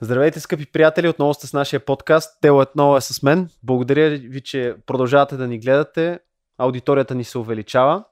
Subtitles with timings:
[0.00, 2.40] Здравейте, скъпи приятели, отново сте с нашия подкаст.
[2.40, 3.48] Тело отново е с мен.
[3.62, 6.18] Благодаря ви, че продължавате да ни гледате.
[6.58, 8.04] Аудиторията ни се увеличава.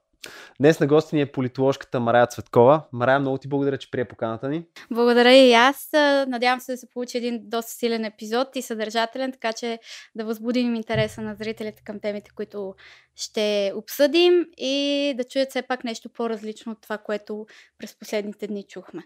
[0.61, 2.83] Днес на гости ни е политоложката Марая Цветкова.
[2.93, 4.65] Марая, много ти благодаря, че прие поканата ни.
[4.91, 5.89] Благодаря и аз.
[6.29, 9.79] Надявам се да се получи един доста силен епизод и съдържателен, така че
[10.15, 12.75] да възбудим интереса на зрителите към темите, които
[13.17, 17.47] ще обсъдим и да чуят все пак нещо по-различно от това, което
[17.79, 19.03] през последните дни чухме.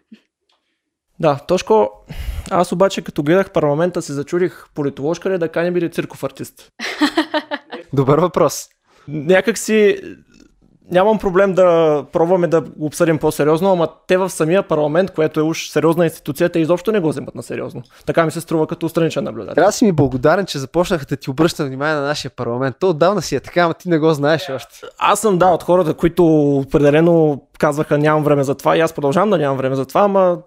[1.21, 1.91] Да, Тошко,
[2.51, 6.69] аз обаче като гледах парламента се зачурих политоложка ли да каним или цирков артист?
[7.93, 8.69] Добър въпрос.
[9.09, 9.97] Някак си
[10.91, 15.43] нямам проблем да пробваме да го обсъдим по-сериозно, ама те в самия парламент, което е
[15.43, 17.83] уж сериозна институция, те изобщо не го вземат на сериозно.
[18.07, 19.55] Така ми се струва като страничен наблюдател.
[19.55, 22.77] Трябва да си ми благодарен, че започнаха да ти обръща внимание на нашия парламент.
[22.81, 24.81] То отдавна си е така, ама ти не го знаеш още.
[24.99, 26.27] Аз съм да от хората, които
[26.57, 30.39] определено казваха нямам време за това и аз продължавам да нямам време за това, ама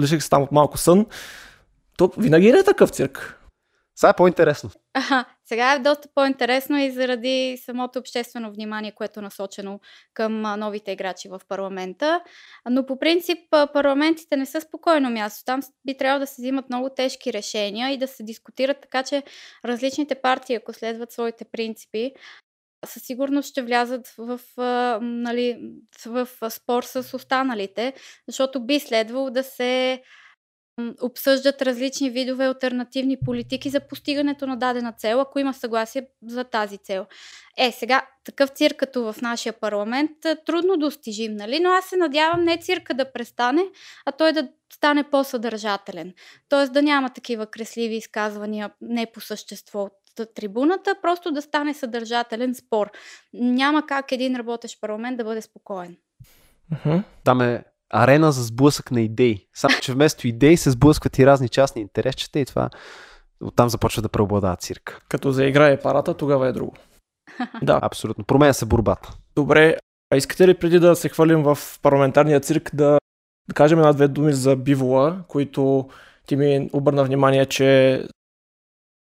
[0.00, 1.06] лиших се там от малко сън.
[1.96, 3.40] То винаги е такъв цирк.
[3.96, 4.70] Сега е по-интересно.
[4.94, 9.80] Аха, сега е доста по-интересно и заради самото обществено внимание, което е насочено
[10.14, 12.20] към новите играчи в парламента.
[12.70, 15.44] Но по принцип парламентите не са спокойно място.
[15.44, 19.22] Там би трябвало да се взимат много тежки решения и да се дискутират така, че
[19.64, 22.12] различните партии, ако следват своите принципи,
[22.86, 24.40] със сигурност ще влязат в,
[25.00, 25.58] нали,
[26.06, 27.92] в спор с останалите,
[28.28, 30.02] защото би следвало да се
[31.02, 36.78] обсъждат различни видове альтернативни политики за постигането на дадена цел, ако има съгласие за тази
[36.78, 37.06] цел.
[37.58, 40.10] Е, сега, такъв цирк като в нашия парламент
[40.46, 41.60] трудно достижим, нали?
[41.60, 43.62] Но аз се надявам не цирка да престане,
[44.06, 46.14] а той да стане по-съдържателен.
[46.48, 49.92] Тоест да няма такива кресливи изказвания не по същество от
[50.34, 52.90] трибуната, просто да стане съдържателен спор.
[53.32, 55.96] Няма как един работещ парламент да бъде спокоен.
[56.72, 57.02] Uh-huh.
[57.24, 59.46] Там е арена за сблъсък на идеи.
[59.54, 62.70] Само, че вместо идеи се сблъскват и разни частни интересчета и това
[63.40, 65.02] оттам започва да преобладава цирк.
[65.08, 66.74] Като заиграе парата, тогава е друго.
[67.62, 67.78] да.
[67.82, 68.24] Абсолютно.
[68.24, 69.12] Променя се борбата.
[69.36, 69.76] Добре,
[70.10, 72.98] а искате ли преди да се хвалим в парламентарния цирк да,
[73.48, 75.88] да кажем една-две думи за бивола, които
[76.26, 78.00] ти ми обърна внимание, че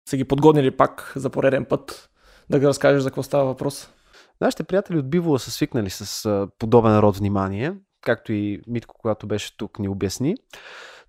[0.09, 2.09] са ги подгоднили пак за пореден път.
[2.49, 3.89] Да ги разкажеш за какво става въпрос.
[4.41, 9.57] Нашите приятели от Бивола са свикнали с подобен род внимание както и Митко, когато беше
[9.57, 10.35] тук, ни обясни.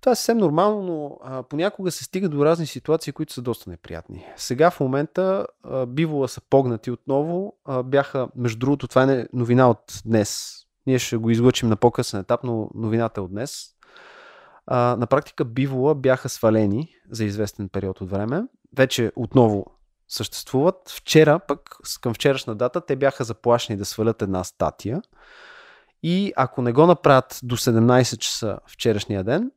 [0.01, 3.69] Това е съвсем нормално, но а, понякога се стига до разни ситуации, които са доста
[3.69, 4.25] неприятни.
[4.35, 7.57] Сега в момента а, бивола са погнати отново.
[7.65, 10.55] А, бяха, между другото, това е новина от днес.
[10.87, 13.67] Ние ще го излъчим на по-късен етап, но новината е от днес.
[14.67, 18.43] А, на практика бивола бяха свалени за известен период от време.
[18.77, 19.65] Вече отново
[20.07, 20.89] съществуват.
[20.89, 25.01] Вчера, пък към вчерашна дата, те бяха заплашени да свалят една статия,
[26.03, 29.51] и ако не го направят до 17 часа вчерашния ден,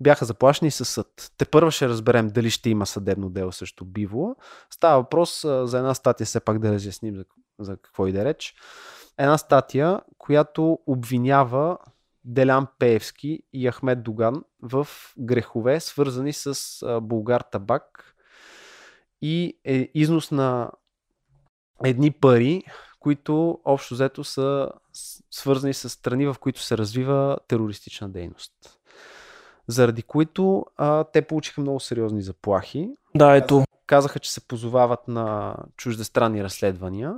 [0.00, 1.32] бяха заплашени със съд.
[1.38, 4.34] Те първо ще разберем дали ще има съдебно дело срещу Бивола.
[4.70, 7.24] Става въпрос за една статия, все пак да разясним за,
[7.58, 8.54] за какво и да реч.
[9.18, 11.78] Една статия, която обвинява
[12.24, 14.88] Делян Пеевски и Ахмед Доган в
[15.18, 18.14] грехове, свързани с Булгар Табак
[19.22, 20.70] и е износ на
[21.84, 22.62] едни пари,
[23.00, 24.68] които общо взето са
[25.30, 28.52] свързани с страни, в които се развива терористична дейност.
[29.68, 32.88] Заради които а, те получиха много сериозни заплахи.
[33.14, 33.64] Да, ето.
[33.86, 37.14] Казаха, че се позовават на чуждестранни разследвания.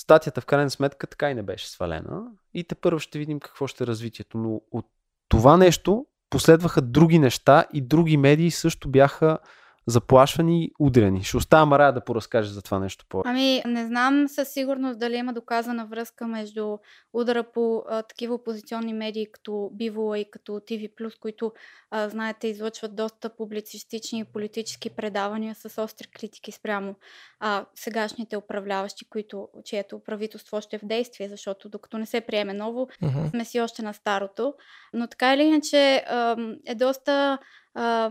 [0.00, 2.22] Статията в крайна сметка така и не беше свалена.
[2.54, 4.38] И те първо ще видим какво ще е развитието.
[4.38, 4.86] Но от
[5.28, 9.38] това нещо последваха други неща и други медии също бяха
[9.86, 11.24] заплашвани и удрени.
[11.24, 15.16] Ще оставя Марая да поразкаже за това нещо по Ами, не знам със сигурност дали
[15.16, 16.78] има доказана връзка между
[17.12, 21.52] удара по а, такива опозиционни медии като Бивола и като TV+, които,
[21.90, 26.94] а, знаете, излъчват доста публицистични и политически предавания с остри критики спрямо
[27.40, 32.54] а, сегашните управляващи, които, чието правителство още е в действие, защото докато не се приеме
[32.54, 33.30] ново, uh-huh.
[33.30, 34.54] сме си още на старото.
[34.92, 36.36] Но така или иначе а,
[36.66, 37.38] е доста
[37.74, 38.10] а,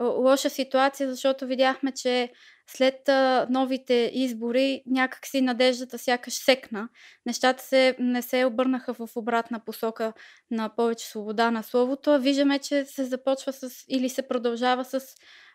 [0.00, 2.32] лоша ситуация, защото видяхме, че
[2.66, 6.88] след а, новите избори някакси надеждата сякаш секна.
[7.26, 10.12] Нещата се, не се обърнаха в обратна посока
[10.50, 15.00] на повече свобода на словото, виждаме, че се започва с или се продължава с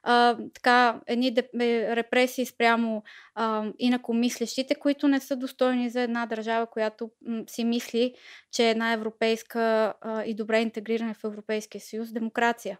[0.04, 1.28] а, така, едни
[1.62, 3.04] е, репресии спрямо
[3.36, 8.14] а, инакомислещите, които не са достойни за една държава, която м, си мисли,
[8.52, 12.80] че е една европейска а, и добре интегрирана в Европейския съюз демокрация.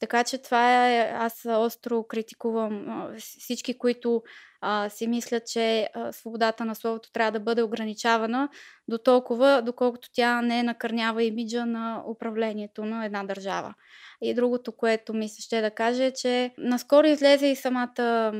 [0.00, 4.22] Така че това е, аз остро критикувам всички, които
[4.60, 8.48] а, си мислят, че а, свободата на словото трябва да бъде ограничавана
[8.88, 13.74] до толкова, доколкото тя не накърнява имиджа на управлението на една държава.
[14.22, 18.32] И другото, което ми се ще да кажа е, че наскоро излезе и самата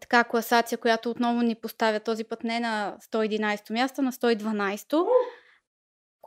[0.00, 5.06] така класация, която отново ни поставя този път не на 111 място, на 112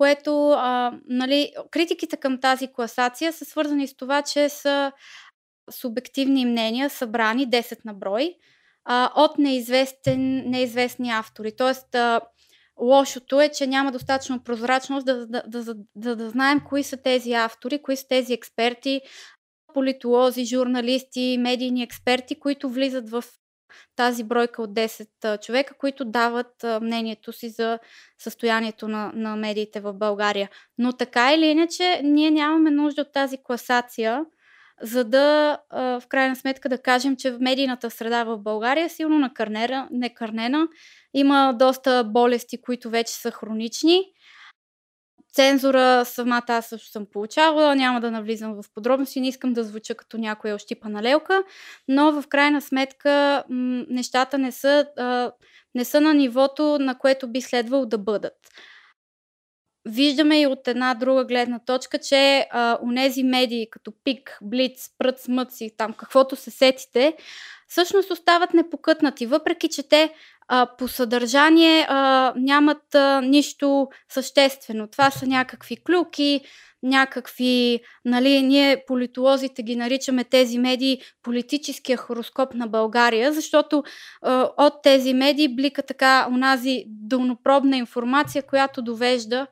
[0.02, 4.92] което, а, нали, критиките към тази класация са свързани с това, че са
[5.72, 8.34] субективни мнения, събрани 10 на брой,
[8.86, 11.56] а, от неизвестен, неизвестни автори.
[11.56, 12.22] Тоест, а,
[12.80, 17.34] лошото е, че няма достатъчно прозрачност да, да, да, да, да, знаем кои са тези
[17.34, 19.02] автори, кои са тези експерти,
[19.74, 23.24] политолози, журналисти, медийни експерти, които влизат в
[23.96, 27.80] тази бройка от 10 човека, които дават мнението си за
[28.20, 30.50] състоянието на, на медиите в България.
[30.78, 34.26] Но така или иначе, ние нямаме нужда от тази класация,
[34.82, 39.88] за да в крайна сметка да кажем, че медийната среда в България е силно накърнена,
[39.92, 40.68] некърнена.
[41.14, 44.04] Има доста болести, които вече са хронични
[45.34, 49.96] Цензура самата аз също съм получавала, няма да навлизам в подробности, не искам да звуча
[49.96, 51.44] като някоя ощипана лелка,
[51.88, 55.32] но в крайна сметка м- нещата не са, а,
[55.76, 58.38] не са на нивото, на което би следвало да бъдат.
[59.86, 65.20] Виждаме и от една друга гледна точка, че а, унези медии като Пик, Блиц, Прът,
[65.20, 67.16] Смъци, там каквото се сетите,
[67.68, 70.14] всъщност остават непокътнати, въпреки че те
[70.54, 74.88] а, по съдържание а, нямат а, нищо съществено.
[74.88, 76.42] Това са някакви клюки,
[76.84, 83.84] някакви, нали, ние политолозите ги наричаме тези медии политическия хороскоп на България, защото
[84.22, 89.48] а, от тези медии блика така онази дълнопробна информация, която довежда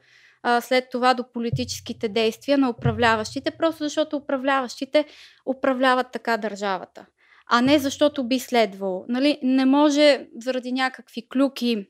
[0.61, 5.05] след това до политическите действия на управляващите, просто защото управляващите
[5.45, 7.05] управляват така държавата
[7.49, 9.05] а не защото би следвало.
[9.09, 9.39] Нали?
[9.43, 11.85] Не може заради някакви клюки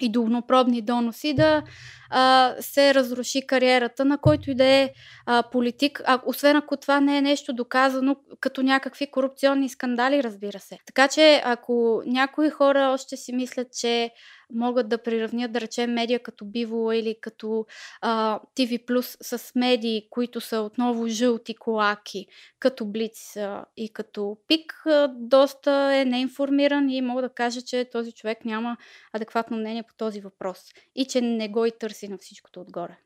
[0.00, 1.62] и долнопробни доноси да
[2.10, 4.90] а, се разруши кариерата на който и да е
[5.26, 10.60] а, политик, а, освен ако това не е нещо доказано като някакви корупционни скандали, разбира
[10.60, 10.78] се.
[10.86, 14.10] Така че ако някои хора още си мислят, че
[14.54, 17.66] могат да приравнят, да речем, медия като Бивола или като
[18.00, 22.26] а, TV с медии, които са отново жълти колаки,
[22.58, 23.36] като Блиц
[23.76, 28.76] и като Пик, а, доста е неинформиран и мога да кажа, че този човек няма
[29.12, 30.58] адекватно мнение по този въпрос
[30.94, 32.98] и че не го и търси на всичкото отгоре.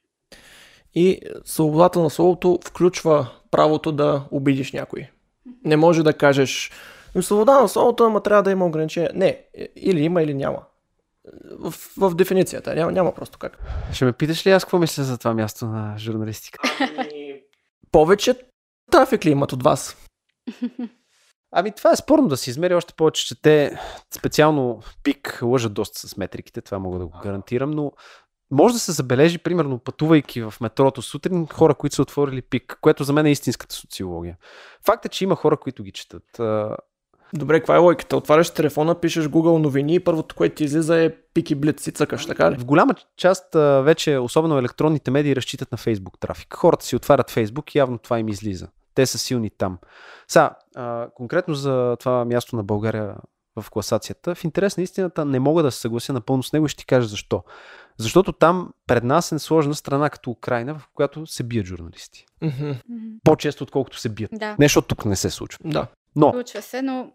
[0.94, 5.10] И свободата на словото включва правото да обидиш някой.
[5.64, 6.70] Не може да кажеш,
[7.20, 9.10] свобода на словото, ама трябва да има ограничения.
[9.14, 9.44] Не,
[9.76, 10.62] или има, или няма
[11.58, 12.74] в, в дефиницията.
[12.74, 13.58] Няма, няма просто как.
[13.92, 16.58] Ще ме питаш ли аз какво мисля за това място на журналистика?
[17.92, 18.34] Повече
[18.90, 19.96] трафик ли имат от вас?
[21.54, 23.78] Ами това е спорно да се измери още повече, че те
[24.14, 27.92] специално пик лъжат доста с метриките, това мога да го гарантирам, но
[28.50, 33.04] може да се забележи, примерно, пътувайки в метрото сутрин, хора, които са отворили пик, което
[33.04, 34.36] за мен е истинската социология.
[34.86, 36.40] Факт е, че има хора, които ги четат.
[37.34, 38.16] Добре, каква е логиката?
[38.16, 42.26] Отваряш телефона, пишеш Google новини и първото, което ти излиза е пики блиц и цъкаш,
[42.26, 42.56] така ли?
[42.58, 43.44] В голяма част
[43.82, 46.54] вече, особено електронните медии, разчитат на Facebook трафик.
[46.54, 48.68] Хората си отварят Facebook и явно това им излиза.
[48.94, 49.78] Те са силни там.
[50.28, 50.50] Са,
[51.14, 53.14] конкретно за това място на България
[53.60, 56.68] в класацията, в интерес на истината не мога да се съглася напълно с него и
[56.68, 57.42] ще ти кажа защо.
[57.98, 62.24] Защото там пред нас е сложна страна като Украина, в която се бият журналисти.
[62.42, 62.80] Mm-hmm.
[63.24, 64.30] По-често, отколкото се бият.
[64.34, 64.56] Да.
[64.58, 65.60] Не, защото тук не се случва.
[65.64, 65.86] Да.
[66.16, 67.12] Но, Случва се, но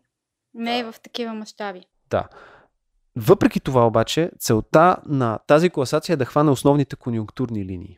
[0.58, 1.86] не е в такива мащаби.
[2.10, 2.28] Да.
[3.16, 7.98] Въпреки това обаче, целта на тази класация е да хване основните конюнктурни линии.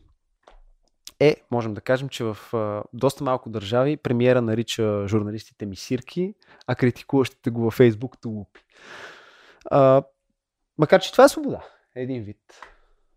[1.19, 6.33] Е, можем да кажем, че в а, доста малко държави премиера нарича журналистите мисирки,
[6.67, 8.61] а критикуващите го във Фейсбук тулупи.
[9.65, 10.03] А,
[10.77, 11.65] макар, че това е свобода.
[11.95, 12.61] Един вид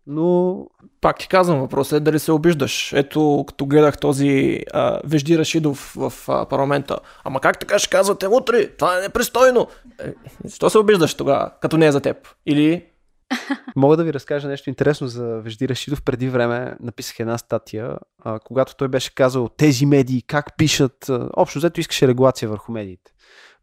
[0.07, 0.57] но...
[1.01, 2.93] Пак ти казвам, въпросът е дали се обиждаш.
[2.93, 6.97] Ето, като гледах този а, Вежди Рашидов в а, парламента.
[7.23, 8.67] Ама как така ще казвате утре?
[8.67, 9.67] Това е непристойно.
[9.99, 12.17] Е, защо се обиждаш тогава, като не е за теб?
[12.45, 12.85] Или...
[13.75, 16.01] Мога да ви разкажа нещо интересно за Вежди Рашидов.
[16.01, 21.09] Преди време написах една статия, а, когато той беше казал тези медии как пишат.
[21.37, 23.11] Общо взето искаше регулация върху медиите.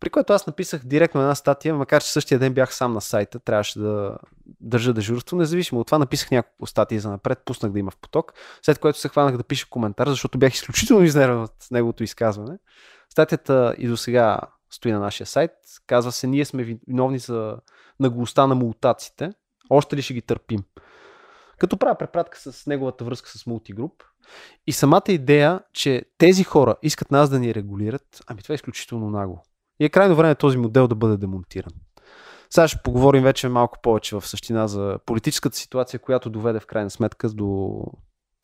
[0.00, 3.38] При което аз написах директно една статия, макар че същия ден бях сам на сайта,
[3.38, 4.16] трябваше да
[4.60, 5.36] държа дежурство.
[5.36, 8.98] Независимо от това, написах няколко статии за напред, пуснах да има в поток, след което
[8.98, 12.58] се хванах да пиша коментар, защото бях изключително изнервен от неговото изказване.
[13.10, 14.40] Статията и до сега
[14.70, 15.50] стои на нашия сайт.
[15.86, 17.56] Казва се, ние сме виновни за
[18.00, 19.32] наглостта на мултаците.
[19.70, 20.64] Още ли ще ги търпим?
[21.58, 24.02] Като правя препратка с неговата връзка с мултигруп,
[24.66, 29.10] И самата идея, че тези хора искат нас да ни регулират, ами това е изключително
[29.10, 29.42] нагло.
[29.80, 31.72] И е крайно време този модел да бъде демонтиран.
[32.50, 36.90] Сега ще поговорим вече малко повече в същина за политическата ситуация, която доведе в крайна
[36.90, 37.80] сметка до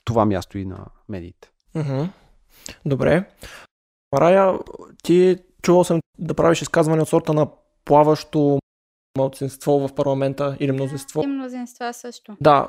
[0.05, 1.51] това място и на медиите.
[1.77, 2.09] Mm-hmm.
[2.87, 3.25] Добре.
[4.15, 4.59] Рая,
[5.03, 7.49] ти чувал съм да правиш изказване от сорта на
[7.85, 8.59] плаващо
[9.19, 11.23] мълцинство в парламента или мнозинство.
[11.23, 12.37] И мнозинства също.
[12.41, 12.69] Да.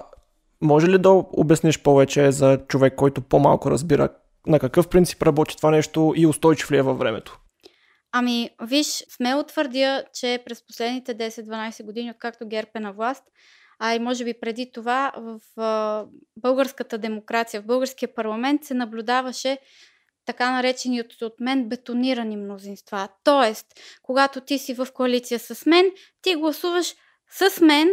[0.61, 4.09] Може ли да обясниш повече за човек, който по-малко разбира
[4.47, 7.39] на какъв принцип работи това нещо и устойчив ли е във времето?
[8.11, 13.23] Ами, виж, смело твърдя, че през последните 10-12 години, откакто ГЕРБ е на власт,
[13.79, 16.05] а и може би преди това в а,
[16.37, 19.57] българската демокрация, в българския парламент се наблюдаваше
[20.25, 23.09] така наречени от, от мен бетонирани мнозинства.
[23.23, 23.67] Тоест,
[24.03, 26.95] когато ти си в коалиция с мен, ти гласуваш
[27.31, 27.89] с мен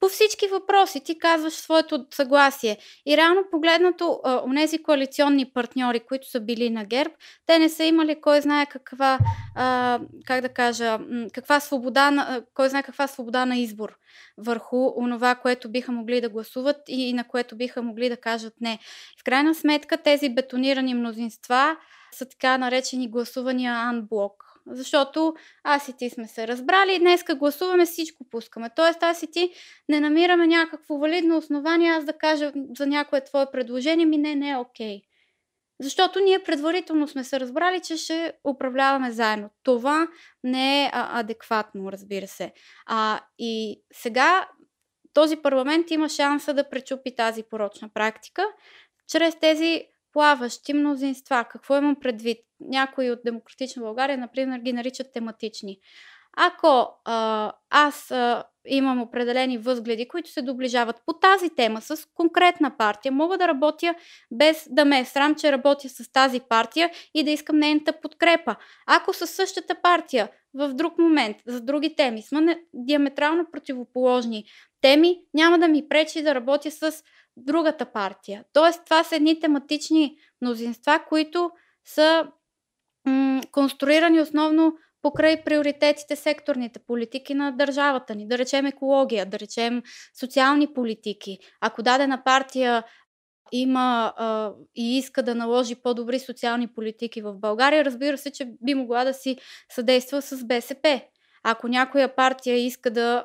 [0.00, 2.78] по всички въпроси ти казваш своето съгласие.
[3.06, 7.14] И реално погледнато, у нези коалиционни партньори, които са били на ГЕРБ,
[7.46, 9.18] те не са имали кой знае каква,
[9.54, 10.98] а, как да кажа,
[11.34, 13.98] каква свобода, на, кой знае каква свобода на избор
[14.38, 18.78] върху онова, което биха могли да гласуват и на което биха могли да кажат не.
[19.20, 21.76] В крайна сметка тези бетонирани мнозинства
[22.12, 25.34] са така наречени гласувания анблок защото
[25.64, 28.70] аз и ти сме се разбрали и днеска гласуваме, всичко пускаме.
[28.76, 29.52] Тоест аз и ти
[29.88, 34.50] не намираме някакво валидно основание аз да кажа за някое твое предложение, ми не, не
[34.50, 35.02] е окей.
[35.80, 39.50] Защото ние предварително сме се разбрали, че ще управляваме заедно.
[39.62, 40.08] Това
[40.44, 42.52] не е а, адекватно, разбира се.
[42.86, 44.48] А, и сега
[45.14, 48.44] този парламент има шанса да пречупи тази порочна практика
[49.08, 49.84] чрез тези
[50.18, 51.44] плаващи мнозинства.
[51.50, 52.38] Какво имам предвид?
[52.60, 55.78] Някои от Демократична България, например, ги наричат тематични.
[56.36, 62.76] Ако а, аз а, имам определени възгледи, които се доближават по тази тема с конкретна
[62.76, 63.94] партия, мога да работя
[64.30, 68.56] без да ме е срам, че работя с тази партия и да искам нейната подкрепа.
[68.86, 74.44] Ако със същата партия в друг момент, за други теми, сме диаметрално противоположни
[74.80, 77.02] теми, няма да ми пречи да работя с
[77.46, 78.44] другата партия.
[78.52, 81.50] Тоест, това са едни тематични мнозинства, които
[81.84, 82.26] са
[83.06, 88.28] м- конструирани основно покрай приоритетите, секторните политики на държавата ни.
[88.28, 89.82] Да речем екология, да речем
[90.20, 91.38] социални политики.
[91.60, 92.84] Ако дадена партия
[93.52, 98.74] има а, и иска да наложи по-добри социални политики в България, разбира се, че би
[98.74, 99.36] могла да си
[99.70, 101.00] съдейства с БСП.
[101.42, 103.24] Ако някоя партия иска да,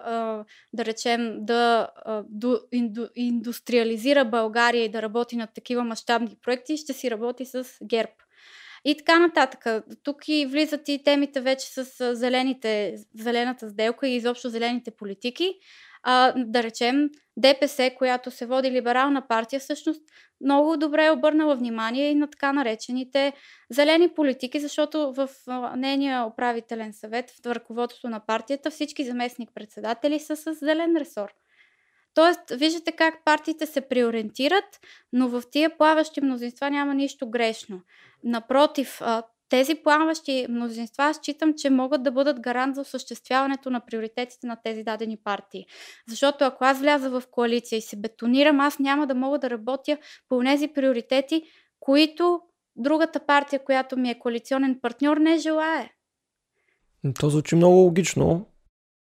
[0.74, 1.90] да речем, да
[3.16, 8.12] индустриализира България и да работи над такива мащабни проекти, ще си работи с ГЕРБ.
[8.86, 9.84] И така нататък.
[10.04, 15.54] Тук и влизат и темите вече с зелените, зелената сделка и изобщо зелените политики
[16.04, 20.02] а, да речем, ДПС, която се води либерална партия, всъщност
[20.42, 23.34] много добре е обърнала внимание и на така наречените
[23.70, 25.30] зелени политики, защото в
[25.76, 31.30] нейния управителен съвет, в ръководството на партията, всички заместник-председатели са с зелен ресор.
[32.14, 34.80] Тоест, виждате как партиите се приориентират,
[35.14, 37.82] но в тия плаващи мнозинства няма нищо грешно.
[38.24, 39.02] Напротив,
[39.50, 44.84] тези плаващи мнозинства считам, че могат да бъдат гарант за осъществяването на приоритетите на тези
[44.84, 45.66] дадени партии.
[46.10, 49.98] Защото ако аз вляза в коалиция и се бетонирам, аз няма да мога да работя
[50.30, 51.44] по тези приоритети,
[51.80, 52.42] които
[52.76, 55.90] другата партия, която ми е коалиционен партньор, не желае.
[57.20, 58.46] То звучи много логично.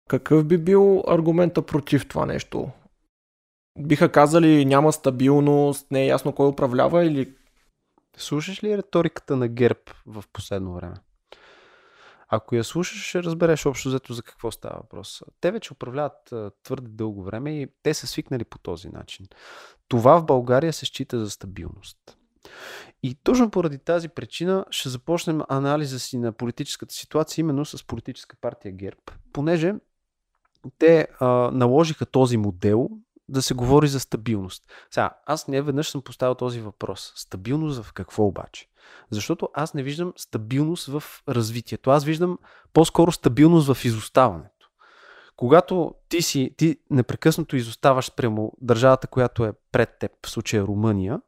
[0.07, 2.69] Какъв би бил аргумента против това нещо?
[3.79, 7.33] Биха казали няма стабилност, не е ясно кой управлява или
[8.17, 10.95] Слушаш ли риториката на ГЕРБ в последно време?
[12.27, 15.23] Ако я слушаш, ще разбереш общо взето за какво става въпрос.
[15.41, 19.27] Те вече управляват твърде дълго време и те са свикнали по този начин.
[19.87, 22.17] Това в България се счита за стабилност.
[23.03, 28.35] И точно поради тази причина ще започнем анализа си на политическата ситуация именно с политическа
[28.41, 29.01] партия ГЕРБ,
[29.33, 29.73] понеже
[30.77, 32.89] те а, наложиха този модел
[33.29, 34.63] да се говори за стабилност.
[34.91, 37.13] Сега, аз не веднъж съм поставил този въпрос.
[37.15, 38.67] Стабилност в какво обаче?
[39.11, 41.91] Защото аз не виждам стабилност в развитието.
[41.91, 42.37] Аз виждам
[42.73, 44.69] по-скоро стабилност в изоставането.
[45.35, 51.21] Когато ти си, ти непрекъснато изоставаш прямо държавата, която е пред теб, в случая Румъния,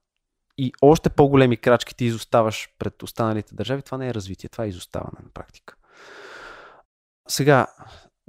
[0.58, 4.68] и още по-големи крачки ти изоставаш пред останалите държави, това не е развитие, това е
[4.68, 5.76] изоставане на практика.
[7.28, 7.68] Сега,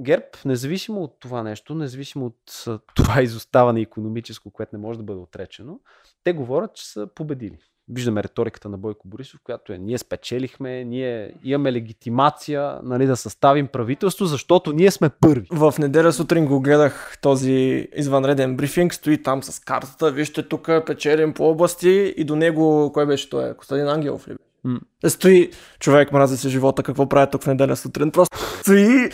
[0.00, 5.20] ГЕРБ, независимо от това нещо, независимо от това изоставане економическо, което не може да бъде
[5.20, 5.80] отречено,
[6.24, 7.58] те говорят, че са победили.
[7.88, 13.66] виждаме риториката на Бойко Борисов, която е ние спечелихме, ние имаме легитимация нали, да съставим
[13.66, 15.46] правителство, защото ние сме първи.
[15.50, 21.32] В неделя сутрин го гледах този извънреден брифинг, стои там с картата, вижте тук печелим
[21.34, 23.54] по области и до него, кой беше той?
[23.54, 24.36] Костадин Ангелов ли?
[24.66, 25.08] Mm.
[25.08, 29.10] Стои човек, мрази се живота, какво прави тук в неделя сутрин, просто стои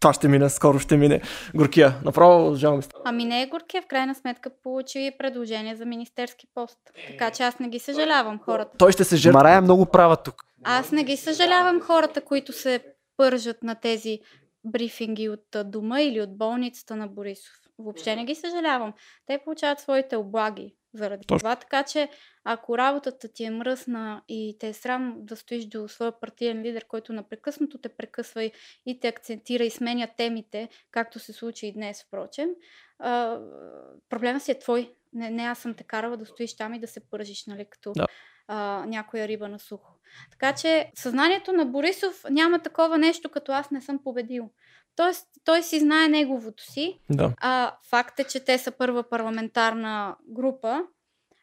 [0.00, 1.20] това ще мине, скоро ще мине.
[1.54, 6.78] Горкия, направо жалко Ами не е Горкия, в крайна сметка получи предложение за министерски пост.
[7.08, 8.70] Така че аз не ги съжалявам хората.
[8.78, 9.38] Той ще се жертва.
[9.38, 10.44] Марая е много права тук.
[10.64, 12.80] Аз не ги съжалявам хората, които се
[13.16, 14.18] пържат на тези
[14.64, 17.52] брифинги от дома или от болницата на Борисов.
[17.78, 18.92] Въобще не ги съжалявам.
[19.26, 21.38] Те получават своите облаги заради Точно.
[21.38, 21.56] това.
[21.56, 22.08] Така че,
[22.44, 26.86] ако работата ти е мръсна и те е срам да стоиш до своя партиен лидер,
[26.86, 28.52] който напрекъснато те прекъсва и,
[28.86, 32.50] и те акцентира и сменя темите, както се случи и днес, впрочем,
[32.98, 33.40] а,
[34.08, 34.94] проблема си е твой.
[35.12, 37.92] Не, не аз съм те карала да стоиш там и да се пържиш, нали, като
[37.92, 38.06] да.
[38.48, 39.92] а, някоя риба на сухо.
[40.30, 44.50] Така че съзнанието на Борисов няма такова нещо, като аз не съм победил.
[45.00, 46.98] Тоест, той си знае неговото си.
[47.10, 47.32] Да.
[47.40, 50.82] А, факт е, че те са първа парламентарна група,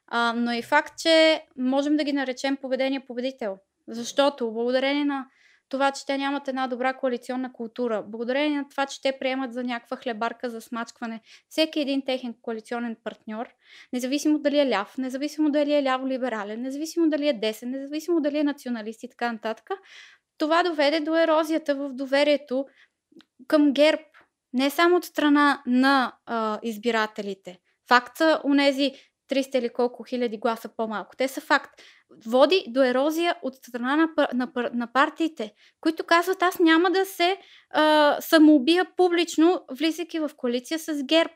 [0.08, 3.58] а, но и факт, че можем да ги наречем поведение победител.
[3.88, 5.26] Защото благодарение на
[5.70, 9.64] това, че те нямат една добра коалиционна култура, благодарение на това, че те приемат за
[9.64, 13.48] някаква хлебарка за смачкване всеки един техен коалиционен партньор,
[13.94, 18.44] независимо дали е ляв, независимо дали е ляво-либерален, независимо дали е десен, независимо дали е
[18.44, 19.70] националист и така нататък,
[20.38, 22.66] това доведе до ерозията в доверието
[23.48, 24.02] към ГЕРБ.
[24.54, 27.60] Не само от страна на а, избирателите.
[27.88, 28.92] Факт са унези
[29.32, 31.16] 300 или колко хиляди гласа по-малко.
[31.18, 31.82] Те са факт.
[32.26, 37.38] Води до ерозия от страна на, на, на партиите, които казват аз няма да се
[37.70, 41.34] а, самоубия публично, влизайки в коалиция с ГЕРБ.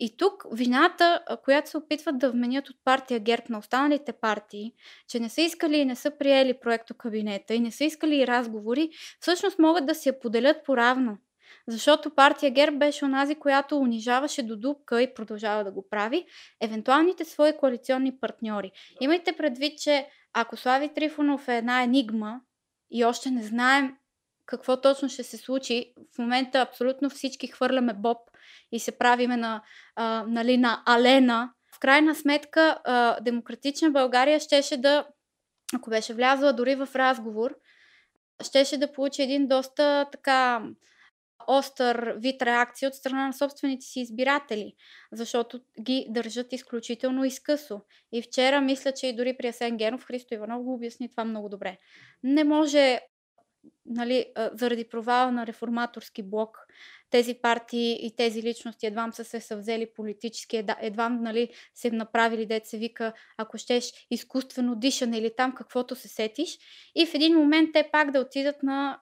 [0.00, 4.72] И тук вината, която се опитват да вменят от партия ГЕРБ на останалите партии,
[5.08, 8.26] че не са искали и не са приели проекто кабинета и не са искали и
[8.26, 11.18] разговори, всъщност могат да се поделят поравно.
[11.68, 16.26] Защото партия ГЕРБ беше онази, която унижаваше до дупка и продължава да го прави
[16.60, 18.72] евентуалните свои коалиционни партньори.
[19.00, 22.40] Имайте предвид, че ако Слави Трифонов е една енигма
[22.90, 23.96] и още не знаем
[24.46, 28.18] какво точно ще се случи, в момента абсолютно всички хвърляме Боб
[28.72, 29.62] и се правиме на,
[29.96, 31.52] а, нали, на Алена.
[31.76, 35.06] В крайна сметка, а, Демократична България щеше да,
[35.74, 37.54] ако беше влязла дори в разговор,
[38.42, 40.62] щеше да получи един доста така
[41.46, 44.74] остър вид реакция от страна на собствените си избиратели,
[45.12, 47.80] защото ги държат изключително изкъсо.
[48.12, 51.48] И вчера мисля, че и дори при Асен Генов Христо Иванов го обясни това много
[51.48, 51.78] добре.
[52.22, 53.00] Не може
[53.86, 56.58] нали, заради провала на реформаторски блок,
[57.10, 62.78] тези партии и тези личности едвам са се съвзели политически, едвам нали, се направили, се
[62.78, 66.58] вика, ако щеш, изкуствено дишане или там каквото се сетиш.
[66.94, 69.00] И в един момент те пак да отидат на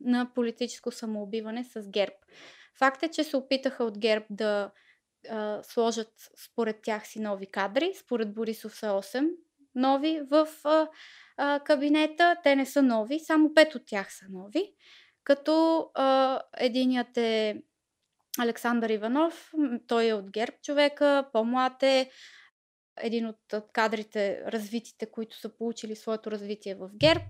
[0.00, 2.14] на политическо самоубиване с ГЕРБ.
[2.78, 4.70] Факт е, че се опитаха от ГЕРБ да
[5.30, 6.12] а, сложат
[6.44, 7.94] според тях си нови кадри.
[7.94, 9.30] Според Борисов са 8
[9.74, 10.88] нови в а,
[11.36, 12.36] а, кабинета.
[12.42, 14.72] Те не са нови, само 5 от тях са нови.
[15.24, 17.62] Като а, единият е
[18.38, 19.52] Александър Иванов,
[19.86, 22.10] той е от ГЕРБ човека, по-млад е,
[23.00, 27.24] един от кадрите, развитите, които са получили своето развитие в ГЕРБ.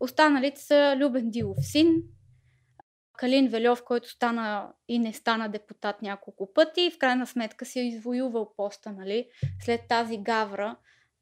[0.00, 2.02] Останалите са Любен Дилов син,
[3.18, 7.80] Калин Велев, който стана и не стана депутат няколко пъти и в крайна сметка си
[7.80, 9.28] е извоювал поста, нали?
[9.64, 10.76] След тази гавра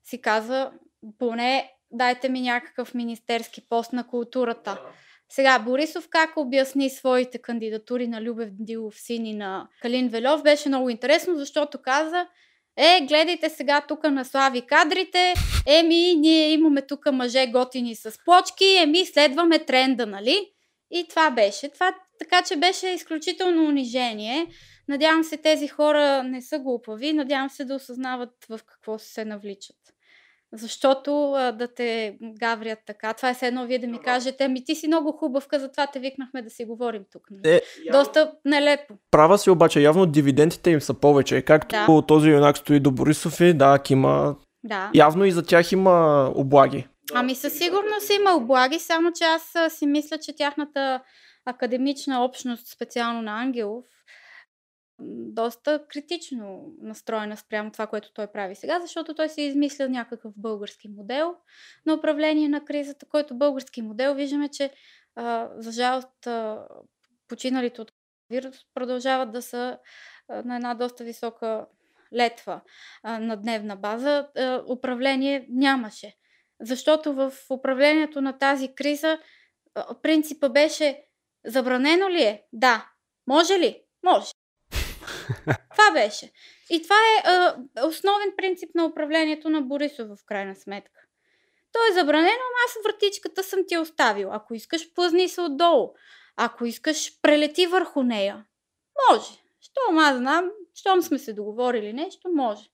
[0.04, 0.72] си каза,
[1.18, 4.80] поне дайте ми някакъв министерски пост на културата.
[5.28, 10.68] Сега, Борисов как обясни своите кандидатури на Любев Дилов син и на Калин Велев беше
[10.68, 12.28] много интересно, защото каза,
[12.76, 15.34] е, гледайте сега тук на слави кадрите,
[15.66, 20.50] еми, ние имаме тук мъже готини с плочки, еми, следваме тренда, нали?
[20.90, 21.68] И това беше.
[21.68, 24.46] Това, така че беше изключително унижение.
[24.88, 29.76] Надявам се тези хора не са глупави, надявам се да осъзнават в какво се навличат.
[30.58, 33.12] Защото а, да те гаврят така.
[33.12, 35.98] Това е все едно вие да ми кажете, ами ти си много хубавка, затова те
[35.98, 37.22] викнахме да си говорим тук.
[37.44, 37.60] Е,
[37.92, 38.94] Доста нелепо.
[39.10, 41.42] Права си обаче, явно дивидендите им са повече.
[41.42, 42.06] Както да.
[42.06, 44.36] този юнак стои до Борисов и да, има...
[44.64, 44.90] Да.
[44.94, 46.86] Явно и за тях има облаги.
[47.14, 51.00] Ами със сигурност има облаги, само че аз си мисля, че тяхната
[51.46, 53.84] академична общност, специално на Ангелов,
[54.98, 60.88] доста критично настроена спрямо това, което той прави сега, защото той си измисля някакъв български
[60.88, 61.34] модел
[61.86, 64.72] на управление на кризата, който български модел виждаме, че
[65.56, 66.28] за жалост
[67.28, 67.92] починалите от
[68.30, 69.78] вирус продължават да са
[70.44, 71.66] на една доста висока
[72.14, 72.60] летва
[73.04, 74.28] на дневна база,
[74.68, 76.16] управление нямаше.
[76.60, 79.18] Защото в управлението на тази криза
[79.74, 81.04] а, принципа беше
[81.44, 82.42] забранено ли е?
[82.52, 82.90] Да.
[83.26, 83.82] Може ли?
[84.02, 84.30] Може.
[85.70, 86.32] Това беше.
[86.70, 91.00] И това е а, основен принцип на управлението на Борисов в крайна сметка.
[91.72, 94.32] То е забранено, ама аз вратичката съм ти оставил.
[94.32, 95.92] Ако искаш, плъзни се отдолу.
[96.36, 98.44] Ако искаш, прелети върху нея.
[99.10, 99.30] Може.
[99.60, 102.70] Щом аз знам, щом сме се договорили нещо, може.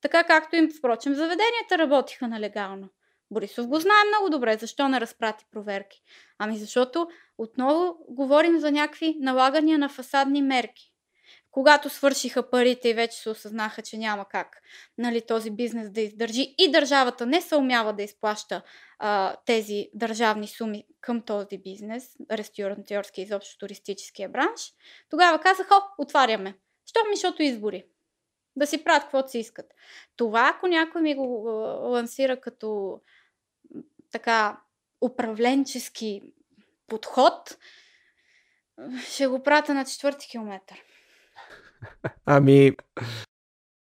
[0.00, 2.88] Така както им, впрочем, заведенията работиха нелегално.
[3.30, 6.02] Борисов го знае много добре, защо не разпрати проверки.
[6.38, 10.93] Ами защото отново говорим за някакви налагания на фасадни мерки
[11.54, 14.62] когато свършиха парите и вече се осъзнаха, че няма как
[14.98, 18.62] нали, този бизнес да издържи и държавата не се умява да изплаща
[18.98, 24.72] а, тези държавни суми към този бизнес, ресторантьорски и изобщо туристическия бранш,
[25.10, 26.54] тогава казаха, отваряме.
[26.86, 27.84] Що ми, защото избори.
[28.56, 29.66] Да си правят каквото си искат.
[30.16, 31.24] Това, ако някой ми го
[31.82, 33.00] лансира като
[34.10, 34.60] така
[35.00, 36.22] управленчески
[36.86, 37.58] подход,
[39.08, 40.82] ще го прата на четвърти километър.
[42.26, 42.72] Ами,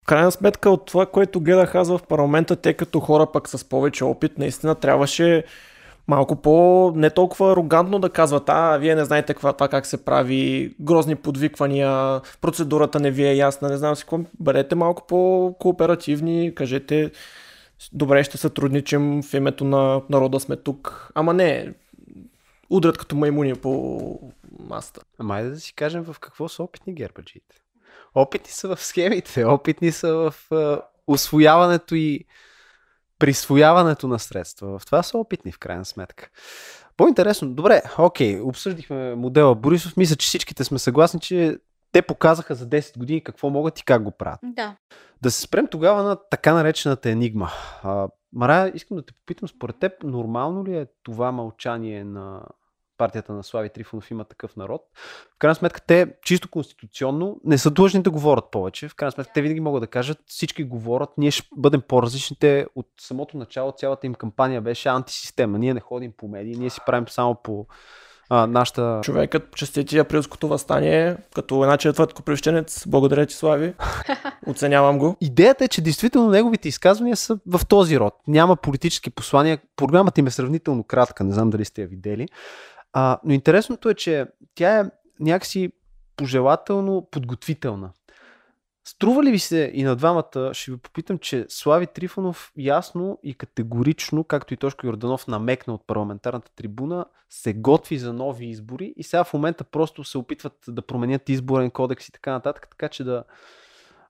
[0.04, 3.70] в крайна сметка от това, което гледах аз в парламента, те като хора пък с
[3.70, 5.44] повече опит, наистина трябваше
[6.08, 10.06] малко по не толкова арогантно да казват, а, вие не знаете каква, това как се
[10.06, 14.20] прави, грозни подвиквания, процедурата не ви е ясна, не знам си какво.
[14.40, 17.12] Бъдете малко по-кооперативни, кажете,
[17.94, 21.12] добре ще сътрудничим в името на народа сме тук.
[21.16, 21.74] Ама не,
[22.70, 24.02] удрят като маймуни по
[24.60, 25.02] масата.
[25.20, 27.56] Ама да си кажем в какво са опитни гербаджиите.
[28.18, 30.34] Опитни са в схемите, опитни са в
[31.08, 32.26] освояването и
[33.20, 34.80] присвояването на средства.
[34.80, 36.30] В това са опитни в крайна сметка.
[36.98, 39.98] По-интересно, добре, окей, обсъждихме модела Борисов.
[39.98, 41.58] Мисля, че всичките сме съгласни, че
[41.92, 44.40] те показаха за 10 години какво могат и как го правят.
[44.44, 44.76] Да.
[45.22, 47.50] Да се спрем тогава на така наречената енигма.
[47.84, 52.42] А, Мара, искам да те попитам, според теб, нормално ли е това мълчание на
[52.98, 54.82] партията на Слави Трифонов има такъв народ.
[55.36, 58.90] В крайна сметка те чисто конституционно не са длъжни да говорят повече.
[58.90, 62.68] В крайна сметка те винаги могат да кажат, всички говорят, ние ще бъдем по-различните.
[62.76, 65.60] От самото начало цялата им кампания беше антисистема.
[65.60, 67.68] Ние не ходим по медии, ние си правим само по
[68.30, 69.00] а, нашата...
[69.04, 72.88] Човекът честити априлското възстание като една четвърт копривщенец.
[72.88, 73.74] Благодаря ти, Слави.
[74.48, 75.16] Оценявам го.
[75.22, 78.14] Идеята е, че действително неговите изказвания са в този род.
[78.28, 79.60] Няма политически послания.
[79.76, 82.28] Програмата им е сравнително кратка, не знам дали сте я видели.
[82.94, 84.84] А, но интересното е, че тя е
[85.20, 85.72] някакси
[86.16, 87.92] пожелателно подготвителна.
[88.88, 93.34] Струва ли ви се и на двамата, ще ви попитам, че Слави Трифонов ясно и
[93.34, 99.04] категорично, както и Тошко Йорданов намекна от парламентарната трибуна, се готви за нови избори и
[99.04, 103.04] сега в момента просто се опитват да променят изборен кодекс и така нататък, така че
[103.04, 103.24] да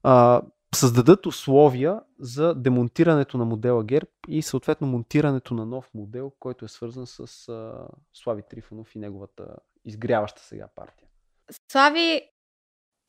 [0.03, 0.41] а,
[0.77, 6.67] създадат условия за демонтирането на модела ГЕРБ и съответно монтирането на нов модел, който е
[6.67, 11.07] свързан с а, Слави Трифонов и неговата изгряваща сега партия.
[11.71, 12.21] Слави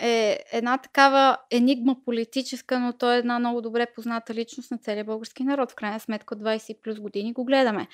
[0.00, 5.04] е една такава енигма политическа, но той е една много добре позната личност на целия
[5.04, 5.72] български народ.
[5.72, 7.88] В крайна сметка от 20 плюс години го гледаме.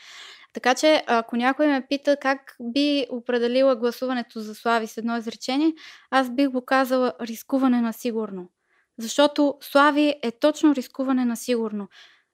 [0.52, 5.72] Така че, ако някой ме пита как би определила гласуването за Слави с едно изречение,
[6.10, 8.48] аз бих го казала рискуване на сигурно.
[8.98, 11.88] Защото Слави е точно рискуване на сигурно.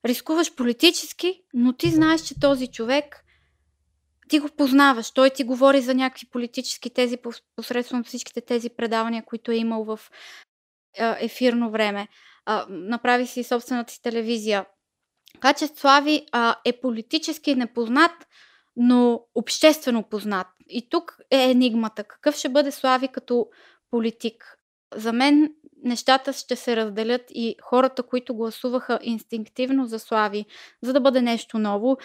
[0.05, 3.25] Рискуваш политически, но ти знаеш, че този човек
[4.29, 5.11] ти го познаваш.
[5.11, 7.17] Той ти говори за някакви политически тези
[7.57, 10.01] посредством всичките тези предавания, които е имал в
[10.99, 12.09] ефирно време.
[12.69, 14.67] Направи си собствената си телевизия.
[15.35, 16.27] Така че Слави
[16.65, 18.13] е политически непознат,
[18.77, 20.47] но обществено познат.
[20.69, 22.05] И тук е енигмата.
[22.05, 23.47] Какъв ще бъде Слави като
[23.91, 24.57] политик?
[24.95, 30.45] За мен нещата ще се разделят и хората, които гласуваха инстинктивно за Слави,
[30.83, 31.97] за да бъде нещо ново,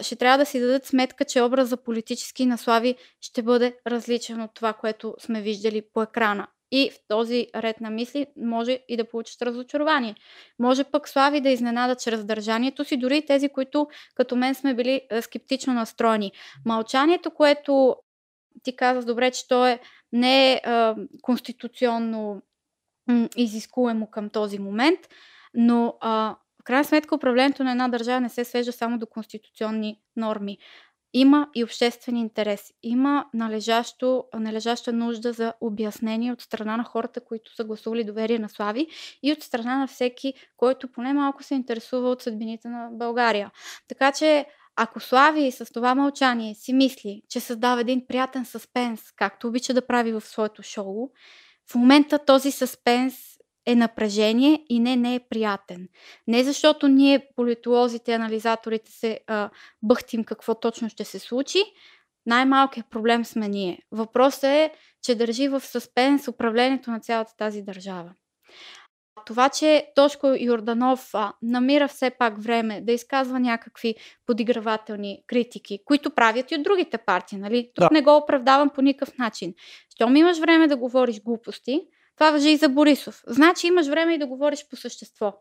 [0.00, 4.50] ще трябва да си дадат сметка, че образа политически на Слави ще бъде различен от
[4.54, 6.46] това, което сме виждали по екрана.
[6.70, 10.14] И в този ред на мисли може и да получат разочарование.
[10.58, 15.00] Може пък Слави да изненада чрез държанието си, дори тези, които като мен сме били
[15.20, 16.32] скептично настроени.
[16.66, 17.96] Мълчанието, което
[18.62, 19.80] ти каза добре, че то е
[20.12, 20.60] не е
[21.22, 22.42] конституционно
[23.36, 25.00] изискуемо към този момент,
[25.54, 30.00] но а, в крайна сметка управлението на една държава не се свежда само до конституционни
[30.16, 30.58] норми.
[31.16, 32.72] Има и обществен интерес.
[32.82, 38.48] Има належащо, належаща нужда за обяснение от страна на хората, които са гласували доверие на
[38.48, 38.86] Слави
[39.22, 43.50] и от страна на всеки, който поне малко се интересува от съдбините на България.
[43.88, 49.48] Така че ако Слави с това мълчание си мисли, че създава един приятен съспенс, както
[49.48, 51.10] обича да прави в своето шоу,
[51.70, 53.14] в момента този съспенс
[53.66, 55.88] е напрежение и не, не е приятен.
[56.26, 59.50] Не защото ние, политолозите, анализаторите, се а,
[59.82, 61.62] бъхтим какво точно ще се случи,
[62.26, 63.78] най-малкият проблем сме ние.
[63.92, 64.70] Въпросът е,
[65.02, 68.14] че държи в съспенс управлението на цялата тази държава.
[69.26, 73.94] Това, че Тошко Йорданов а, намира все пак време да изказва някакви
[74.26, 77.70] подигравателни критики, които правят и от другите партии, нали?
[77.74, 77.88] Тук да.
[77.92, 79.54] не го оправдавам по никакъв начин.
[79.94, 81.80] Щом имаш време да говориш глупости,
[82.16, 83.22] това въжи и за Борисов.
[83.26, 85.34] Значи имаш време и да говориш по същество.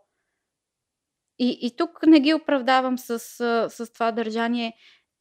[1.40, 3.20] И, и тук не ги оправдавам с,
[3.70, 4.74] с това държание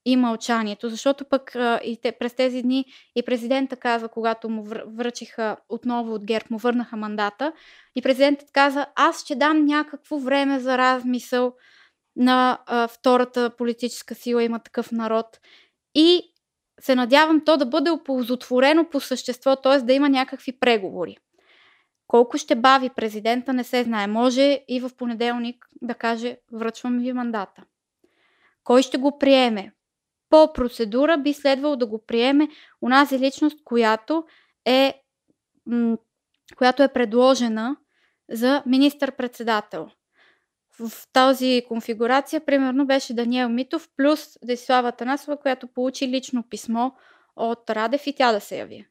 [0.05, 2.85] и мълчанието, защото пък и те, през тези дни
[3.17, 7.53] и президента каза, когато му връчиха отново от ГЕРБ, му върнаха мандата,
[7.97, 11.55] и президентът каза, аз ще дам някакво време за размисъл
[12.17, 15.27] на а, втората политическа сила, има такъв народ.
[15.95, 16.33] И
[16.81, 19.79] се надявам то да бъде оползотворено по същество, т.е.
[19.79, 21.17] да има някакви преговори.
[22.07, 24.07] Колко ще бави президента, не се знае.
[24.07, 27.65] Може и в понеделник да каже, връчвам ви мандата.
[28.65, 29.73] Кой ще го приеме?
[30.33, 32.49] По процедура би следвало да го приеме
[32.81, 34.25] унази личност, която
[34.64, 35.03] е,
[35.66, 35.97] м-
[36.57, 37.77] която е предложена
[38.31, 39.88] за министър-председател.
[40.79, 46.90] В тази конфигурация, примерно, беше Даниел Митов плюс Десислава Танасова, която получи лично писмо
[47.37, 48.87] от Радев и тя да се яви.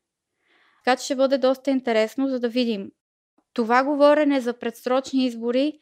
[0.85, 2.91] Така че ще бъде доста интересно, за да видим
[3.53, 5.79] това говорене за предсрочни избори,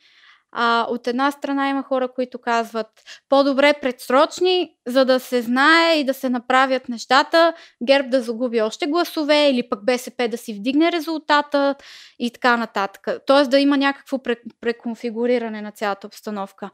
[0.52, 2.88] а, от една страна има хора, които казват
[3.30, 8.88] по-добре предсрочни, за да се знае и да се направят нещата, ГЕРБ да загуби още
[8.88, 11.76] гласове или пък БСП да си вдигне резултата
[12.20, 13.08] и така нататък.
[13.26, 14.20] Тоест да има някакво
[14.62, 16.70] преконфигуриране на цялата обстановка.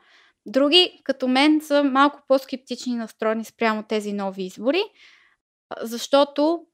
[0.46, 4.84] Други, като мен, са малко по-скептични настроени спрямо тези нови избори,
[5.82, 6.66] защото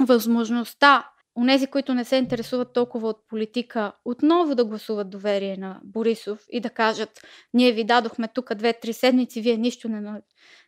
[0.00, 6.44] възможността онези, които не се интересуват толкова от политика, отново да гласуват доверие на Борисов
[6.50, 10.22] и да кажат, ние ви дадохме тук две-три седмици, вие нищо не,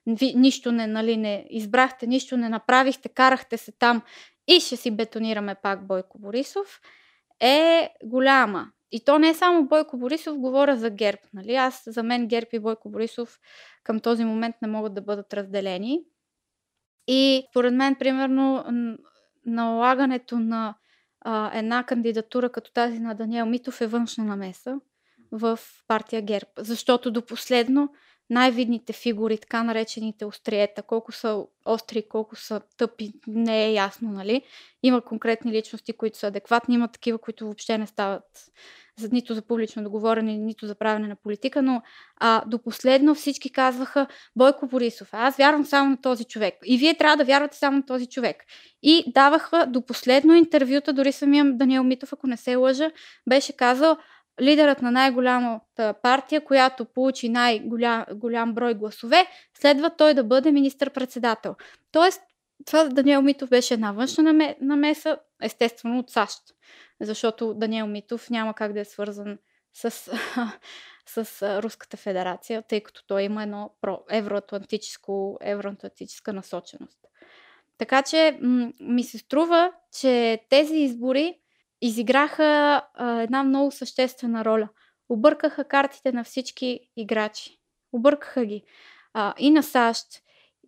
[0.07, 4.03] ви, нищо не, нали, не избрахте, нищо не направихте, карахте се там
[4.49, 6.81] и ще си бетонираме пак Бойко Борисов,
[7.41, 8.71] е голяма.
[8.93, 11.21] И то не е само Бойко Борисов, говоря за ГЕРБ.
[11.35, 11.55] Нали?
[11.55, 13.39] Аз, за мен ГЕРБ и Бойко Борисов
[13.85, 16.01] към този момент не могат да бъдат разделени.
[17.09, 18.65] И според мен, примерно,
[19.47, 20.75] налагането на
[21.21, 24.81] а, една кандидатура като тази на Даниел Митов е външна намеса
[25.33, 26.51] в партия ГЕРБ.
[26.59, 27.89] Защото до последно
[28.31, 34.43] най-видните фигури, така наречените остриета, колко са остри, колко са тъпи, не е ясно, нали?
[34.83, 38.25] Има конкретни личности, които са адекватни, има такива, които въобще не стават
[38.99, 41.83] за нито за публично договорене, нито за правене на политика, но
[42.17, 44.07] а, до последно всички казваха
[44.37, 45.09] Бойко Борисов.
[45.13, 46.55] Аз вярвам само на този човек.
[46.65, 48.37] И вие трябва да вярвате само на този човек.
[48.83, 52.91] И даваха до последно интервюта, дори самия Даниел Митов, ако не се лъжа,
[53.29, 53.97] беше казал
[54.41, 61.57] лидерът на най-голямата партия, която получи най-голям брой гласове, следва той да бъде министър-председател.
[61.93, 62.23] Тоест,
[62.67, 66.43] това Даниел Митов беше една външна намеса, естествено от САЩ,
[67.01, 69.39] защото Даниел Митов няма как да е свързан
[69.73, 69.91] с,
[71.07, 73.71] с Руската федерация, тъй като той има едно
[74.11, 76.99] евроатлантическо, евроатлантическа насоченост.
[77.79, 81.39] Така че м- ми се струва, че тези избори
[81.87, 84.69] изиграха а, една много съществена роля.
[85.09, 87.59] Объркаха картите на всички играчи.
[87.93, 88.65] Объркаха ги.
[89.15, 90.07] А, и на САЩ,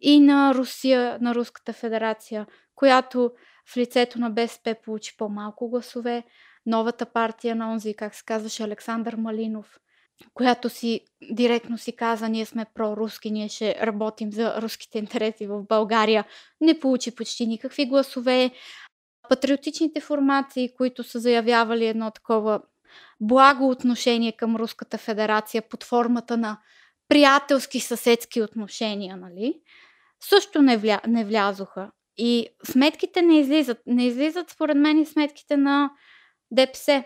[0.00, 3.32] и на Русия, на Руската федерация, която
[3.72, 6.22] в лицето на БСП получи по-малко гласове.
[6.66, 9.78] Новата партия на онзи, как се казваше, Александър Малинов,
[10.34, 11.00] която си
[11.32, 16.24] директно си каза, ние сме проруски, ние ще работим за руските интереси в България,
[16.60, 18.50] не получи почти никакви гласове.
[19.28, 22.60] Патриотичните формации, които са заявявали едно такова
[23.20, 26.58] благо отношение към Руската федерация под формата на
[27.08, 29.60] приятелски съседски отношения, нали?
[30.20, 31.90] също не, вля, не влязоха.
[32.18, 33.78] И сметките не излизат.
[33.86, 35.90] Не излизат, според мен, и сметките на
[36.50, 37.04] ДПС,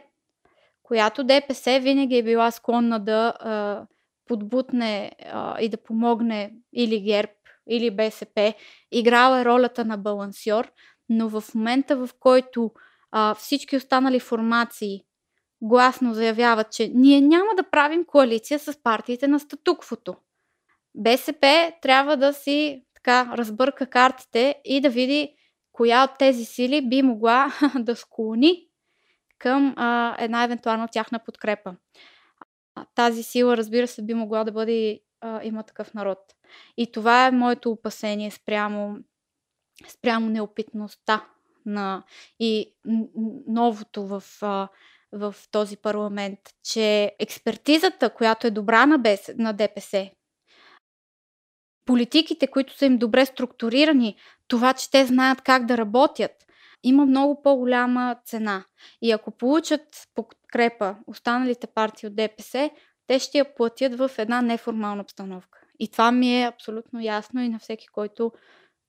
[0.83, 3.87] която ДПС винаги е била склонна да а,
[4.27, 7.33] подбутне а, и да помогне или ГЕРБ,
[7.71, 8.55] или БСП.
[8.93, 10.73] Играла е ролята на балансьор,
[11.11, 12.71] но в момента, в който
[13.11, 15.01] а, всички останали формации
[15.63, 20.17] гласно заявяват, че ние няма да правим коалиция с партиите на статуквото.
[20.95, 25.35] БСП трябва да си така разбърка картите и да види
[25.73, 28.67] коя от тези сили би могла да склони
[29.39, 31.75] към а, една евентуална тяхна подкрепа.
[32.95, 36.19] Тази сила, разбира се, би могла да бъде а, има такъв народ.
[36.77, 38.99] И това е моето опасение спрямо,
[39.89, 41.25] спрямо неопитността
[41.67, 42.03] на
[42.41, 42.75] и
[43.47, 44.23] новото в,
[45.13, 50.11] в този парламент, че експертизата, която е добра на, БС, на ДПС,
[51.85, 54.17] политиките, които са им добре структурирани,
[54.49, 56.47] това, че те знаят как да работят,
[56.83, 58.65] има много по-голяма цена.
[59.03, 62.71] И ако получат подкрепа останалите партии от ДПС,
[63.07, 65.61] те ще я платят в една неформална обстановка.
[65.79, 68.33] И това ми е абсолютно ясно и на всеки, който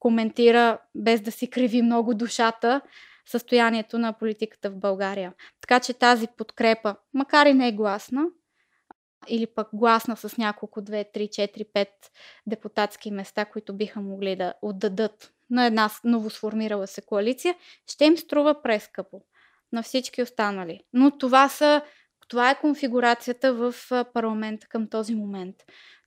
[0.01, 2.81] коментира, без да си криви много душата,
[3.25, 5.33] състоянието на политиката в България.
[5.61, 8.25] Така че тази подкрепа, макар и не е гласна,
[9.27, 11.87] или пък гласна с няколко 2, 3, 4, 5
[12.47, 17.55] депутатски места, които биха могли да отдадат на една новосформирала се коалиция,
[17.87, 19.21] ще им струва прескъпо
[19.71, 20.81] на всички останали.
[20.93, 21.81] Но това, са,
[22.27, 23.75] това е конфигурацията в
[24.13, 25.55] парламента към този момент.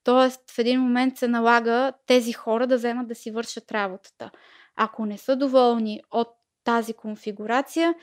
[0.05, 4.31] Тоест, в един момент се налага тези хора да вземат да си вършат работата.
[4.77, 6.29] Ако не са доволни от
[6.64, 7.95] тази конфигурация,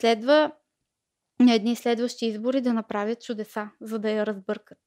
[0.00, 0.52] следва
[1.40, 4.78] на едни следващи избори да направят чудеса, за да я разбъркат.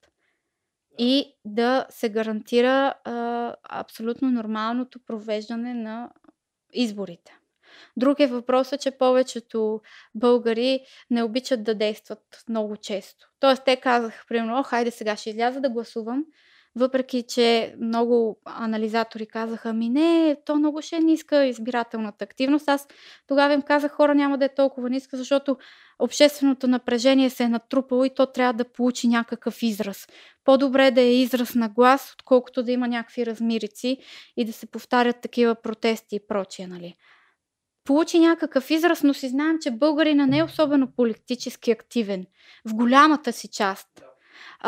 [0.98, 6.12] И да се гарантира а, абсолютно нормалното провеждане на
[6.74, 7.38] изборите.
[7.98, 9.82] Друг е въпросът, че повечето
[10.16, 13.28] българи не обичат да действат много често.
[13.40, 16.26] Тоест, те казаха, примерно, хайде сега ще изляза да гласувам,
[16.76, 22.70] въпреки, че много анализатори казаха, ми не, то много ще е ниска избирателната активност.
[22.70, 22.88] Аз
[23.28, 25.58] тогава им казах, хора няма да е толкова ниска, защото
[26.00, 30.08] общественото напрежение се е натрупало и то трябва да получи някакъв израз.
[30.44, 33.98] По-добре да е израз на глас, отколкото да има някакви размирици
[34.38, 36.96] и да се повтарят такива протести и прочие, нали.
[37.84, 42.26] Получи някакъв израз, но си знаем, че българина не е особено политически активен.
[42.66, 44.05] В голямата си част.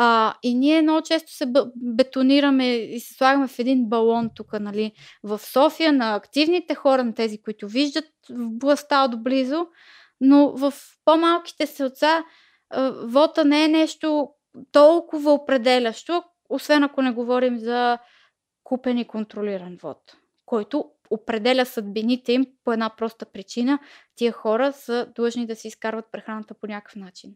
[0.00, 4.92] А, и ние много често се бетонираме и се слагаме в един балон тук, нали,
[5.22, 9.66] в София, на активните хора, на тези, които виждат в властта отблизо,
[10.20, 12.24] но в по-малките селца
[13.02, 14.30] вота не е нещо
[14.72, 17.98] толкова определящо, освен ако не говорим за
[18.64, 23.78] купен и контролиран вод, който определя съдбините им по една проста причина.
[24.14, 27.34] Тия хора са длъжни да си изкарват прехраната по някакъв начин.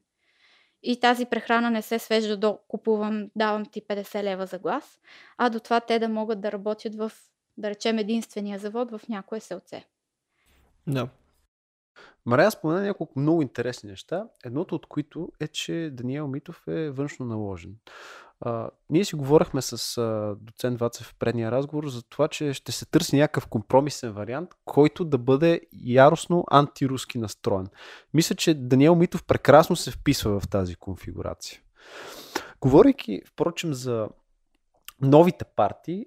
[0.82, 5.00] И тази прехрана не се свежда до купувам, давам ти 50 лева за глас,
[5.38, 7.12] а до това те да могат да работят в,
[7.56, 9.84] да речем, единствения завод в някое селце.
[10.86, 11.08] Да.
[12.26, 17.26] Мария спомена няколко много интересни неща, едното от които е, че Даниел Митов е външно
[17.26, 17.76] наложен.
[18.44, 22.72] А, ние си говорихме с а, доцент Вацев в предния разговор за това, че ще
[22.72, 27.66] се търси някакъв компромисен вариант, който да бъде яростно антируски настроен.
[28.14, 31.60] Мисля, че Даниел Митов прекрасно се вписва в тази конфигурация.
[32.60, 34.08] Говорейки, впрочем, за
[35.00, 36.06] новите партии,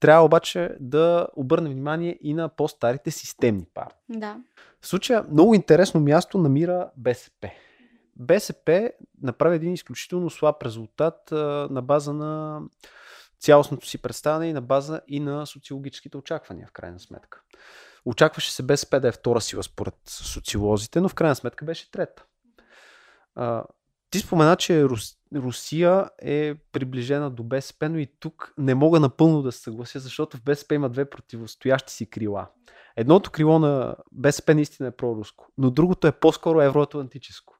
[0.00, 3.98] трябва обаче да обърнем внимание и на по-старите системни партии.
[4.08, 4.36] Да.
[4.80, 7.50] В случая много интересно място намира БСП.
[8.18, 12.62] БСП направи един изключително слаб резултат а, на база на
[13.40, 17.42] цялостното си представяне и на база и на социологическите очаквания, в крайна сметка.
[18.04, 22.24] Очакваше се БСП да е втора сила според социолозите, но в крайна сметка беше трета.
[23.34, 23.64] А,
[24.10, 29.42] ти спомена, че Рус, Русия е приближена до БСП, но и тук не мога напълно
[29.42, 32.48] да се съглася, защото в БСП има две противостоящи си крила.
[32.96, 37.57] Едното крило на БСП наистина е проруско, но другото е по-скоро евроатлантическо.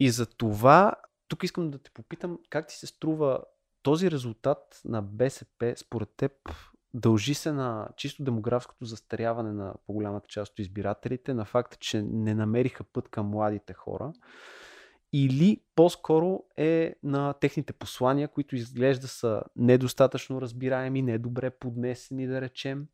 [0.00, 0.92] И за това
[1.28, 3.42] тук искам да те попитам как ти се струва
[3.82, 6.32] този резултат на БСП според теб
[6.94, 12.34] дължи се на чисто демографското застаряване на по-голямата част от избирателите, на факта, че не
[12.34, 14.12] намериха път към младите хора,
[15.12, 22.86] или по-скоро е на техните послания, които изглежда са недостатъчно разбираеми, недобре поднесени, да речем,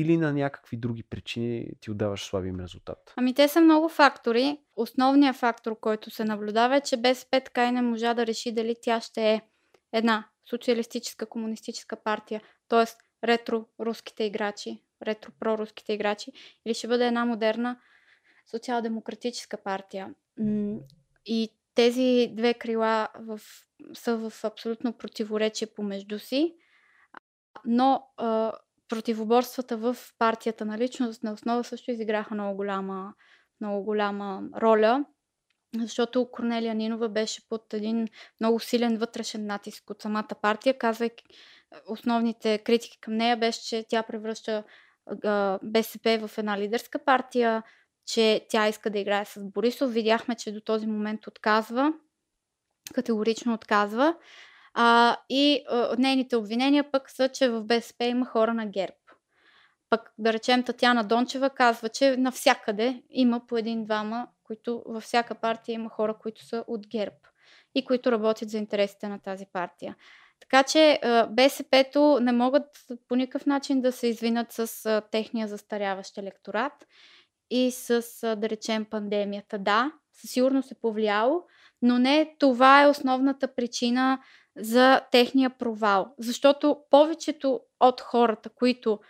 [0.00, 3.12] или на някакви други причини ти отдаваш слабим резултат?
[3.16, 4.58] Ами те са много фактори.
[4.76, 8.76] Основният фактор, който се наблюдава е, че БСП така и не можа да реши дали
[8.82, 9.40] тя ще е
[9.92, 12.84] една социалистическа комунистическа партия, т.е.
[13.26, 16.32] ретро-руските играчи, ретро-проруските играчи,
[16.66, 17.80] или ще бъде една модерна
[18.50, 20.14] социал-демократическа партия.
[21.26, 23.40] И тези две крила в,
[23.94, 26.54] са в абсолютно противоречие помежду си,
[27.64, 28.02] но
[28.88, 33.14] противоборствата в партията на личност на основа също изиграха много голяма,
[33.60, 35.04] много голяма роля,
[35.76, 38.08] защото Корнелия Нинова беше под един
[38.40, 41.24] много силен вътрешен натиск от самата партия, казвайки
[41.88, 44.64] основните критики към нея беше, че тя превръща
[45.62, 47.62] БСП в една лидерска партия,
[48.06, 49.92] че тя иска да играе с Борисов.
[49.92, 51.92] Видяхме, че до този момент отказва,
[52.94, 54.14] категорично отказва.
[54.80, 58.94] А, и а, нейните обвинения пък са, че в БСП има хора на ГЕРБ.
[59.90, 65.74] Пък, да речем, Татяна Дончева казва, че навсякъде има по един-двама, които във всяка партия
[65.74, 67.16] има хора, които са от ГЕРБ
[67.74, 69.96] и които работят за интересите на тази партия.
[70.40, 71.00] Така че
[71.30, 72.64] БСП-то не могат
[73.08, 76.86] по никакъв начин да се извинат с техния застаряващ електорат
[77.50, 78.02] и с,
[78.36, 79.58] да речем, пандемията.
[79.58, 81.42] Да, със сигурност е повлияло,
[81.82, 84.20] но не това е основната причина
[84.58, 86.14] за техния провал.
[86.18, 89.00] Защото повечето от хората, които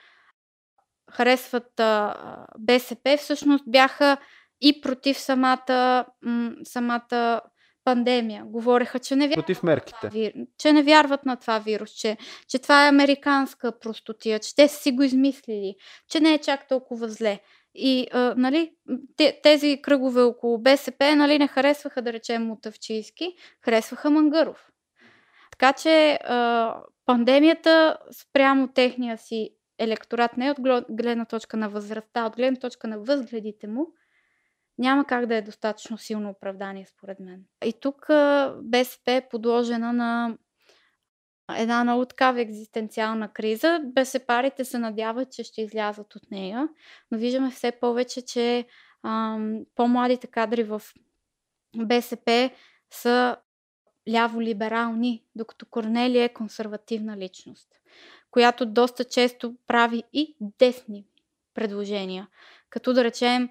[1.10, 2.14] харесват а,
[2.58, 4.16] БСП, всъщност бяха
[4.60, 7.40] и против самата, м- самата
[7.84, 8.44] пандемия.
[8.44, 10.08] Говореха, че не вярват, Против мерките.
[10.08, 10.32] вир...
[10.58, 12.16] че не вярват на това вирус, че,
[12.48, 15.74] че това е американска простотия, че те са си го измислили,
[16.10, 17.40] че не е чак толкова зле.
[17.74, 18.72] И а, нали,
[19.16, 23.34] те, тези кръгове около БСП нали, не харесваха, да речем, Мутавчийски,
[23.64, 24.68] харесваха Мангаров.
[25.58, 26.74] Така че а,
[27.06, 30.56] пандемията спрямо техния си електорат не от
[30.90, 33.86] гледна точка на възрастта, от гледна точка на възгледите му,
[34.78, 37.44] няма как да е достатъчно силно оправдание, според мен.
[37.64, 38.06] И тук
[38.62, 40.38] БСП е подложена на
[41.56, 43.80] една много такава екзистенциална криза.
[43.84, 46.68] БСП-арите се надяват, че ще излязат от нея,
[47.10, 48.66] но виждаме все повече, че
[49.02, 50.82] ам, по-младите кадри в
[51.76, 52.50] БСП
[52.90, 53.36] са
[54.08, 57.68] ляво-либерални, докато Корнелия е консервативна личност,
[58.30, 61.04] която доста често прави и десни
[61.54, 62.28] предложения.
[62.70, 63.48] Като да речем,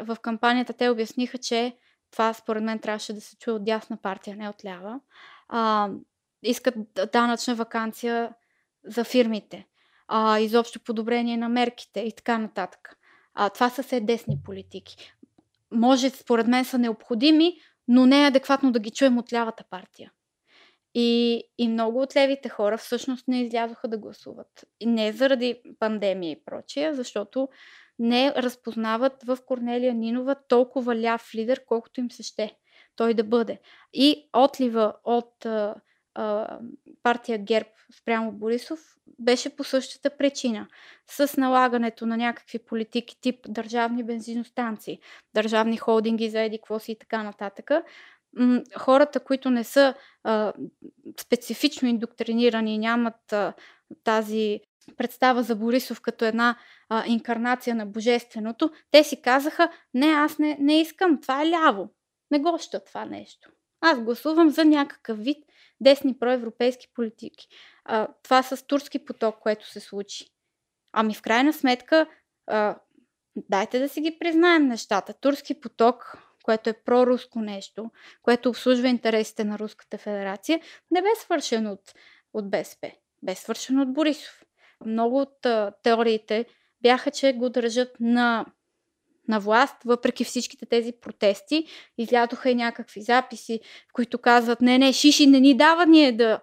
[0.00, 1.76] в кампанията те обясниха, че
[2.10, 5.00] това според мен трябваше да се чуе от дясна партия, не от лява.
[5.48, 5.90] А,
[6.42, 6.74] искат
[7.12, 8.34] данъчна вакансия
[8.84, 9.66] за фирмите,
[10.08, 12.98] а, изобщо подобрение на мерките и така нататък.
[13.34, 15.12] А, това са все десни политики.
[15.70, 20.12] Може, според мен, са необходими, но не е адекватно да ги чуем от лявата партия.
[20.94, 24.64] И, и много от левите хора всъщност не излязоха да гласуват.
[24.80, 27.48] И не заради пандемия и прочие, защото
[27.98, 32.56] не разпознават в Корнелия Нинова толкова ляв лидер, колкото им се ще
[32.96, 33.60] той да бъде.
[33.92, 35.46] И отлива от
[37.02, 40.66] партия ГЕРБ спрямо Борисов беше по същата причина.
[41.10, 44.98] С налагането на някакви политики тип държавни бензиностанции,
[45.34, 47.70] държавни холдинги за еди квоси и така нататък,
[48.78, 49.94] хората, които не са
[50.24, 50.52] а,
[51.20, 53.52] специфично индоктринирани и нямат а,
[54.04, 54.60] тази
[54.96, 56.56] представа за Борисов като една
[56.88, 61.88] а, инкарнация на божественото, те си казаха, не, аз не, не искам, това е ляво.
[62.30, 63.50] Не го ще това нещо.
[63.80, 65.38] Аз гласувам за някакъв вид
[65.80, 67.48] десни проевропейски политики.
[67.84, 70.26] А, това с турски поток, което се случи.
[70.92, 72.06] Ами в крайна сметка,
[72.46, 72.78] а,
[73.36, 75.14] дайте да си ги признаем нещата.
[75.14, 77.90] Турски поток, което е проруско нещо,
[78.22, 80.60] което обслужва интересите на Руската федерация,
[80.90, 81.94] не бе свършен от,
[82.32, 82.92] от БСП.
[83.22, 84.42] Бе свършен от Борисов.
[84.86, 86.46] Много от а, теориите
[86.82, 88.46] бяха, че го държат на,
[89.28, 91.66] на власт, въпреки всичките тези протести.
[91.98, 93.60] Излядоха и някакви записи,
[93.90, 96.40] в които казват, не, не, Шиши не ни дава ние да,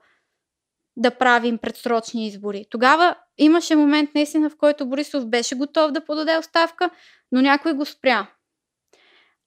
[0.97, 2.65] да правим предсрочни избори.
[2.69, 6.89] Тогава имаше момент наистина, в който Борисов беше готов да подаде оставка,
[7.31, 8.31] но някой го спря.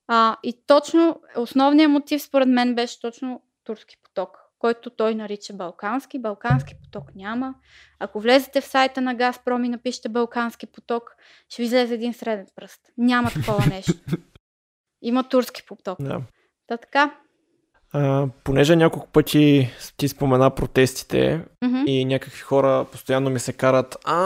[0.08, 6.18] А, и точно основният мотив според мен беше точно турски поток който той нарича Балкански.
[6.18, 7.54] Балкански поток няма.
[7.98, 11.16] Ако влезете в сайта на Газпром и напишете Балкански поток,
[11.48, 12.80] ще ви излезе един среден пръст.
[12.98, 13.92] Няма такова нещо.
[15.02, 16.02] Има турски поток.
[16.02, 16.22] Да.
[16.66, 17.20] Та така.
[17.92, 21.84] А, понеже няколко пъти ти спомена протестите mm-hmm.
[21.84, 24.16] и някакви хора постоянно ми се карат, а,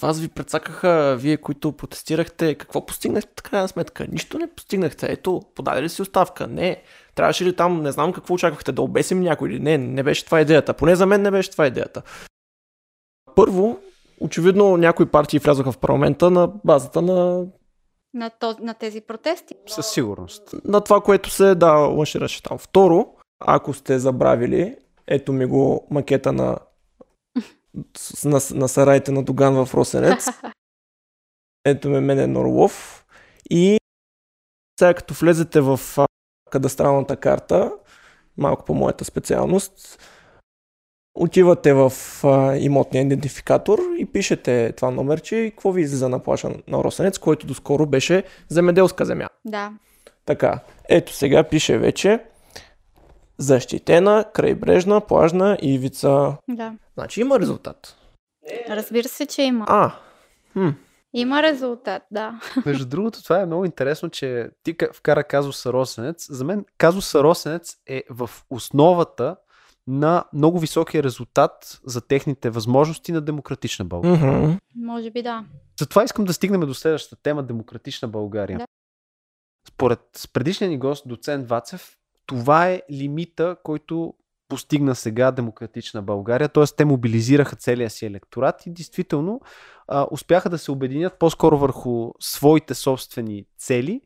[0.00, 4.06] вас ви предсакаха, вие, които протестирахте, какво постигнахте така сметка?
[4.12, 5.12] Нищо не постигнахте.
[5.12, 6.46] Ето, подали ли си оставка?
[6.46, 6.82] Не.
[7.14, 10.40] Трябваше ли там, не знам какво очаквахте, да обесим някой или не, не беше това
[10.40, 10.74] идеята.
[10.74, 12.02] Поне за мен не беше това идеята.
[13.34, 13.78] Първо,
[14.20, 17.44] очевидно някои партии влязоха в парламента на базата на
[18.14, 19.54] на, то, на тези протести?
[19.66, 20.54] Със сигурност.
[20.64, 22.58] На това, което се да лъншираше там.
[22.58, 26.58] Второ, ако сте забравили, ето ми го макета на,
[28.24, 30.26] на, на сарайте на Доган в Росенец.
[31.64, 33.06] Ето ме мене Норлов.
[33.50, 33.78] И
[34.80, 35.80] сега като влезете в
[36.50, 37.72] кадастралната карта,
[38.36, 39.98] малко по моята специалност,
[41.14, 41.92] отивате в
[42.24, 47.18] а, имотния идентификатор и пишете това номерче и какво ви излиза на плаша на Росенец,
[47.18, 49.28] който доскоро беше земеделска земя.
[49.44, 49.72] Да.
[50.26, 52.20] Така, ето сега пише вече
[53.38, 56.36] защитена крайбрежна плажна ивица.
[56.48, 56.72] Да.
[56.94, 57.96] Значи има резултат.
[58.68, 59.64] Разбира се, че има.
[59.68, 59.92] А,
[60.52, 60.68] хм.
[61.16, 62.40] Има резултат, да.
[62.66, 66.26] Между другото, това е много интересно, че ти вкара казуса Росенец.
[66.30, 69.36] За мен казуса Росенец е в основата
[69.86, 74.18] на много високия резултат за техните възможности на демократична България.
[74.18, 74.58] Mm-hmm.
[74.76, 75.44] Може би да.
[75.80, 78.58] Затова искам да стигнем до следващата тема демократична България.
[78.58, 78.66] Да.
[79.68, 84.14] Според предишния ни гост, доцент Вацев, това е лимита, който
[84.48, 86.64] постигна сега демократична България, т.е.
[86.76, 89.40] те мобилизираха целия си електорат и действително
[89.88, 94.00] а, успяха да се обединят по-скоро върху своите собствени цели,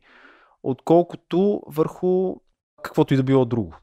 [0.63, 2.35] отколкото върху
[2.81, 3.73] каквото и да било друго.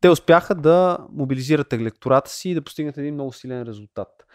[0.00, 4.26] Те успяха да мобилизират електората си и да постигнат един много силен резултат.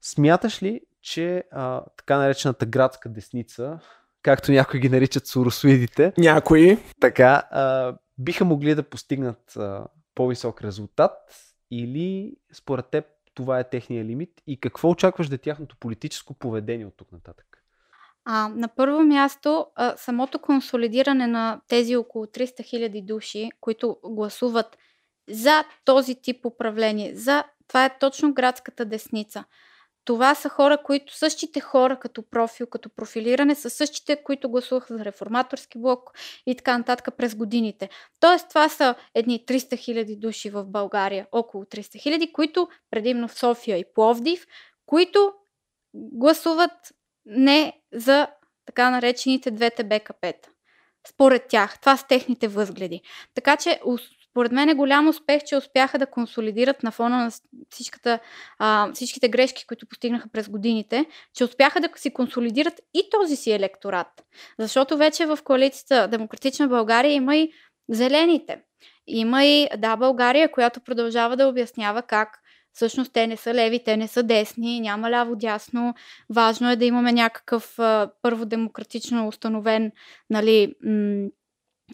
[0.00, 3.78] Смяташ ли, че а, така наречената градска десница,
[4.22, 6.78] както някои ги наричат суросоидите, Някои.
[7.00, 11.12] така, а, биха могли да постигнат а, по-висок резултат
[11.70, 13.04] или според теб
[13.34, 17.46] това е техния лимит и какво очакваш да е тяхното политическо поведение от тук нататък?
[18.28, 24.78] А, на първо място, а, самото консолидиране на тези около 300 000 души, които гласуват
[25.30, 29.44] за този тип управление, за това е точно градската десница.
[30.04, 35.04] Това са хора, които същите хора като профил, като профилиране, са същите, които гласуваха за
[35.04, 36.12] реформаторски блок
[36.46, 37.88] и така нататък през годините.
[38.20, 43.38] Тоест, това са едни 300 000 души в България, около 300 000, които предимно в
[43.38, 44.46] София и Пловдив,
[44.86, 45.32] които
[45.94, 46.72] гласуват
[47.26, 48.26] не за
[48.66, 50.48] така наречените двете БКП-та.
[51.08, 51.80] Според тях.
[51.80, 53.00] Това са техните възгледи.
[53.34, 53.80] Така че,
[54.30, 57.30] според мен е голям успех, че успяха да консолидират на фона на
[57.70, 58.18] всичката,
[58.58, 61.04] а, всичките грешки, които постигнаха през годините,
[61.34, 64.24] че успяха да си консолидират и този си електорат.
[64.58, 67.52] Защото вече в коалицията Демократична България има и
[67.88, 68.62] зелените.
[69.06, 72.38] Има и Да България, която продължава да обяснява как
[72.76, 75.94] всъщност те не са леви, те не са десни, няма ляво-дясно.
[76.30, 79.92] Важно е да имаме някакъв а, първо демократично установен
[80.30, 81.28] нали, м-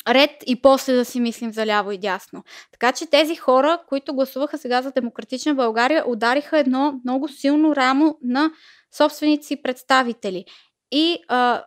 [0.08, 2.44] ред и после да си мислим за ляво и дясно.
[2.72, 8.18] Така че тези хора, които гласуваха сега за Демократична България, удариха едно много силно рамо
[8.22, 8.50] на
[8.96, 10.44] собствените си представители.
[10.92, 11.64] И а,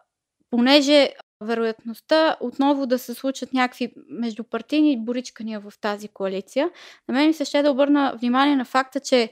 [0.50, 1.10] понеже
[1.42, 6.70] вероятността отново да се случат някакви междупартийни боричкания в тази коалиция,
[7.08, 9.30] на мен ми се ще да обърна внимание на факта, че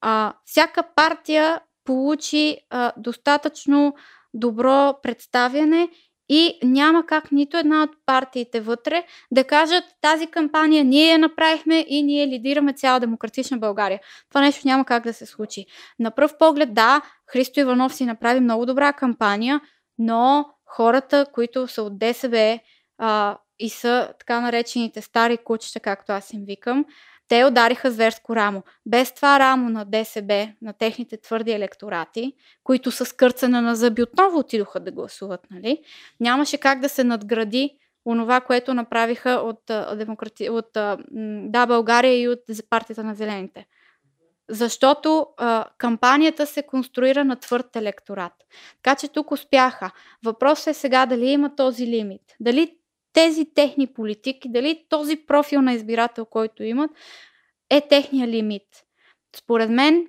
[0.00, 3.94] а, всяка партия получи а, достатъчно
[4.34, 5.88] добро представяне
[6.28, 11.84] и няма как нито една от партиите вътре да кажат тази кампания ние я направихме
[11.88, 14.00] и ние лидираме цяла демократична България.
[14.28, 15.66] Това нещо няма как да се случи.
[15.98, 17.00] На пръв поглед, да,
[17.32, 19.60] Христо Иванов си направи много добра кампания,
[19.98, 22.58] но хората, които са от ДСБ
[22.98, 26.84] а, и са така наречените стари кучета, както аз им викам,
[27.28, 28.62] те удариха зверско рамо.
[28.86, 32.32] Без това рамо на ДСБ, на техните твърди електорати,
[32.64, 35.82] които с кърцана на зъби отново отидоха да гласуват, нали?
[36.20, 39.60] нямаше как да се надгради онова, което направиха от,
[39.98, 40.50] демократи...
[40.50, 40.70] от
[41.48, 42.40] Да, България и от
[42.70, 43.66] партията на зелените.
[44.48, 48.32] Защото а, кампанията се конструира на твърд електорат.
[48.82, 49.90] Така че тук успяха.
[50.24, 52.22] Въпросът е сега дали има този лимит.
[52.40, 52.76] Дали
[53.12, 56.90] тези техни политики, дали този профил на избирател, който имат,
[57.70, 58.68] е техния лимит.
[59.36, 60.06] Според мен,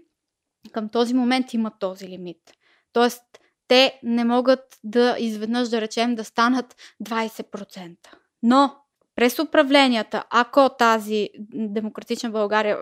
[0.72, 2.54] към този момент има този лимит.
[2.94, 3.24] Тоест,
[3.68, 7.98] те не могат да изведнъж, да речем, да станат 20%.
[8.44, 8.76] Но
[9.16, 12.78] през управленията, ако тази демократична България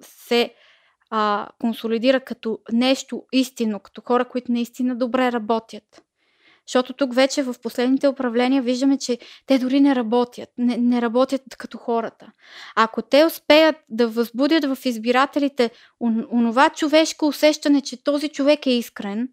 [0.00, 0.54] се
[1.10, 6.02] а, консолидира като нещо истинно, като хора, които наистина добре работят.
[6.66, 10.48] Защото тук вече в последните управления виждаме, че те дори не работят.
[10.58, 12.32] Не, не работят като хората.
[12.76, 15.70] Ако те успеят да възбудят в избирателите
[16.32, 19.28] онова човешко усещане, че този човек е искрен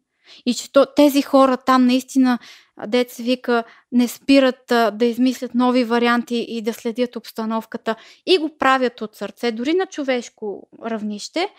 [0.45, 2.39] и че то, тези хора там наистина,
[2.88, 8.57] деца вика, не спират а, да измислят нови варианти и да следят обстановката и го
[8.57, 11.49] правят от сърце, дори на човешко равнище,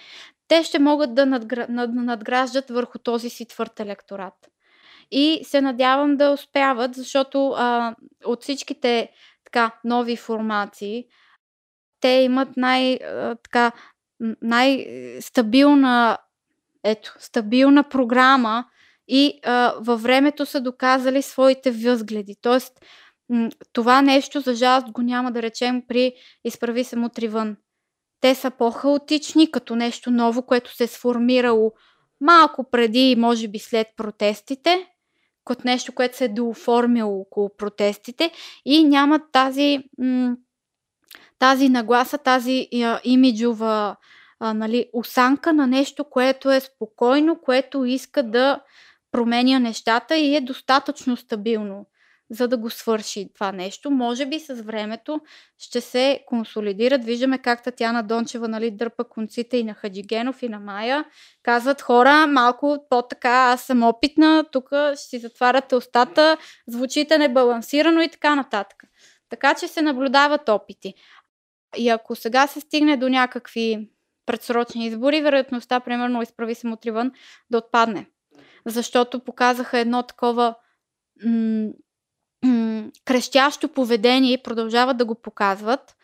[0.48, 1.66] те ще могат да надгра...
[1.88, 4.34] надграждат върху този си твърд електорат.
[5.10, 7.94] И се надявам да успяват, защото а,
[8.24, 9.10] от всичките
[9.44, 11.04] така, нови формации,
[12.00, 12.98] те имат най,
[13.42, 13.72] така,
[14.42, 16.18] най-стабилна
[16.84, 18.64] ето, стабилна програма
[19.08, 22.36] и а, във времето са доказали своите възгледи.
[22.42, 22.80] Тоест,
[23.72, 26.12] това нещо, за жалост, го няма да речем при
[26.44, 27.56] изправи се мутри вън.
[28.20, 31.72] Те са по-хаотични, като нещо ново, което се е сформирало
[32.20, 34.86] малко преди, може би след протестите,
[35.44, 38.30] като нещо, което се е дооформило около протестите
[38.64, 39.78] и нямат тази,
[41.38, 42.68] тази нагласа, тази
[43.04, 43.96] имиджова
[44.40, 48.60] а, нали, осанка на нещо, което е спокойно, което иска да
[49.18, 51.86] променя нещата и е достатъчно стабилно.
[52.30, 53.90] за да го свърши това нещо.
[53.90, 55.20] Може би с времето
[55.58, 57.04] ще се консолидират.
[57.04, 61.04] Виждаме как Татяна Дончева нали, дърпа конците и на Хаджигенов и на Мая.
[61.42, 68.08] Казват хора, малко по-така, аз съм опитна, тук ще си затваряте устата, звучите небалансирано и
[68.08, 68.84] така нататък.
[69.30, 70.94] Така че се наблюдават опити.
[71.76, 73.88] И ако сега се стигне до някакви
[74.26, 77.12] предсрочни избори, вероятността, примерно, изправи се отривън
[77.50, 78.06] да отпадне.
[78.68, 80.54] Защото показаха едно такова
[81.24, 81.68] м-
[82.44, 85.96] м- крещящо поведение и продължават да го показват,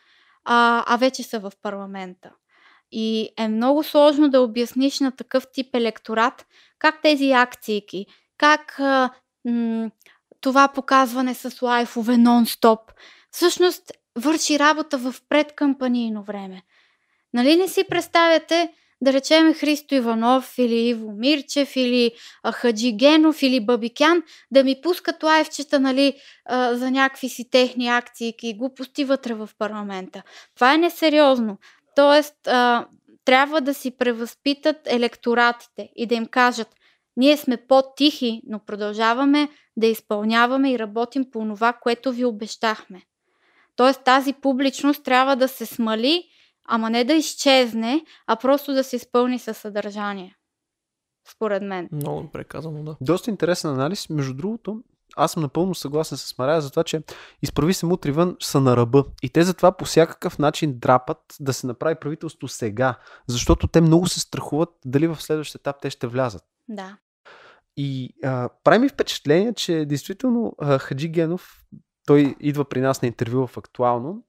[0.44, 2.30] а, а вече са в парламента.
[2.92, 6.46] И е много сложно да обясниш на такъв тип електорат
[6.78, 8.06] как тези акции,
[8.38, 9.10] как а,
[9.44, 9.90] м-
[10.40, 12.80] това показване с лайфове нон-стоп,
[13.30, 16.62] всъщност върши работа в предкампанийно време.
[17.34, 18.72] Нали не си представяте,
[19.05, 22.11] да речем Христо Иванов или Иво Мирчев или
[22.52, 26.14] Хаджи Генов или Бабикян да ми пускат лайфчета нали,
[26.50, 30.22] за някакви си техни акции и глупости вътре в парламента.
[30.55, 31.59] Това е несериозно.
[31.96, 32.34] Тоест,
[33.24, 36.68] трябва да си превъзпитат електоратите и да им кажат
[37.16, 43.02] ние сме по-тихи, но продължаваме да изпълняваме и работим по това, което ви обещахме.
[43.76, 46.24] Тоест тази публичност трябва да се смали,
[46.64, 50.36] ама не да изчезне, а просто да се изпълни със съдържание.
[51.28, 51.88] Според мен.
[51.92, 52.96] Много добре казано, да.
[53.00, 54.08] Доста интересен анализ.
[54.08, 54.82] Между другото,
[55.16, 57.02] аз съм напълно съгласен с Марая за това, че
[57.42, 59.04] изправи се мутри вън са на ръба.
[59.22, 62.98] И те затова по всякакъв начин драпат да се направи правителство сега.
[63.26, 66.42] Защото те много се страхуват дали в следващия етап те ще влязат.
[66.68, 66.96] Да.
[67.76, 71.64] И а, прави ми впечатление, че действително а, Хаджи Генов
[72.06, 74.22] той идва при нас на интервю в Актуално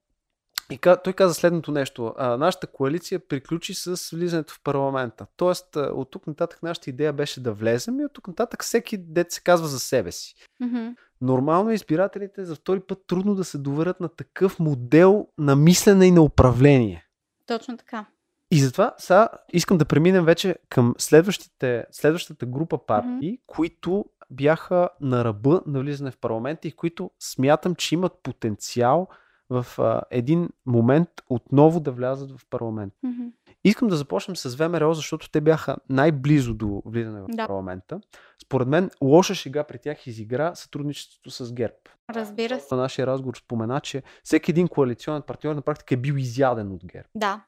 [0.72, 2.14] и той каза следното нещо.
[2.18, 5.26] А, нашата коалиция приключи с влизането в парламента.
[5.38, 9.32] Тоест, от тук нататък нашата идея беше да влезем и от тук нататък всеки дет
[9.32, 10.36] се казва за себе си.
[10.64, 10.96] Mm-hmm.
[11.22, 16.12] Нормално избирателите за втори път трудно да се доверят на такъв модел на мислене и
[16.12, 17.06] на управление.
[17.46, 18.06] Точно така.
[18.52, 23.42] И затова сега искам да преминем вече към следващите, следващата група партии, mm-hmm.
[23.48, 29.08] които бяха на ръба на влизане в парламента и които смятам, че имат потенциал
[29.50, 32.94] в а, един момент отново да влязат в парламент.
[33.06, 33.32] Mm-hmm.
[33.64, 37.48] Искам да започнем с ВМРО, защото те бяха най-близо до влизане в да.
[37.48, 38.02] парламента.
[38.44, 41.76] Според мен, лоша шега при тях изигра сътрудничеството с ГЕРБ.
[42.10, 42.76] Разбира се.
[42.76, 46.86] На нашия разговор спомена, че всеки един коалиционен партньор на практика е бил изяден от
[46.86, 47.08] ГЕРБ.
[47.16, 47.46] Да.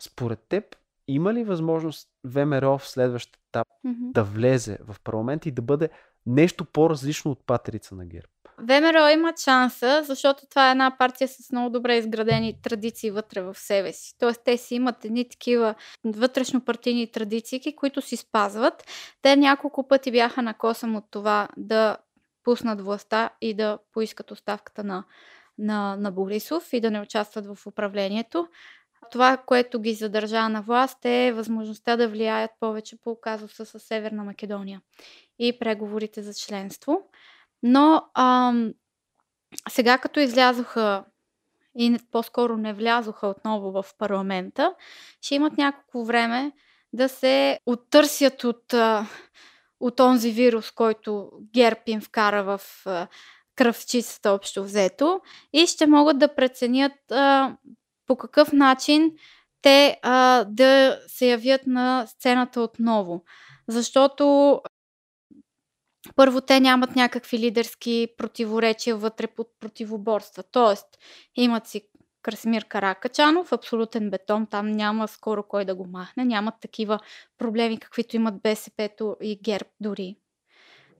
[0.00, 0.64] Според теб,
[1.08, 4.12] има ли възможност ВМРО в следващия етап mm-hmm.
[4.12, 5.88] да влезе в парламент и да бъде
[6.26, 8.26] нещо по-различно от патрица на ГЕРБ?
[8.58, 13.54] ВМРО има шанса, защото това е една партия с много добре изградени традиции вътре в
[13.58, 14.14] себе си.
[14.18, 18.84] Тоест, те си имат едни такива вътрешно партийни традиции, които си спазват.
[19.22, 21.96] Те няколко пъти бяха на косъм от това да
[22.44, 25.04] пуснат властта и да поискат оставката на,
[25.58, 28.48] на, на Борисов и да не участват в управлението.
[29.10, 34.24] Това, което ги задържа на власт е възможността да влияят повече по казуса с Северна
[34.24, 34.80] Македония
[35.38, 37.02] и преговорите за членство.
[37.62, 38.72] Но ам,
[39.68, 41.04] сега като излязоха
[41.78, 44.74] и по-скоро не влязоха отново в парламента,
[45.20, 46.52] ще имат няколко време
[46.92, 48.74] да се оттърсят от,
[49.80, 52.60] от онзи вирус, който ГЕРБ им вкара в
[53.56, 55.20] кръвчицата общо взето
[55.52, 57.56] и ще могат да преценят а,
[58.06, 59.12] по какъв начин
[59.62, 63.24] те а, да се явят на сцената отново.
[63.68, 64.60] Защото
[66.16, 70.42] първо те нямат някакви лидерски противоречия вътре под противоборства.
[70.42, 70.86] Тоест,
[71.36, 71.82] имат си
[72.22, 76.98] Красимир Каракачанов, абсолютен бетон, там няма скоро кой да го махне, нямат такива
[77.38, 80.16] проблеми, каквито имат БСП-то и ГЕРБ дори.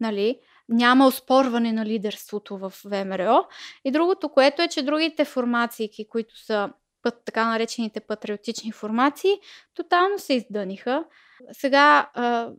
[0.01, 0.41] Нали?
[0.69, 3.47] Няма оспорване на лидерството в ВМРО.
[3.85, 6.71] И другото, което е, че другите формации, които са
[7.03, 9.41] път, така наречените патриотични формации,
[9.75, 11.05] тотално се издъниха.
[11.53, 12.11] Сега,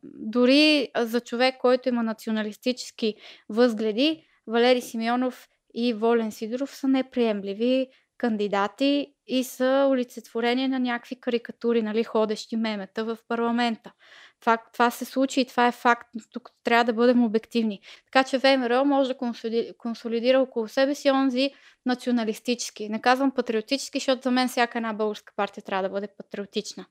[0.03, 3.15] дори за човек, който има националистически
[3.49, 11.81] възгледи, Валери Симеонов и Волен Сидоров са неприемливи кандидати и са олицетворение на някакви карикатури,
[11.81, 13.93] нали, ходещи мемета в парламента.
[14.39, 16.09] Това, това се случи и това е факт.
[16.33, 17.79] Тук трябва да бъдем обективни.
[18.05, 21.51] Така че ВМРО може да консолидира, около себе си онзи
[21.85, 22.89] националистически.
[22.89, 26.85] Не казвам патриотически, защото за мен всяка една българска партия трябва да бъде патриотична.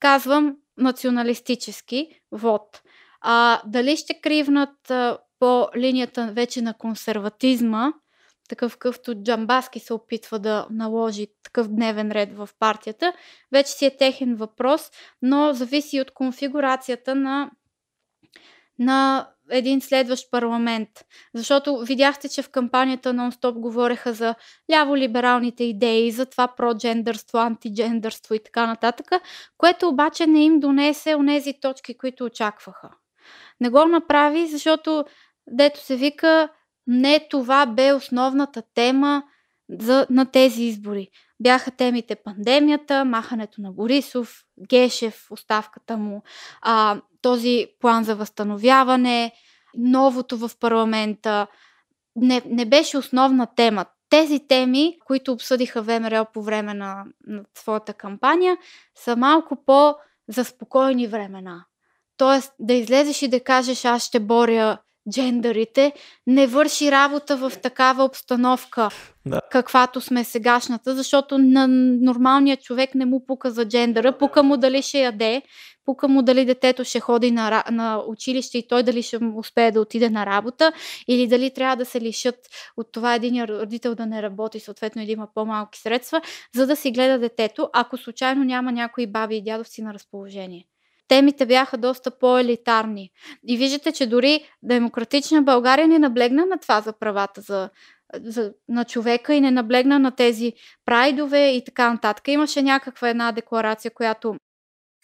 [0.00, 2.82] Казвам националистически вод.
[3.20, 7.92] А, дали ще кривнат а, по линията вече на консерватизма,
[8.48, 13.12] такъв къвто Джамбаски се опитва да наложи такъв дневен ред в партията,
[13.52, 14.90] вече си е техен въпрос,
[15.22, 17.50] но зависи от конфигурацията на
[18.78, 20.88] на един следващ парламент.
[21.34, 24.34] Защото видяхте, че в кампанията нон-стоп говореха за
[24.72, 29.06] ляво-либералните идеи, за това про-джендърство, антиджендърство и така нататък,
[29.58, 32.90] което обаче не им донесе онези точки, които очакваха.
[33.60, 35.04] Не го направи, защото,
[35.46, 36.48] дето се вика,
[36.88, 39.22] не това бе основната тема
[39.78, 41.08] за, на тези избори.
[41.40, 46.22] Бяха темите пандемията, махането на Борисов, Гешев, оставката му,
[46.62, 49.32] а, този план за възстановяване,
[49.76, 51.46] новото в парламента.
[52.16, 53.84] Не, не беше основна тема.
[54.10, 58.56] Тези теми, които обсъдиха ВМРО по време на, на своята кампания,
[58.94, 59.94] са малко по
[60.28, 61.64] за спокойни времена.
[62.16, 64.78] Тоест да излезеш и да кажеш аз ще боря
[65.10, 65.92] джендърите,
[66.26, 68.88] не върши работа в такава обстановка,
[69.26, 69.40] да.
[69.50, 71.68] каквато сме сегашната, защото на
[72.00, 75.42] нормалния човек не му пука за джендъра, пука му дали ще яде,
[75.84, 79.80] пука му дали детето ще ходи на, на училище и той дали ще успее да
[79.80, 80.72] отиде на работа,
[81.08, 82.34] или дали трябва да се лишат
[82.76, 86.20] от това един родител да не работи, съответно и да има по-малки средства,
[86.54, 90.64] за да си гледа детето, ако случайно няма някои баби и дядовци на разположение
[91.08, 93.10] темите бяха доста по-елитарни.
[93.48, 97.70] И виждате, че дори демократична България не наблегна на това за правата за,
[98.14, 100.52] за, на човека и не наблегна на тези
[100.84, 102.28] прайдове и така нататък.
[102.28, 104.36] Имаше някаква една декларация, която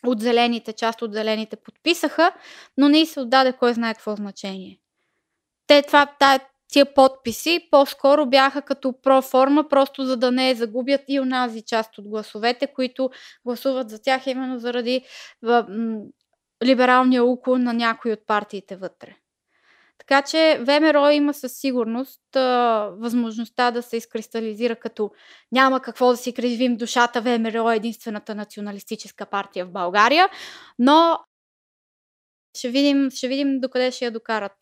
[0.07, 2.33] от зелените, част от зелените подписаха,
[2.79, 4.79] но не и се отдаде кой знае какво значение.
[5.67, 11.21] Те това, тая, тия подписи по-скоро бяха като проформа, просто за да не загубят и
[11.21, 13.11] онази част от гласовете, които
[13.45, 15.05] гласуват за тях именно заради
[16.65, 19.17] либералния уклон на някои от партиите вътре.
[19.99, 25.11] Така че ВМРО има със сигурност а, възможността да се изкристализира като
[25.53, 30.29] няма какво да си кривим душата, ВМРО е единствената националистическа партия в България,
[30.79, 31.19] но
[32.57, 34.53] ще видим, ще видим докъде ще я докарат.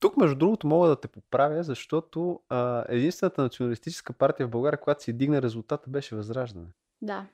[0.00, 5.02] Тук, между другото, мога да те поправя, защото а, единствената националистическа партия в България, която
[5.02, 6.66] си дигна резултата, беше Възраждане.
[7.02, 7.26] Да.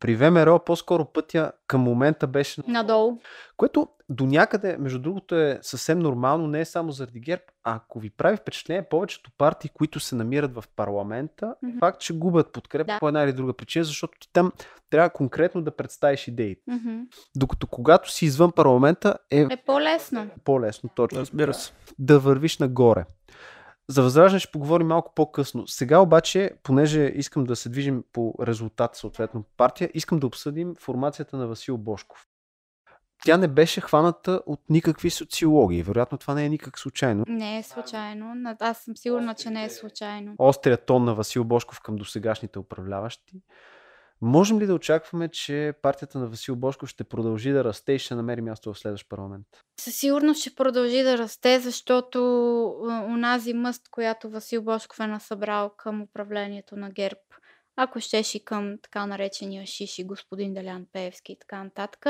[0.00, 3.18] При ВМРО по-скоро пътя към момента беше надолу.
[3.56, 7.42] Което до някъде, между другото, е съвсем нормално, не е само заради ГЕРБ.
[7.64, 11.78] А ако ви прави впечатление, повечето партии, които се намират в парламента, mm-hmm.
[11.78, 12.98] факт, че губят подкрепа да.
[12.98, 14.52] по една или друга причина, защото ти там
[14.90, 16.62] трябва конкретно да представиш идеите.
[16.70, 17.06] Mm-hmm.
[17.36, 19.40] Докато когато си извън парламента е...
[19.40, 20.30] Е по-лесно.
[20.44, 21.20] По-лесно, точно.
[21.20, 21.72] Разбира се.
[21.98, 23.04] Да вървиш нагоре.
[23.90, 25.66] За възраждане ще поговорим малко по-късно.
[25.66, 31.36] Сега обаче, понеже искам да се движим по резултат, съответно партия, искам да обсъдим формацията
[31.36, 32.26] на Васил Бошков.
[33.24, 35.82] Тя не беше хваната от никакви социологии.
[35.82, 37.24] Вероятно това не е никак случайно.
[37.28, 38.56] Не е случайно.
[38.60, 40.34] Аз съм сигурна, че не е случайно.
[40.38, 43.42] Острия тон на Васил Бошков към досегашните управляващи
[44.20, 48.14] Можем ли да очакваме, че партията на Васил Бошков ще продължи да расте и ще
[48.14, 49.46] намери място в следващ парламент?
[49.80, 52.18] Със сигурност ще продължи да расте, защото
[53.08, 57.20] унази мъст, която Васил Бошков е насъбрал към управлението на ГЕРБ,
[57.76, 62.06] ако щеш и към така наречения Шиши, господин Делян Пеевски и така нататък,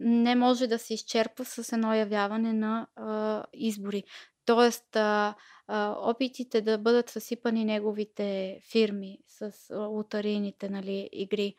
[0.00, 4.04] не може да се изчерпва с едно явяване на а, избори.
[4.46, 5.34] Тоест, а,
[5.68, 11.54] а, опитите да бъдат съсипани неговите фирми с лотарийните нали, игри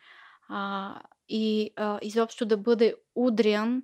[0.49, 0.95] а,
[1.29, 3.83] и а, изобщо да бъде удрян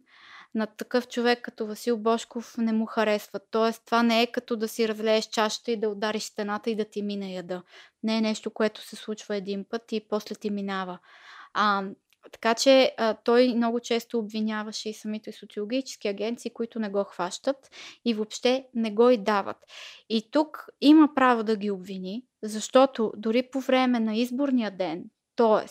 [0.55, 3.39] на такъв човек като Васил Бошков не му харесва.
[3.51, 6.85] Тоест, това не е като да си разлееш чашата и да удариш стената и да
[6.85, 7.63] ти мине яда.
[8.03, 10.99] Не е нещо, което се случва един път и после ти минава.
[11.53, 11.83] А,
[12.31, 17.69] така че а, той много често обвиняваше и самите социологически агенции, които не го хващат
[18.05, 19.57] и въобще не го и дават.
[20.09, 25.03] И тук има право да ги обвини, защото дори по време на изборния ден,
[25.35, 25.69] т.е.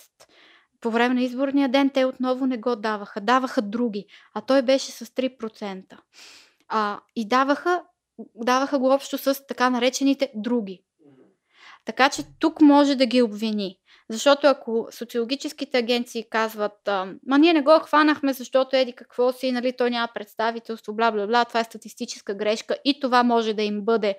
[0.80, 4.92] по време на изборния ден те отново не го даваха, даваха други, а той беше
[4.92, 5.84] с 3%.
[6.68, 7.82] А, и даваха,
[8.34, 10.82] даваха го общо с така наречените други.
[11.84, 13.78] Така че тук може да ги обвини.
[14.12, 16.88] Защото ако социологическите агенции казват,
[17.26, 21.26] ма ние не го хванахме, защото еди какво си, нали, той няма представителство, бла, бла,
[21.26, 24.18] бла, това е статистическа грешка и това може да им бъде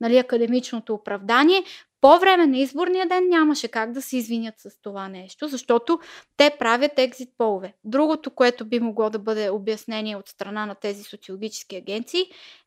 [0.00, 1.64] нали, академичното оправдание,
[2.00, 6.00] по време на изборния ден нямаше как да се извинят с това нещо, защото
[6.36, 7.74] те правят екзит полове.
[7.84, 12.24] Другото, което би могло да бъде обяснение от страна на тези социологически агенции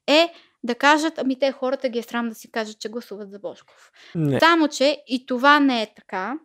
[0.08, 3.40] е да кажат, ами те хората ги е срам да си кажат, че гласуват за
[3.40, 3.92] Бошков.
[4.16, 4.40] Не.
[4.40, 6.38] Само, че и това не е така,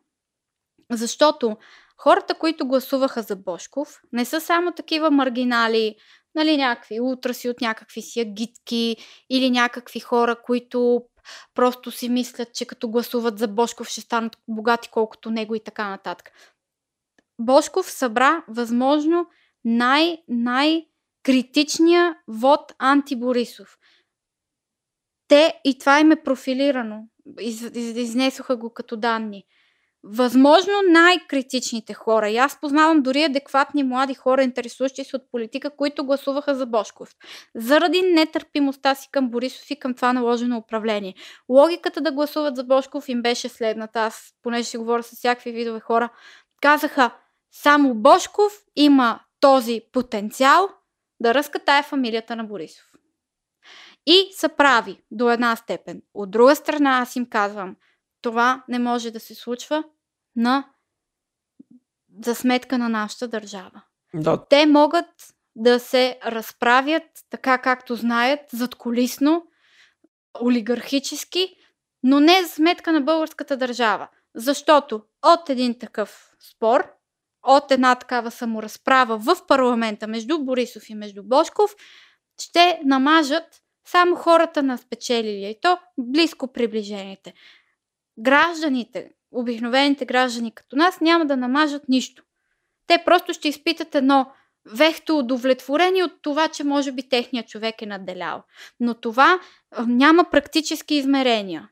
[0.91, 1.57] защото
[1.97, 5.97] хората, които гласуваха за Бошков, не са само такива маргинали,
[6.35, 8.97] нали, някакви утраси от някакви си агитки
[9.31, 11.03] или някакви хора, които
[11.55, 15.89] просто си мислят, че като гласуват за Бошков ще станат богати колкото него и така
[15.89, 16.31] нататък.
[17.41, 19.27] Бошков събра възможно
[19.65, 20.87] най- най-
[21.23, 23.79] критичния вод антиборисов.
[25.29, 27.09] Те, и това им е профилирано,
[27.41, 29.45] из, из, изнесоха го като данни.
[30.05, 32.31] Възможно най-критичните хора.
[32.31, 37.09] И аз познавам дори адекватни млади хора, интересуващи се от политика, които гласуваха за Бошков.
[37.55, 41.15] Заради нетърпимостта си към Борисов и към това наложено управление.
[41.49, 44.01] Логиката да гласуват за Бошков им беше следната.
[44.01, 46.09] Аз, понеже си говоря с всякакви видове хора,
[46.63, 47.11] казаха,
[47.53, 50.69] само Бошков има този потенциал
[51.21, 52.85] да разкатае фамилията на Борисов.
[54.07, 56.03] И са прави до една степен.
[56.15, 57.77] От друга страна аз им казвам,
[58.23, 59.85] това не може да се случва
[60.37, 60.69] на
[62.23, 63.83] за сметка на нашата държава.
[64.15, 64.45] Да.
[64.51, 65.07] Те могат
[65.57, 69.47] да се разправят така както знаят, задколисно,
[70.43, 71.57] олигархически,
[72.03, 74.09] но не за сметка на българската държава.
[74.35, 76.91] Защото от един такъв спор,
[77.43, 81.75] от една такава саморазправа в парламента между Борисов и между Бошков,
[82.41, 87.35] ще намажат само хората на спечелили и то близко приближените.
[88.19, 92.23] Гражданите, обикновените граждани като нас няма да намажат нищо.
[92.87, 94.27] Те просто ще изпитат едно
[94.75, 98.43] вехто удовлетворение от това, че може би техният човек е надделял.
[98.81, 99.41] Но това
[99.87, 101.69] няма практически измерения.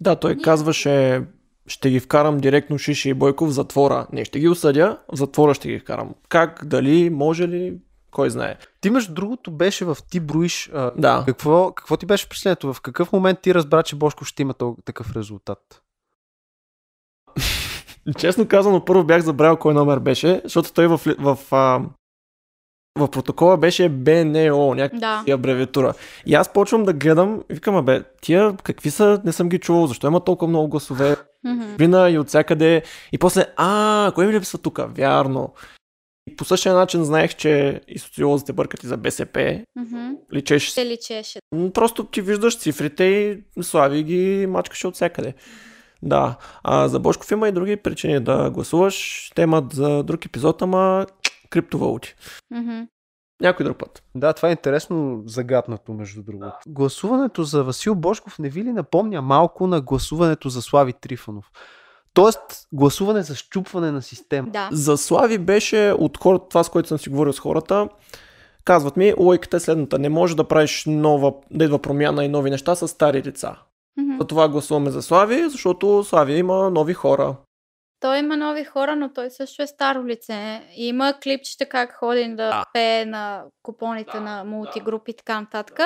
[0.00, 1.22] Да, той казваше
[1.66, 4.06] ще ги вкарам директно Шиши и Бойко в затвора.
[4.12, 6.14] Не, ще ги осъдя, в затвора ще ги вкарам.
[6.28, 7.78] Как, дали, може ли,
[8.10, 8.56] кой знае.
[8.80, 10.70] Ти между другото беше в ти броиш.
[10.74, 11.22] А, да.
[11.26, 12.72] Какво, какво ти беше впечатлението?
[12.72, 14.54] В какъв момент ти разбра, че Бошко ще има
[14.84, 15.82] такъв резултат?
[18.18, 21.80] Честно казано, първо бях забравил кой номер беше, защото той в, в, в,
[22.98, 25.32] в протокола беше БНО, някаква да.
[25.32, 25.94] абревиатура.
[26.26, 29.86] И аз почвам да гледам и викам, бе, тия какви са, не съм ги чувал,
[29.86, 31.16] защо има толкова много гласове?
[31.78, 32.82] Вина и от всякъде.
[33.12, 34.80] И после, а, кой ми липсва тук?
[34.96, 35.54] Вярно.
[36.28, 39.40] И по същия начин знаех, че и социолозите бъркат и за БСП.
[39.78, 40.16] Mm-hmm.
[40.34, 40.70] Личеше.
[40.70, 41.38] Се личеше.
[41.74, 45.34] Просто ти виждаш цифрите и Слави ги мачкаше от всякъде.
[46.02, 46.36] Да.
[46.62, 49.30] А за Бошков има и други причини да гласуваш.
[49.34, 51.06] Те имат за друг епизод, ама
[51.50, 52.14] криптовалути.
[52.54, 52.86] Mm-hmm.
[53.40, 54.02] Някой друг път.
[54.14, 56.56] Да, това е интересно загаднато, между другото.
[56.66, 61.50] Гласуването за Васил Бошков не ви ли напомня малко на гласуването за Слави Трифонов?
[62.18, 64.50] Тоест, гласуване за щупване на система.
[64.50, 64.68] Да.
[64.72, 67.88] За Слави беше от хората, това с което съм си говорил с хората,
[68.64, 69.98] казват ми, лойката е следната.
[69.98, 73.56] Не може да правиш нова, да идва промяна и нови неща с стари лица.
[73.98, 74.18] Mm-hmm.
[74.18, 77.36] За това гласуваме за Слави, защото Слави има нови хора.
[78.00, 80.62] Той има нови хора, но той също е старо лице.
[80.76, 82.64] И има клипчета как ходи да, да.
[82.72, 85.80] пее на купоните да, на мултигрупи и така нататък.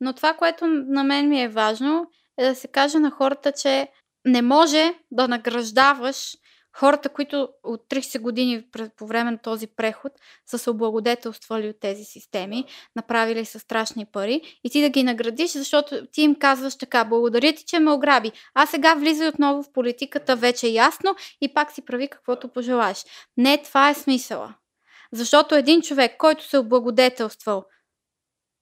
[0.00, 2.06] Но това, което на мен ми е важно,
[2.38, 3.88] е да се каже на хората, че
[4.24, 6.36] не може да награждаваш
[6.76, 8.64] хората, които от 30 години
[8.96, 10.12] по време на този преход
[10.46, 12.64] са се облагодетелствали от тези системи,
[12.96, 17.52] направили са страшни пари и ти да ги наградиш, защото ти им казваш така, благодаря
[17.52, 18.32] ти, че ме ограби.
[18.54, 23.04] А сега влизай отново в политиката вече ясно и пак си прави каквото пожелаеш.
[23.36, 24.54] Не, това е смисъла.
[25.12, 27.64] Защото един човек, който се облагодетелствал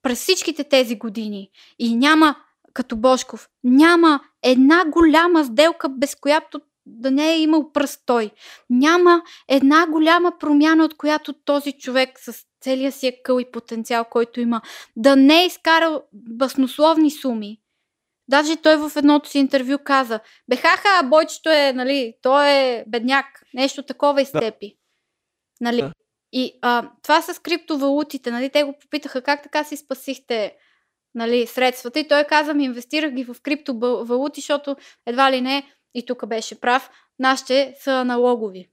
[0.02, 2.36] през всичките тези години и няма
[2.72, 8.30] като Бошков, няма една голяма сделка, без която да не е имал пръстой.
[8.70, 14.40] Няма една голяма промяна, от която този човек с целия си къл и потенциал, който
[14.40, 14.60] има,
[14.96, 17.60] да не е изкарал баснословни суми.
[18.28, 23.82] Даже той в едното си интервю каза, бехаха, бойчето е, нали, той е бедняк, нещо
[23.82, 24.76] такова изтепи.
[25.60, 25.64] Да.
[25.64, 25.80] Нали?
[25.80, 25.92] Да.
[26.32, 30.56] И а, това с криптовалутите, нали, те го попитаха как така си спасихте
[31.14, 36.06] нали, средствата и той каза ми инвестирах ги в криптовалути, защото едва ли не, и
[36.06, 38.68] тук беше прав, нашите са налогови.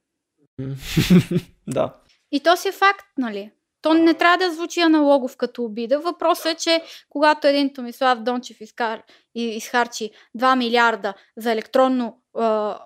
[1.66, 1.94] да.
[2.32, 3.50] И то си е факт, нали?
[3.82, 6.00] То не трябва да звучи аналогов като обида.
[6.00, 9.02] Въпросът е, че когато един Томислав Дончев изкар,
[9.34, 12.40] изхарчи 2 милиарда за електронно е,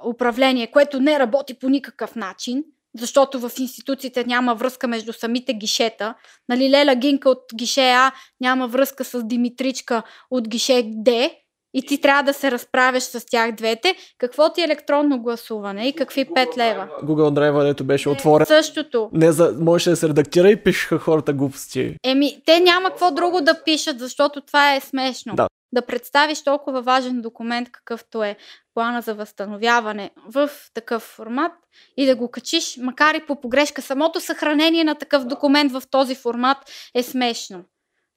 [0.09, 2.65] управление, което не работи по никакъв начин,
[2.99, 6.15] защото в институциите няма връзка между самите гишета.
[6.49, 11.31] Нали, Леля Гинка от гише А няма връзка с Димитричка от гише Д
[11.75, 13.95] и ти трябва да се разправяш с тях двете.
[14.19, 16.89] Какво ти е електронно гласуване и какви 5 лева?
[17.03, 18.47] Google Drive, дето беше отворен.
[18.47, 19.11] Същото.
[19.13, 21.97] Не, за, можеше да се редактира и пишеха хората глупости.
[22.05, 25.35] Еми, те няма какво друго да пишат, защото това е смешно.
[25.35, 25.49] Да.
[25.75, 28.37] Да представиш толкова важен документ, какъвто е
[28.75, 31.53] плана за възстановяване в такъв формат
[31.97, 33.83] и да го качиш, макар и по погрешка.
[33.83, 36.59] Самото съхранение на такъв документ в този формат
[36.95, 37.65] е смешно.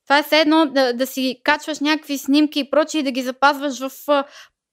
[0.06, 3.22] Това е все едно да, да си качваш някакви снимки и прочие и да ги
[3.22, 4.26] запазваш в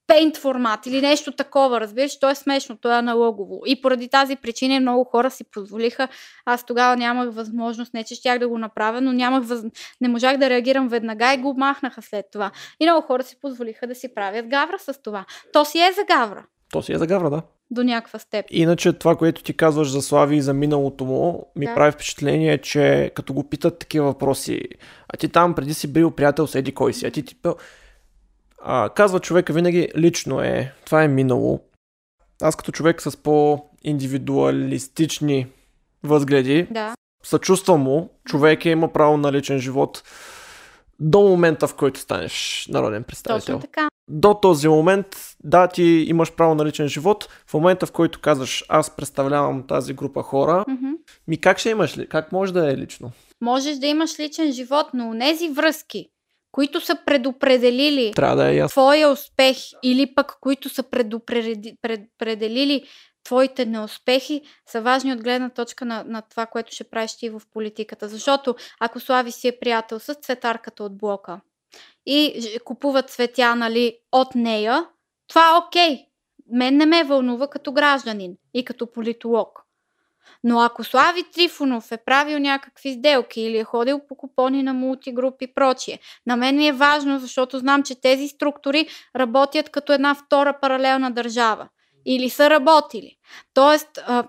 [0.08, 3.60] Paint формат или нещо такова, разбираш, то е смешно, то е аналогово.
[3.66, 6.08] И поради тази причина много хора си позволиха.
[6.44, 9.62] Аз тогава нямах възможност, не че щях да го направя, но нямах въз...
[10.00, 12.50] не можах да реагирам веднага и го махнаха след това.
[12.80, 15.24] И много хора си позволиха да си правят гавра с това.
[15.52, 16.44] То си е за гавра.
[16.72, 17.42] То си е за гавра, да.
[17.72, 18.60] До някаква степен.
[18.60, 21.74] Иначе това, което ти казваш за Слави и за миналото му, ми Да.
[21.74, 24.62] прави впечатление, че като го питат такива въпроси,
[25.08, 27.36] а ти там преди си бил приятел с Еди кой си, а ти ти.
[28.64, 31.60] А, казва човека винаги лично е, това е минало.
[32.42, 35.46] Аз като човек с по-индивидуалистични
[36.02, 36.94] възгледи, Да.
[37.24, 40.02] съчувствам му, човек е има право на личен живот
[41.02, 43.54] до момента, в който станеш народен представител.
[43.56, 43.88] Точно така.
[44.08, 45.06] До този момент,
[45.44, 47.28] да, ти имаш право на личен живот.
[47.46, 50.90] В момента, в който казваш, аз представлявам тази група хора, Мгм.
[51.28, 52.08] ми как ще имаш ли?
[52.08, 53.10] Как може да е лично?
[53.40, 56.06] Можеш да имаш личен живот, но тези връзки,
[56.52, 58.68] които са предопределили Трябва да е ясно.
[58.72, 60.82] твоя успех или пък които са
[61.82, 62.84] предопределили
[63.24, 67.42] твоите неуспехи, са важни от гледна точка на, на това, което ще правиш ти в
[67.52, 68.08] политиката.
[68.08, 71.40] Защото ако Слави си е приятел с цветарката от блока
[72.06, 74.86] и купува цветя нали, от нея,
[75.28, 76.06] това е окей.
[76.52, 79.62] Мен не ме вълнува като гражданин и като политолог.
[80.44, 85.42] Но ако Слави Трифонов е правил някакви сделки или е ходил по купони на мултигруп
[85.42, 90.14] и прочие, на мен ми е важно, защото знам, че тези структури работят като една
[90.14, 91.68] втора паралелна държава.
[92.06, 93.16] Или са работили.
[93.54, 94.24] Тоест, а,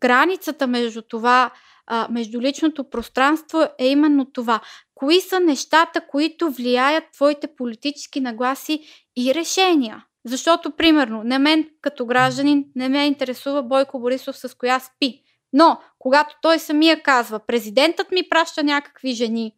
[0.00, 1.50] границата между това,
[1.86, 4.60] а, между личното пространство е именно това.
[4.94, 10.04] Кои са нещата, които влияят твоите политически нагласи и решения?
[10.24, 15.22] Защото, примерно, на мен като гражданин не ме интересува Бойко Борисов с коя спи.
[15.52, 19.54] Но, когато той самия казва, президентът ми праща някакви жени,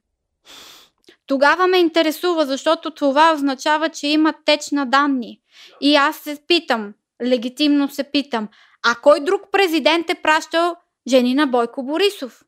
[1.27, 5.41] тогава ме интересува, защото това означава, че има теч на данни.
[5.81, 6.95] И аз се питам,
[7.25, 8.49] легитимно се питам,
[8.83, 10.77] а кой друг президент е пращал
[11.09, 12.43] жени на Бойко Борисов?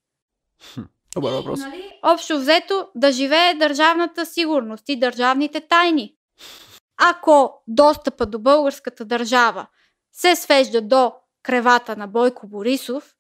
[1.14, 1.61] Добър въпрос.
[1.61, 1.93] Нали?
[2.03, 6.14] Общо взето да живее държавната сигурност и държавните тайни.
[7.01, 9.66] Ако достъпа до българската държава
[10.12, 11.12] се свежда до
[11.43, 13.14] кревата на Бойко Борисов,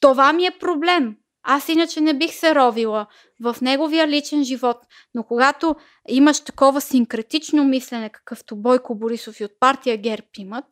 [0.00, 1.16] това ми е проблем.
[1.42, 3.06] Аз иначе не бих се ровила
[3.40, 4.76] в неговия личен живот.
[5.14, 5.76] Но когато
[6.08, 10.64] имаш такова синкретично мислене, какъвто Бойко Борисов и от партия ГЕРБ имат,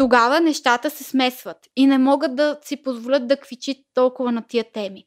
[0.00, 4.72] тогава нещата се смесват и не могат да си позволят да квичит толкова на тия
[4.72, 5.04] теми.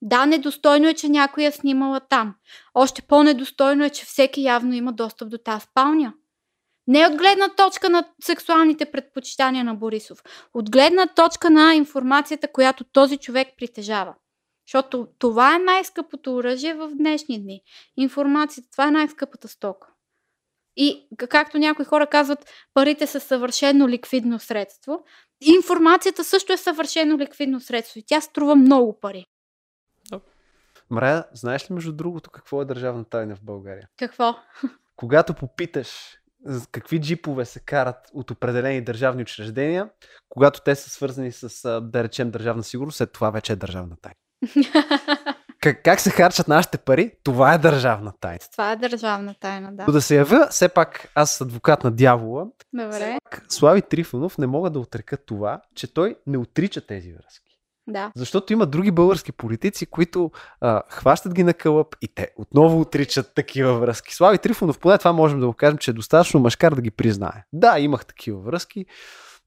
[0.00, 2.34] Да, недостойно е, че някой е снимала там.
[2.74, 6.14] Още по-недостойно е, че всеки явно има достъп до тази спалня.
[6.86, 10.22] Не от гледна точка на сексуалните предпочитания на Борисов,
[10.54, 14.14] от гледна точка на информацията, която този човек притежава.
[14.66, 17.60] Защото това е най-скъпото оръжие в днешни дни.
[17.96, 19.91] Информацията, това е най-скъпата стока.
[20.76, 25.04] И както някои хора казват, парите са съвършено ликвидно средство.
[25.40, 29.24] Информацията също е съвършено ликвидно средство и тя струва много пари.
[30.90, 33.88] Мрая, знаеш ли между другото какво е държавна тайна в България?
[33.98, 34.34] Какво?
[34.96, 36.18] Когато попиташ
[36.72, 39.90] какви джипове се карат от определени държавни учреждения,
[40.28, 44.16] когато те са свързани с, да речем, държавна сигурност, след това вече е държавна тайна.
[45.62, 48.38] Как, как се харчат нашите пари, това е държавна тайна.
[48.52, 49.84] Това е държавна тайна, да.
[49.86, 53.18] Но да се явя, все пак аз адвокат на дявола, Добре.
[53.48, 57.58] Слави Трифонов не мога да отрека това, че той не отрича тези връзки.
[57.86, 58.12] Да.
[58.16, 63.34] Защото има други български политици, които а, хващат ги на кълъп и те отново отричат
[63.34, 64.14] такива връзки.
[64.14, 67.44] Слави Трифонов, поне това можем да го кажем, че е достатъчно мъжкар да ги признае.
[67.52, 68.86] Да, имах такива връзки.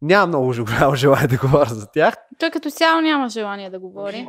[0.02, 2.16] Няма много голямо желание да говоря за тях.
[2.40, 4.28] Той като цяло няма желание да говори.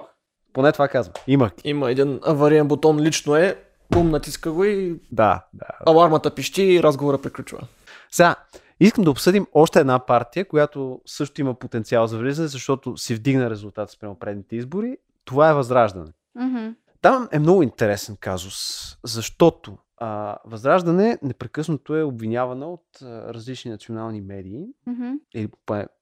[0.56, 1.14] Поне това казвам.
[1.26, 1.54] Имах.
[1.54, 1.68] ги.
[1.68, 3.56] Има един авариен бутон, лично е,
[3.90, 5.66] бум, натиска го и Да, да.
[5.86, 7.58] алармата пищи и разговора приключва.
[8.10, 8.34] Сега,
[8.80, 13.50] искам да обсъдим още една партия, която също има потенциал за влизане, защото си вдигна
[13.50, 14.96] резултат спрямо предните избори.
[15.24, 16.12] Това е Възраждане.
[16.34, 16.66] Мгм.
[17.00, 18.56] Там е много интересен казус,
[19.04, 25.10] защото а, Възраждане непрекъснато е обвинявана от а, различни национални медии, Мгм.
[25.34, 25.48] или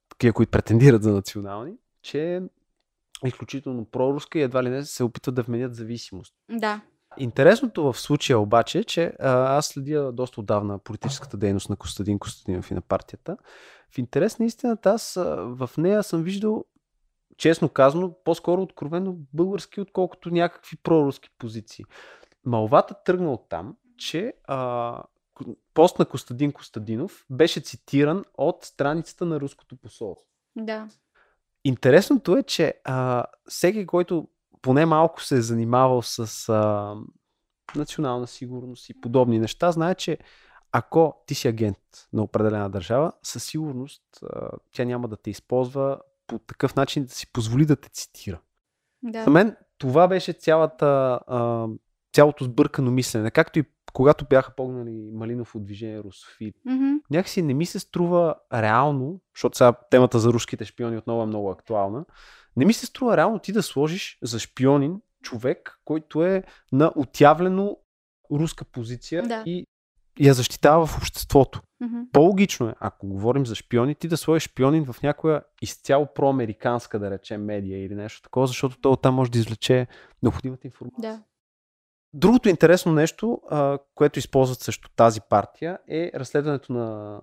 [0.09, 2.43] такива, които претендират за национални, че
[3.25, 6.35] изключително проруска и едва ли не се опитват да вменят зависимост.
[6.51, 6.81] Да.
[7.19, 12.19] Интересното в случая обаче е, че а, аз следя доста отдавна политическата дейност на Костадин
[12.19, 13.37] Костадинов и на партията.
[13.95, 16.65] В интерес на истината, аз а, в нея съм виждал,
[17.37, 21.85] честно казано, по-скоро откровено български, отколкото някакви проруски позиции.
[22.45, 25.03] Малвата тръгна от там, че а,
[25.75, 30.27] пост на Костадин Костадинов беше цитиран от страницата на руското посолство.
[30.57, 30.89] Да.
[31.65, 34.29] Интересното е, че а, всеки, който
[34.63, 36.95] поне малко се е занимавал с а,
[37.77, 40.19] национална сигурност и подобни неща, знае, че
[40.73, 41.79] ако ти си агент
[42.13, 47.11] на определена държава, със сигурност а, тя няма да те използва по такъв начин да
[47.11, 48.41] си позволи да те цитира.
[49.03, 49.25] Да.
[49.25, 51.67] За мен това беше цялата, а,
[52.15, 53.31] цялото сбъркано мислене.
[53.31, 56.53] Както и когато бяха погнали Малинов от движение Русофили.
[56.65, 56.93] Мгм.
[57.11, 61.51] Някакси не ми се струва реално, защото сега темата за руските шпиони отново е много
[61.51, 62.05] актуална,
[62.57, 66.43] не ми се струва реално ти да сложиш за шпионин човек, който е
[66.73, 67.77] на отявлено
[68.33, 69.43] руска позиция Да.
[69.47, 69.67] и
[70.21, 71.63] я защитава в обществото.
[71.81, 71.97] Мгм.
[72.13, 77.11] По-логично е, ако говорим за шпиони, ти да сложиш шпионин в някоя изцяло проамериканска, да
[77.11, 79.87] речем, медия или нещо такова, защото той оттам може да извлече
[80.23, 81.13] необходимата информация.
[81.13, 81.23] Да.
[82.17, 87.21] Другото интересно нещо, а, което използват също тази партия, е разследването на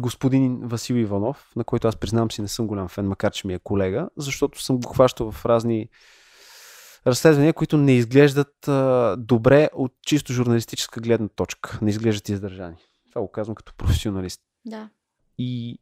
[0.00, 3.54] господин Васил Иванов, на който аз признавам си не съм голям фен, макар че ми
[3.54, 5.88] е колега, защото съм го хващал в разни
[7.06, 11.78] разследвания, които не изглеждат а, добре от чисто журналистическа гледна точка.
[11.82, 12.76] Не изглеждат издържани.
[13.10, 14.40] Това го казвам като професионалист.
[14.64, 14.88] Да.
[15.38, 15.78] И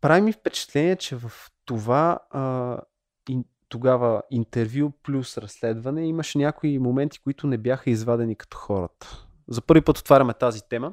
[0.00, 1.32] прави ми впечатление, че в
[1.64, 2.78] това а,
[3.68, 9.26] тогава интервю плюс разследване имаше някои моменти, които не бяха извадени като хората.
[9.48, 10.92] За първи път отваряме тази тема,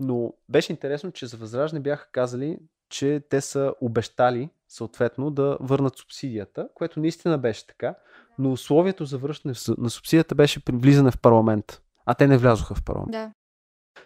[0.00, 2.58] но беше интересно, че за Възраждане бяха казали,
[2.88, 7.94] че те са обещали съответно да върнат субсидията, което наистина беше така,
[8.38, 11.82] но условието за връщане на субсидията беше влизане в парламент.
[12.06, 13.12] А те не влязоха в парламент.
[13.12, 13.32] Да.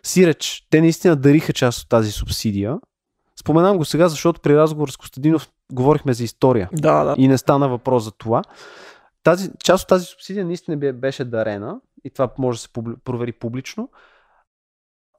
[0.02, 2.78] Сиреч, те наистина дариха част от тази субсидия.
[3.40, 7.14] Споменам го сега, защото при разговор с Костадинов говорихме за история Да, да.
[7.18, 8.42] и не стана въпрос за това.
[9.22, 12.94] Тази, част от тази субсидия наистина бе- беше дарена и това може да се публи,
[13.04, 13.88] провери публично.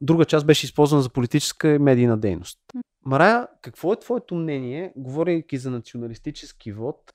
[0.01, 2.59] Друга част беше използвана за политическа и медийна дейност.
[3.05, 7.11] Марая, какво е твоето мнение, говорейки за националистически вод?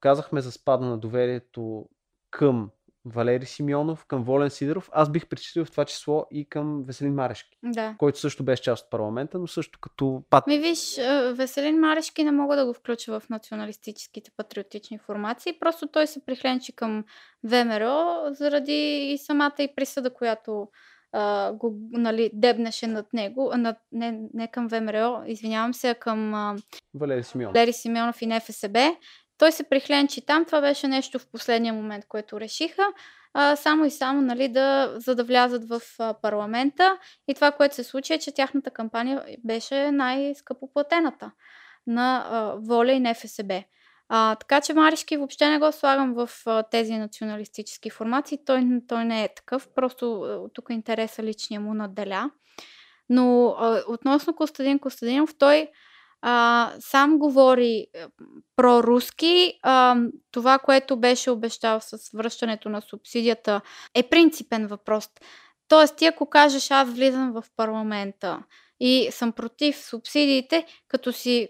[0.00, 1.88] Казахме за спада на доверието
[2.30, 2.70] към
[3.14, 4.90] Валери Симеонов, към Волен Сидоров.
[4.92, 7.94] Аз бих причислил в това число и към Веселин Марешки, Да.
[7.98, 10.46] който също беше част от парламента, но също като пат.
[10.46, 10.96] Ми виж,
[11.32, 15.58] Веселин Марешки не мога да го включа в националистическите патриотични формации.
[15.60, 17.04] Просто той се прихленчи към
[17.44, 20.68] ВМРО заради и самата и присъда, която
[21.12, 23.52] а, го нали, дебнеше над него.
[23.56, 26.56] Над, не, не към ВМРО, извинявам се, а към а,
[26.94, 27.56] Валери Симеонов.
[27.56, 28.96] Лери Симеонов и НФСБ.
[29.38, 30.44] Той се прихленчи там.
[30.44, 32.82] Това беше нещо в последния момент, което решиха.
[33.34, 36.98] А, само и само, нали, да, за да влязат в а, парламента.
[37.28, 41.30] И това, което се случи е, че тяхната кампания беше най-скъпоплатената
[41.86, 43.62] на а, Воля и НФСБ.
[44.08, 48.38] А, така че Маришки въобще не го слагам в а, тези националистически формации.
[48.46, 49.68] Той, той не е такъв.
[49.74, 52.30] Просто тук интереса личния му надделя.
[53.08, 55.68] Но а, относно Костадин Костадинов, той
[56.22, 58.06] а, сам говори е,
[58.56, 59.58] проруски.
[59.62, 59.96] А,
[60.30, 63.60] това, което беше обещал с връщането на субсидията,
[63.94, 65.08] е принципен въпрос.
[65.68, 68.42] Тоест, ти ако кажеш аз влизам в парламента
[68.80, 71.48] и съм против субсидиите, като си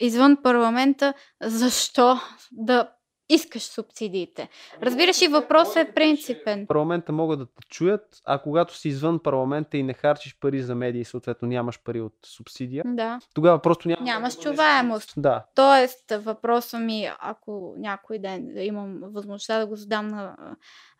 [0.00, 2.20] извън парламента, защо
[2.52, 2.95] да
[3.28, 4.48] искаш субсидиите?
[4.82, 6.66] Разбираш и въпросът е принципен.
[6.66, 10.74] Парламента могат да те чуят, а когато си извън парламента и не харчиш пари за
[10.74, 13.18] медии, съответно нямаш пари от субсидия, Да.
[13.34, 14.02] тогава просто няма.
[14.02, 15.12] Нямаш чуваемост.
[15.16, 15.44] Да.
[15.54, 20.36] Тоест, въпросът ми, ако някой ден имам възможността да го задам на,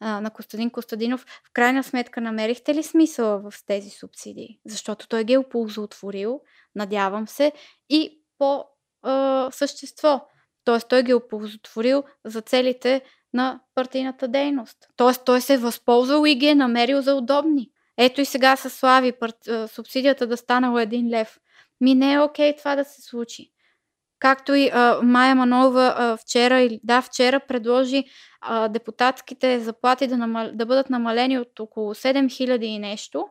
[0.00, 4.58] на Костадин Костадинов, в крайна сметка намерихте ли смисъла в тези субсидии?
[4.66, 6.40] Защото той ги е оползотворил,
[6.74, 7.52] надявам се,
[7.88, 8.64] и по
[9.02, 10.26] а, същество.
[10.66, 13.02] Тоест, той ги е оползотворил за целите
[13.34, 14.76] на партийната дейност.
[14.96, 17.68] Тоест, той се е възползвал и ги е намерил за удобни.
[17.98, 19.36] Ето и сега с Слави парт...
[19.66, 21.38] субсидията да станала един лев.
[21.80, 23.50] Ми не е окей това да се случи.
[24.18, 28.04] Както и а, Майя Манова а, вчера, да, вчера предложи
[28.40, 30.50] а, депутатските заплати да, намал...
[30.52, 33.28] да бъдат намалени от около 7000 и нещо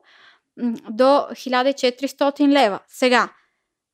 [0.89, 2.79] до 1400 лева.
[2.87, 3.29] Сега,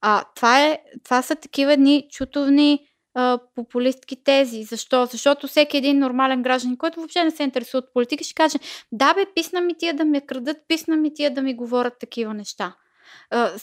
[0.01, 4.63] а, това, е, това са такива дни чутовни а, популистки тези.
[4.63, 5.05] Защо?
[5.05, 8.57] Защото всеки един нормален гражданин, който въобще не се интересува от политика, ще каже,
[8.91, 12.33] да бе, писна ми тия да ме крадат, писна ми тия да ми говорят такива
[12.33, 12.75] неща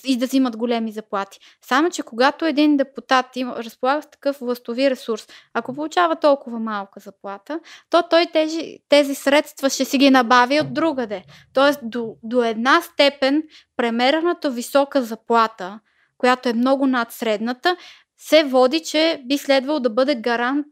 [0.04, 1.40] и да взимат големи заплати.
[1.62, 7.00] Само, че когато един депутат има, разполага с такъв властови ресурс, ако получава толкова малка
[7.00, 11.24] заплата, то той тези, тези средства ще си ги набави от другаде.
[11.54, 13.42] Тоест до, до една степен
[13.76, 15.80] премерената висока заплата,
[16.18, 17.76] която е много над средната,
[18.18, 20.66] се води, че би следвало да бъде гарант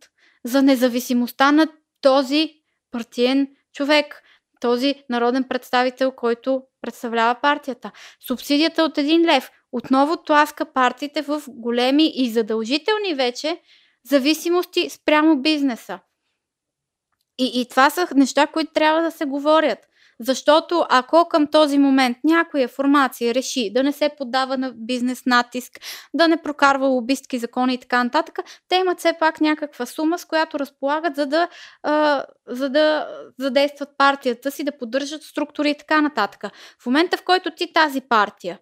[0.45, 1.69] за независимостта на
[2.01, 2.53] този
[2.91, 4.23] партиен човек,
[4.61, 7.91] този народен представител, който представлява партията.
[8.27, 13.61] Субсидията от един лев отново тласка партиите в големи и задължителни вече
[14.05, 15.99] зависимости спрямо бизнеса.
[17.39, 19.79] И, и това са неща, които трябва да се говорят.
[20.21, 25.73] Защото ако към този момент някоя формация реши да не се поддава на бизнес натиск,
[26.15, 28.39] да не прокарва лобистки закони и така нататък,
[28.69, 31.49] те имат все пак някаква сума, с която разполагат, за да,
[31.83, 36.45] а, за да задействат партията си, да поддържат структури и така нататък.
[36.83, 38.59] В момента, в който ти тази партия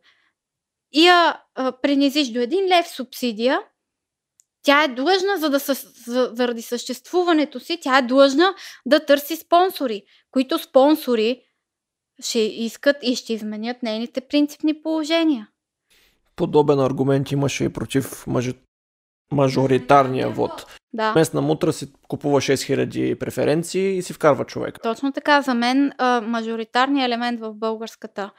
[0.95, 3.61] я а, принизиш до един лев субсидия,
[4.65, 8.55] тя е длъжна, за да за, заради съществуването си, тя е длъжна
[8.87, 11.41] да търси спонсори, които спонсори
[12.21, 15.49] ще искат и ще изменят нейните принципни положения.
[16.37, 18.51] Подобен аргумент имаше и против маж...
[19.33, 20.67] мажоритарния вод.
[20.93, 21.13] Да.
[21.15, 24.81] Местна мутра си купува 6000 преференции и си вкарва човека.
[24.83, 28.31] Точно така, за мен а, мажоритарният елемент в българската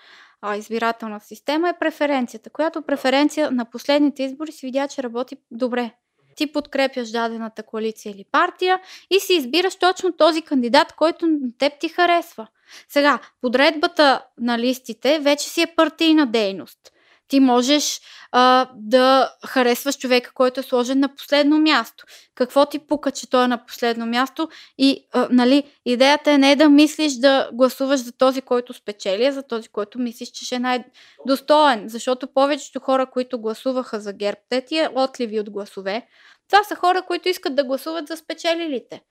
[0.42, 5.92] а, избирателна система е преференцията, която преференция на последните избори се видя, че работи добре
[6.36, 8.80] ти подкрепяш дадената коалиция или партия
[9.10, 12.48] и си избираш точно този кандидат, който на теб ти харесва.
[12.90, 16.80] Сега, подредбата на листите вече си е партийна дейност.
[17.28, 22.06] Ти можеш а, да харесваш човека, който е сложен на последно място.
[22.36, 24.50] Какво ти пука, че той е на последно място?
[24.78, 29.32] И а, нали, идеята е не да мислиш да гласуваш за този, който спечели, а
[29.32, 31.90] за този, който мислиш, че ще е най-достоен.
[31.90, 36.08] Защото повечето хора, които гласуваха за ГЕРБ, те ти е отливи от гласове,
[36.50, 39.02] това са хора, които искат да гласуват за спечелилите.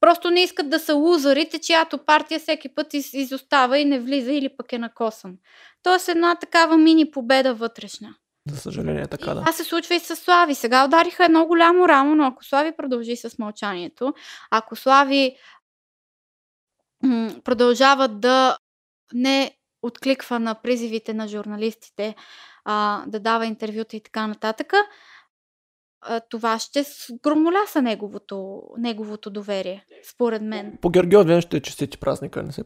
[0.00, 4.32] Просто не искат да са лузарите, чиято партия всеки път из, изостава и не влиза
[4.32, 5.36] или пък е накосан.
[5.82, 8.14] Тоест една такава мини победа вътрешна.
[8.48, 9.40] За съжаление, така да.
[9.40, 10.54] Това се случва и с Слави.
[10.54, 14.14] Сега удариха едно голямо рамо, но ако Слави продължи с мълчанието,
[14.50, 15.36] ако Слави
[17.02, 18.56] м- продължава да
[19.12, 19.50] не
[19.82, 22.14] откликва на призивите на журналистите,
[22.64, 24.72] а, да дава интервюта и така нататък,
[26.30, 26.84] това ще
[27.22, 30.78] громоляса неговото, неговото доверие, според мен.
[30.80, 32.62] По Георгиов ще честити празника, не се.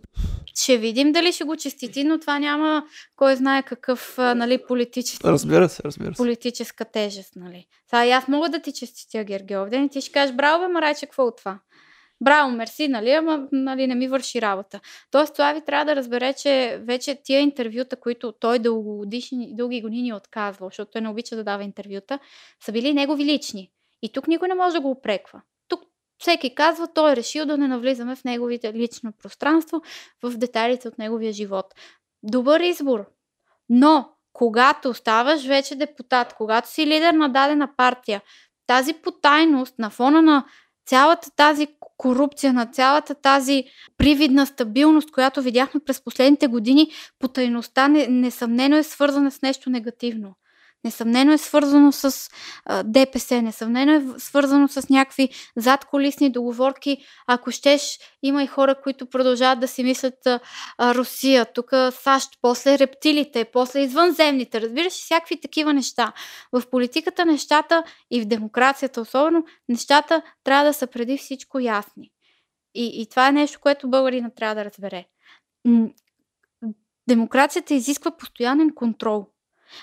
[0.55, 2.85] Ще видим дали ще го честити, но това няма
[3.17, 5.27] кой знае какъв нали, политически.
[5.27, 6.17] Разбира се, разбира се.
[6.17, 7.67] Политическа тежест, нали.
[7.91, 11.07] Сега аз мога да ти честитя Георгиов ден и ти ще кажеш, браво бе, Марайче,
[11.07, 11.59] какво от това?
[12.25, 14.81] Браво, мерси, нали, ама нали, не ми върши работа.
[15.11, 18.59] Тоест, това ви трябва да разбере, че вече тия интервюта, които той
[19.53, 22.19] дълги години е отказвал, защото той не обича да дава интервюта,
[22.65, 23.71] са били негови лични.
[24.03, 25.43] И тук никой не може да го опреква.
[25.69, 25.81] Тук
[26.19, 29.83] всеки казва, той е решил да не навлизаме в неговите лично пространство,
[30.23, 31.67] в детайлите от неговия живот.
[32.23, 33.07] Добър избор.
[33.69, 38.23] Но, когато ставаш вече депутат, когато си лидер на дадена партия,
[38.67, 40.45] тази потайност на фона на
[40.87, 41.67] цялата тази
[41.97, 43.65] корупция, на цялата тази
[43.99, 50.35] привидна стабилност, която видяхме през последните години, потайността несъмнено е свързана с нещо негативно.
[50.85, 52.31] Несъмнено е свързано с
[52.65, 57.05] а, ДПС, несъмнено е свързано с някакви задколисни договорки.
[57.27, 60.41] Ако щеш, има и хора, които продължават да си мислят а,
[60.95, 64.61] Русия, тук САЩ, после рептилите, после извънземните.
[64.61, 66.13] Разбираш, всякакви такива неща.
[66.53, 72.11] В политиката нещата и в демокрацията особено, нещата трябва да са преди всичко ясни.
[72.75, 75.05] И, и това е нещо, което българина трябва да разбере.
[77.09, 79.34] Демокрацията изисква постоянен контрол.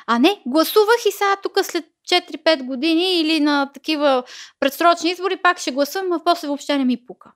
[0.08, 4.24] А не, гласувах и сега тук след 4-5 години или на такива
[4.60, 7.32] предсрочни избори пак ще гласувам, а после въобще не ми пука.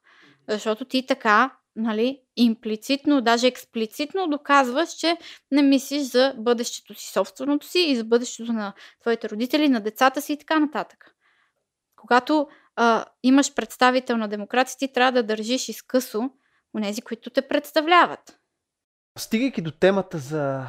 [0.50, 5.18] Защото ти така, нали, имплицитно, даже експлицитно доказваш, че
[5.52, 10.22] не мислиш за бъдещето си, собственото си и за бъдещето на твоите родители, на децата
[10.22, 11.16] си и така нататък.
[11.96, 16.30] Когато а, имаш представител на демокрация, ти трябва да държиш изкъсо
[16.74, 18.40] у нези, които те представляват.
[19.18, 20.64] Стигайки до темата за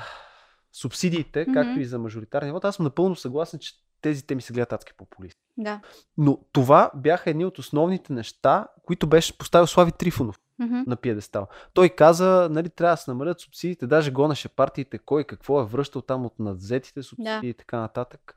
[0.76, 1.54] субсидиите, mm-hmm.
[1.54, 4.92] както и за мажоритарния вод, аз съм напълно съгласен, че тези теми се гледат адски
[4.96, 5.40] популисти.
[5.56, 5.80] Да.
[6.18, 10.86] Но това бяха едни от основните неща, които беше поставил Слави Трифонов mm-hmm.
[10.86, 11.48] на пиедестал.
[11.74, 16.02] Той каза, нали, трябва да се намалят субсидиите, даже гонеше партиите, кой какво е връщал
[16.02, 17.46] там от надзетите субсидии да.
[17.46, 18.34] и така нататък.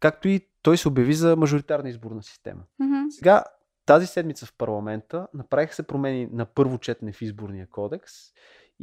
[0.00, 2.62] Както и той се обяви за мажоритарна изборна система.
[2.82, 3.10] Mm-hmm.
[3.10, 3.44] Сега,
[3.86, 8.12] тази седмица в парламента направиха се промени на първо четене в изборния кодекс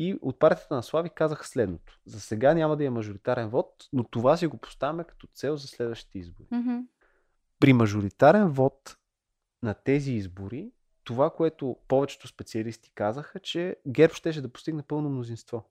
[0.02, 2.00] и от партията на Слави казаха следното.
[2.06, 5.68] За сега няма да има мажоритарен вод, но това си го поставяме като цел за
[5.68, 6.48] следващите избори.
[6.48, 6.86] Mm-hmm.
[7.60, 8.98] При мажоритарен вод
[9.64, 10.72] на тези избори,
[11.04, 15.70] това, което повечето специалисти казаха, че ГЕРБ щеше да постигне пълно мнозинство.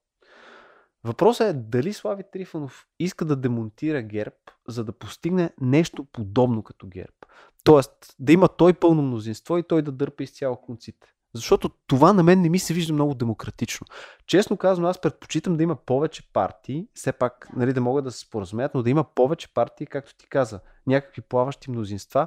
[1.05, 4.37] Въпросът е дали Слави Трифонов иска да демонтира ГЕРБ,
[4.69, 7.17] за да постигне нещо подобно като ГЕРБ.
[7.65, 11.15] Тоест, да има той пълно мнозинство и той да дърпа изцяло конците.
[11.35, 13.87] Защото това на мен не ми се вижда много демократично.
[14.27, 18.19] Честно казвам, аз предпочитам да има повече партии, все пак нали, да могат да се
[18.19, 22.27] споразумеят, но да има повече партии, както ти каза, някакви плаващи мнозинства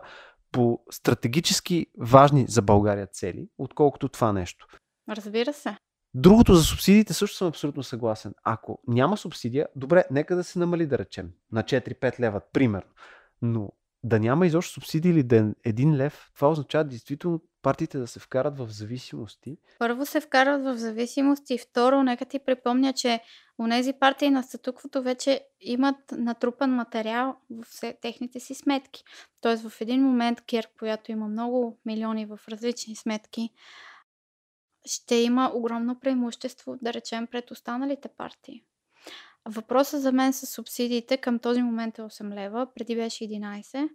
[0.51, 4.67] по стратегически важни за България цели, отколкото това нещо.
[5.09, 5.77] Разбира се.
[6.13, 8.33] Другото за субсидиите също съм абсолютно съгласен.
[8.43, 12.89] Ако няма субсидия, добре, нека да се намали, да речем, на 4-5 лева, примерно.
[13.41, 13.71] Но
[14.03, 18.19] да няма изобщо субсидии или да е един лев, това означава действително партиите да се
[18.19, 19.57] вкарат в зависимости.
[19.79, 23.19] Първо се вкарат в зависимости второ, нека ти припомня, че
[23.57, 29.03] у нези партии на статуквото вече имат натрупан материал в техните си сметки.
[29.41, 33.49] Тоест в един момент Кер, която има много милиони в различни сметки,
[34.85, 38.63] ще има огромно преимущество, да речем, пред останалите партии.
[39.45, 43.89] Въпросът за мен с субсидиите към този момент е 8 лева, преди беше 11.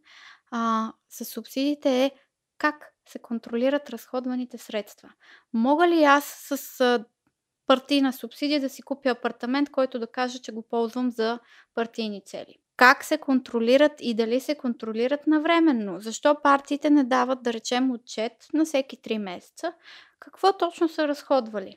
[0.50, 2.10] А, с субсидиите е
[2.58, 5.08] как се контролират разходваните средства.
[5.52, 7.04] Мога ли аз с
[7.66, 11.38] партийна субсидия да си купя апартамент, който да кажа, че го ползвам за
[11.74, 12.56] партийни цели?
[12.76, 16.00] Как се контролират и дали се контролират навременно?
[16.00, 19.72] Защо партиите не дават, да речем, отчет на всеки 3 месеца?
[20.20, 21.76] Какво точно са разходвали?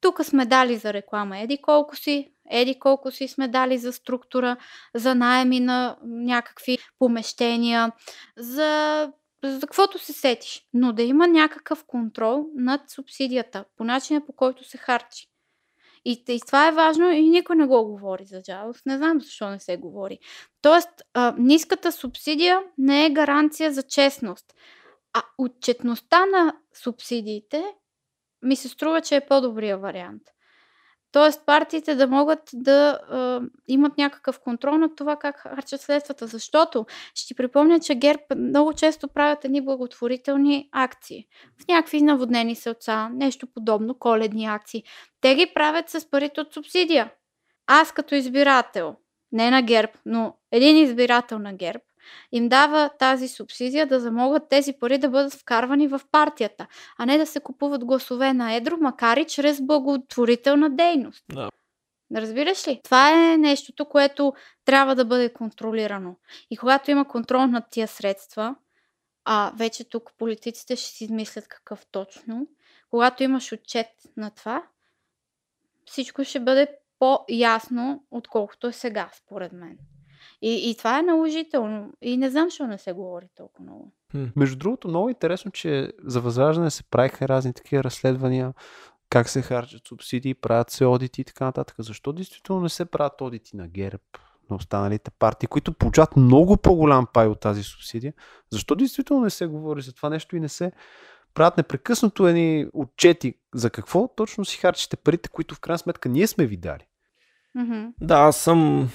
[0.00, 4.56] Тук сме дали за реклама еди колко си, еди колко си сме дали за структура,
[4.94, 7.92] за найеми на някакви помещения,
[8.36, 9.12] за
[9.44, 14.64] за каквото се сетиш, но да има някакъв контрол над субсидията, по начина по който
[14.64, 15.28] се харчи.
[16.04, 18.86] И, и това е важно и никой не го говори за жалост.
[18.86, 20.18] Не знам защо не се говори.
[20.62, 24.54] Тоест, а, ниската субсидия не е гаранция за честност.
[25.12, 27.64] А отчетността на субсидиите
[28.42, 30.22] ми се струва, че е по-добрия вариант.
[31.12, 36.26] Тоест партиите да могат да е, имат някакъв контрол над това как харчат следствата.
[36.26, 41.26] Защото ще ти припомня, че ГЕРБ много често правят едни благотворителни акции.
[41.62, 44.82] В някакви наводнени селца, нещо подобно, коледни акции.
[45.20, 47.12] Те ги правят с парите от субсидия.
[47.66, 48.96] Аз като избирател,
[49.32, 51.80] не на ГЕРБ, но един избирател на ГЕРБ,
[52.32, 56.66] им дава тази субсидия, да могат тези пари да бъдат вкарвани в партията,
[56.98, 61.24] а не да се купуват гласове на едро, макар и чрез благотворителна дейност.
[61.32, 61.50] Да.
[62.14, 62.80] Разбираш ли?
[62.84, 64.32] Това е нещото, което
[64.64, 66.16] трябва да бъде контролирано.
[66.50, 68.54] И когато има контрол над тия средства,
[69.24, 72.46] а вече тук политиците ще си измислят какъв точно,
[72.90, 74.62] когато имаш отчет на това,
[75.84, 76.66] всичко ще бъде
[76.98, 79.78] по-ясно, отколкото е сега, според мен.
[80.42, 81.92] И, и това е наложително.
[82.02, 83.92] И не знам, защо не се говори толкова много.
[84.36, 88.54] Между другото, много интересно, че за възраждане се правиха разни такива разследвания,
[89.10, 91.76] как се харчат субсидии, правят се одити и така нататък.
[91.78, 94.02] Защо действително не се правят одити на ГЕРБ,
[94.50, 98.12] на останалите партии, които получават много по-голям пай от тази субсидия?
[98.50, 100.72] Защо действително не се говори за това нещо и не се
[101.34, 106.26] правят непрекъснато едни отчети за какво точно си харчите парите, които в крайна сметка ние
[106.26, 106.86] сме ви дали?
[107.56, 107.92] Mm-hmm.
[108.00, 108.90] Да, аз съм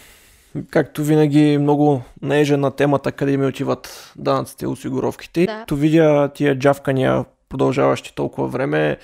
[0.71, 5.45] както винаги, много нежен на темата къде ми отиват данъците и осигуровките.
[5.45, 5.65] Да.
[5.67, 8.97] То видя тия джавкания, продължаващи толкова време,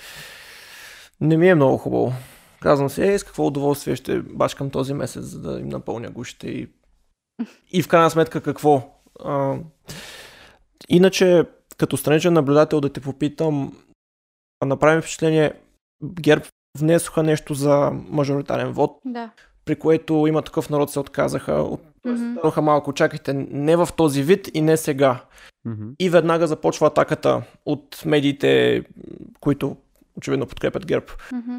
[1.20, 2.12] не ми е много хубаво.
[2.60, 6.48] Казвам си, е, с какво удоволствие ще бачкам този месец, за да им напълня гушите
[6.48, 6.68] и,
[7.72, 8.82] и в крайна сметка какво.
[9.24, 9.56] А,
[10.88, 11.44] иначе,
[11.76, 13.76] като страничен наблюдател да те попитам,
[14.64, 15.52] направим впечатление,
[16.04, 16.44] ГЕРБ
[16.78, 18.98] внесоха нещо за мажоритарен вод.
[19.04, 19.30] Да
[19.64, 21.52] при което има такъв народ се отказаха.
[21.52, 21.82] От...
[22.06, 22.60] Mm-hmm.
[22.60, 25.24] малко, чакайте, не в този вид и не сега.
[25.66, 25.94] Mm-hmm.
[25.98, 28.82] И веднага започва атаката от медиите,
[29.40, 29.76] които
[30.16, 31.06] очевидно подкрепят ГЕРБ.
[31.06, 31.58] Mm-hmm.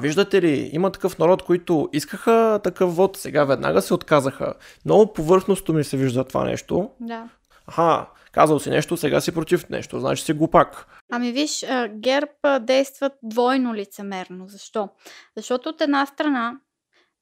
[0.00, 4.54] Виждате ли, има такъв народ, които искаха такъв вод, сега веднага се отказаха.
[4.84, 6.90] Много повърхностно ми се вижда това нещо.
[7.00, 7.28] Да.
[7.66, 10.86] Аха, казал си нещо, сега си против нещо, значи си глупак.
[11.12, 14.48] Ами виж, ГЕРБ действат двойно лицемерно.
[14.48, 14.88] Защо?
[15.36, 16.56] Защото от една страна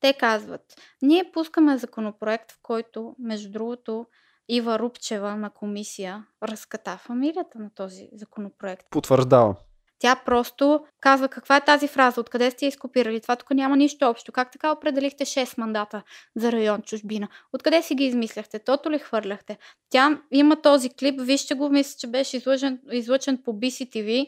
[0.07, 0.63] те казват,
[1.03, 4.07] ние пускаме законопроект, в който, между другото,
[4.49, 8.87] Ива Рупчева на комисия разката фамилията на този законопроект.
[8.91, 9.55] Потвърждава.
[9.99, 13.21] Тя просто казва каква е тази фраза, откъде сте изкопирали.
[13.21, 14.33] Това тук няма нищо общо.
[14.33, 16.03] Как така определихте 6 мандата
[16.37, 17.29] за район чужбина?
[17.53, 18.59] Откъде си ги измисляхте?
[18.59, 19.59] Тото ли хвърляхте?
[19.91, 24.27] Тя има този клип, вижте го, мисля, че беше излъчен, излъчен по BCTV.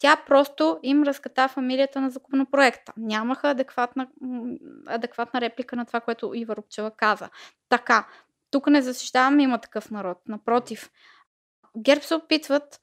[0.00, 2.92] Тя просто им разката фамилията на законопроекта.
[2.96, 4.08] Нямаха адекватна,
[4.86, 7.28] адекватна реплика на това, което Ива Рупчева каза.
[7.68, 8.06] Така,
[8.50, 10.18] тук не защищаваме има такъв народ.
[10.28, 10.90] Напротив,
[11.78, 12.80] ГЕРБ се опитват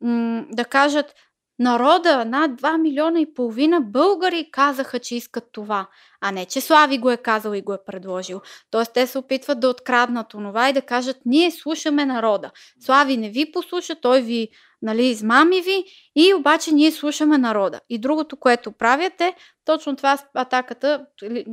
[0.00, 1.14] м- да кажат
[1.58, 5.86] народа, над 2 милиона и половина българи казаха, че искат това,
[6.20, 8.40] а не, че Слави го е казал и го е предложил.
[8.70, 12.50] Тоест, те се опитват да откраднат онова и да кажат, ние слушаме народа.
[12.80, 14.48] Слави не ви послуша, той ви
[14.82, 15.84] нали, измами ви
[16.16, 17.80] и обаче ние слушаме народа.
[17.88, 19.34] И другото, което правят е
[19.64, 21.06] точно това с атаката,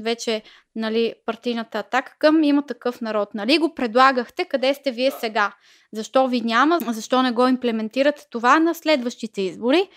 [0.04, 0.42] вече
[0.76, 3.34] нали, партийната атака към има такъв народ.
[3.34, 5.54] Нали, го предлагахте, къде сте вие сега?
[5.94, 6.80] Защо ви няма?
[6.88, 9.90] Защо не го имплементирате това на следващите избори?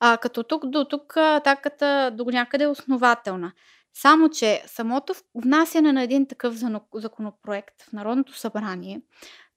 [0.00, 3.52] А, като тук до тук атаката до някъде е основателна.
[3.94, 6.54] Само, че самото внасяне на един такъв
[6.94, 9.00] законопроект в Народното събрание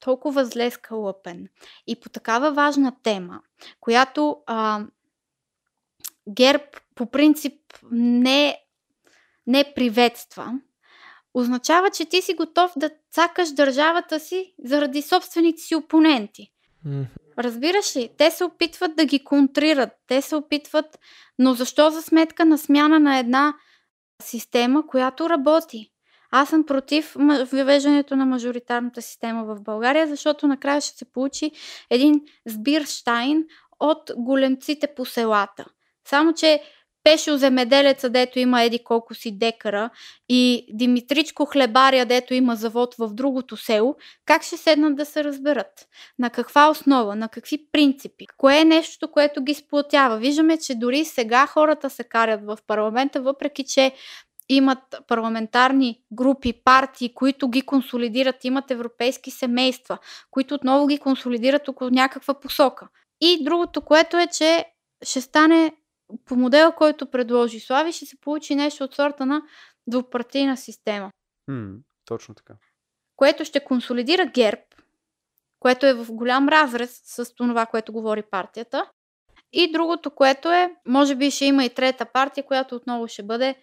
[0.03, 1.47] толкова зле скалъпен
[1.87, 3.41] и по такава важна тема,
[3.79, 4.81] която а,
[6.29, 6.63] ГЕРБ
[6.95, 7.53] по принцип
[7.91, 8.57] не,
[9.47, 10.59] не приветства,
[11.33, 16.51] означава, че ти си готов да цакаш държавата си заради собствените си опоненти.
[17.37, 18.09] Разбираш ли?
[18.17, 19.89] Те се опитват да ги контрират.
[20.07, 20.99] Те се опитват,
[21.39, 23.53] но защо за сметка на смяна на една
[24.21, 25.92] система, която работи?
[26.35, 27.15] Аз съм против
[27.51, 31.51] въвеждането на мажоритарната система в България, защото накрая ще се получи
[31.89, 33.43] един сбирштайн
[33.79, 35.65] от големците по селата.
[36.07, 36.61] Само, че
[37.03, 39.89] Пешо земеделеца, дето има еди колко си декара
[40.29, 43.95] и Димитричко хлебаря, дето има завод в другото село,
[44.25, 45.87] как ще седнат да се разберат?
[46.19, 47.15] На каква основа?
[47.15, 48.25] На какви принципи?
[48.37, 50.17] Кое е нещото, което ги сплотява?
[50.17, 53.91] Виждаме, че дори сега хората се карят в парламента, въпреки че
[54.49, 59.97] имат парламентарни групи, партии, които ги консолидират, имат европейски семейства,
[60.31, 62.87] които отново ги консолидират около някаква посока.
[63.21, 64.65] И другото, което е, че
[65.03, 65.73] ще стане
[66.25, 69.41] по модела, който предложи Слави, ще се получи нещо от сорта на
[69.87, 71.11] двупартийна система.
[71.49, 72.53] Mm, точно така.
[73.15, 74.61] Което ще консолидира ГЕРБ,
[75.59, 78.89] което е в голям разрез с това, което говори партията.
[79.53, 83.55] И другото, което е, може би ще има и трета партия, която отново ще бъде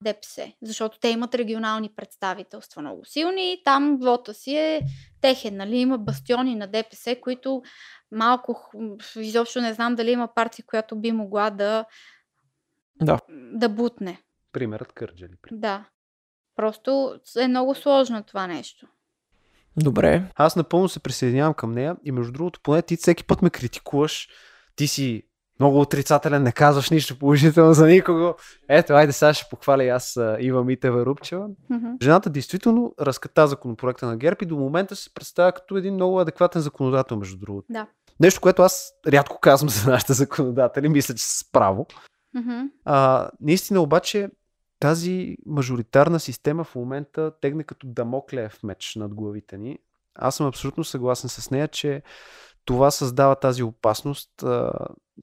[0.00, 4.82] ДПС, защото те имат регионални представителства много силни и там вота си е
[5.20, 5.76] техен, нали?
[5.76, 7.62] Има бастиони на ДПС, които
[8.12, 8.70] малко,
[9.16, 11.84] изобщо не знам дали има партия, която би могла да
[13.00, 14.22] да, да бутне.
[14.52, 15.32] Примерът Кърджали.
[15.52, 15.84] Да.
[16.56, 18.86] Просто е много сложно това нещо.
[19.76, 20.22] Добре.
[20.34, 24.28] Аз напълно се присъединявам към нея и между другото, поне ти всеки път ме критикуваш.
[24.76, 25.22] Ти си
[25.60, 28.34] много отрицателен, не казваш нищо положително за никого.
[28.68, 31.48] Ето, айде сега ще похваля и аз Ива Митева Рубчева.
[31.48, 32.02] Mm-hmm.
[32.02, 36.62] Жената действително разката законопроекта на ГЕРБ и до момента се представя като един много адекватен
[36.62, 37.66] законодател, между другото.
[37.70, 37.86] Да.
[38.20, 41.86] Нещо, което аз рядко казвам за нашите законодатели, мисля, че с право.
[42.36, 42.70] Mm-hmm.
[42.84, 44.30] А, наистина обаче
[44.80, 49.78] тази мажоритарна система в момента тегне като дамоклеев меч над главите ни.
[50.14, 52.02] Аз съм абсолютно съгласен с нея, че
[52.64, 54.44] това създава тази опасност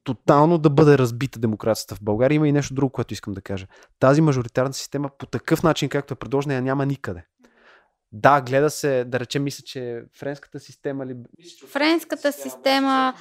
[0.04, 2.36] тотално да бъде разбита демокрацията в България.
[2.36, 3.66] Има и нещо друго, което искам да кажа.
[4.00, 7.24] Тази мажоритарна система по такъв начин, както е предложена, я няма никъде.
[8.12, 11.16] Да, гледа се, да речем, мисля, че френската система ли...
[11.68, 13.14] Френската система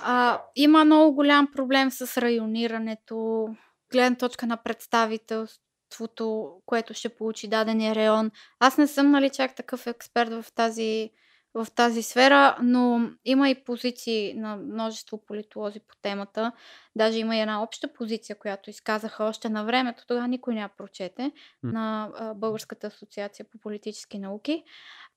[0.00, 3.48] а, има много голям проблем с районирането,
[3.92, 8.30] гледна точка на представителството, което ще получи дадения район.
[8.60, 11.10] Аз не съм нали чак такъв експерт в тази
[11.54, 16.52] в тази сфера, но има и позиции на множество политолози по темата.
[16.96, 21.32] Даже има и една обща позиция, която изказаха още на времето, тогава никой я прочете,
[21.62, 24.64] на Българската асоциация по политически науки.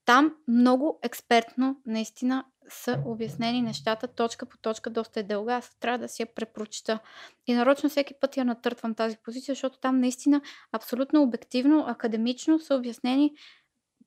[0.04, 5.54] Там много експертно наистина са обяснени нещата точка по точка, доста е дълга.
[5.54, 6.98] Аз трябва да си я препрочита.
[7.46, 10.40] И нарочно всеки път я натъртвам тази позиция, защото там наистина
[10.72, 13.34] абсолютно обективно, академично са обяснени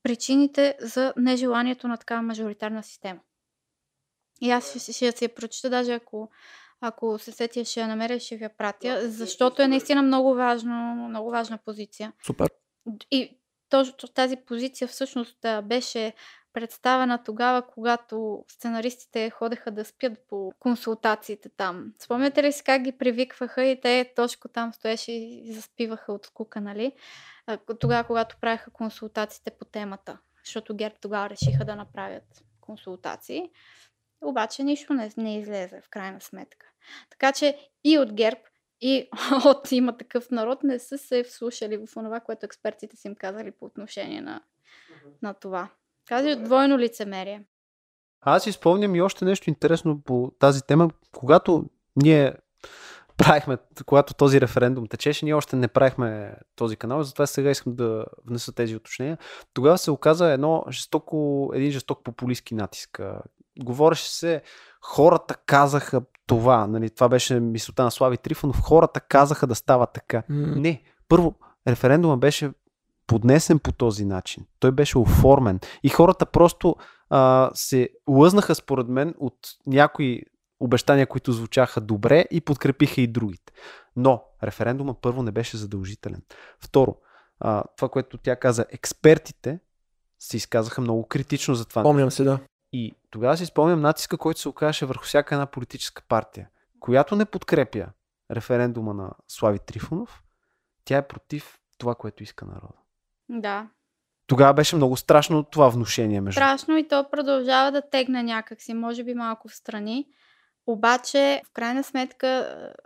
[0.03, 3.19] причините за нежеланието на такава мажоритарна система.
[4.41, 6.29] И аз ще, ще си я прочита, даже ако,
[6.81, 10.95] ако се сетя, ще я намеря, ще ви я пратя, защото е наистина много важно,
[11.09, 12.13] много важна позиция.
[12.25, 12.49] Супер.
[13.11, 16.13] И точно тази позиция всъщност беше
[16.53, 21.93] представена тогава, когато сценаристите ходеха да спят по консултациите там.
[21.99, 26.61] Спомняте ли си как ги привикваха и те точно там стоеше и заспиваха от скука,
[26.61, 26.91] нали?
[27.79, 30.17] Тогава, когато правиха консултациите по темата.
[30.45, 33.51] Защото ГЕРБ тогава решиха да направят консултации.
[34.21, 36.67] Обаче нищо не, не излезе в крайна сметка.
[37.09, 38.39] Така че и от ГЕРБ,
[38.81, 39.09] и
[39.45, 43.51] от има такъв народ не са се вслушали в това, което експертите си им казали
[43.51, 44.41] по отношение на,
[45.21, 45.69] на това.
[46.07, 47.43] Тази двойно лицемерие.
[48.21, 50.89] Аз си спомням и още нещо интересно по тази тема.
[51.15, 51.65] Когато
[51.95, 52.33] ние
[53.17, 58.05] правихме, когато този референдум течеше, ние още не правихме този канал, затова сега искам да
[58.25, 59.17] внеса тези уточнения.
[59.53, 63.01] Тогава се оказа едно жестоко, един жесток популистски натиск.
[63.63, 64.41] Говореше се,
[64.81, 70.23] хората казаха това, нали, това беше мисълта на Слави Трифонов, хората казаха да става така.
[70.29, 70.55] Mm.
[70.55, 71.35] Не, първо,
[71.67, 72.51] референдума беше
[73.11, 74.45] поднесен по този начин.
[74.59, 75.59] Той беше оформен.
[75.83, 76.75] И хората просто
[77.09, 79.35] а, се лъзнаха, според мен, от
[79.67, 80.21] някои
[80.59, 83.53] обещания, които звучаха добре и подкрепиха и другите.
[83.95, 86.21] Но референдума първо не беше задължителен.
[86.59, 86.95] Второ,
[87.39, 89.59] а, това, което тя каза, експертите
[90.19, 91.83] се изказаха много критично за това.
[91.83, 92.39] Помням се, да.
[92.73, 96.49] И тогава си спомням натиска, който се оказаше върху всяка една политическа партия.
[96.79, 97.87] която не подкрепя
[98.31, 100.23] референдума на Слави Трифонов,
[100.85, 102.80] тя е против това, което иска народа.
[103.31, 103.67] Да.
[104.27, 106.37] Тогава беше много страшно това внушение между.
[106.37, 110.07] Страшно и то продължава да тегне някакси, може би малко в страни.
[110.67, 112.27] Обаче, в крайна сметка,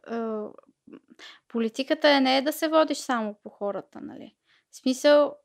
[0.08, 0.20] е, е,
[1.48, 4.36] политиката е не е да се водиш само по хората, нали?
[4.72, 5.36] В смисъл,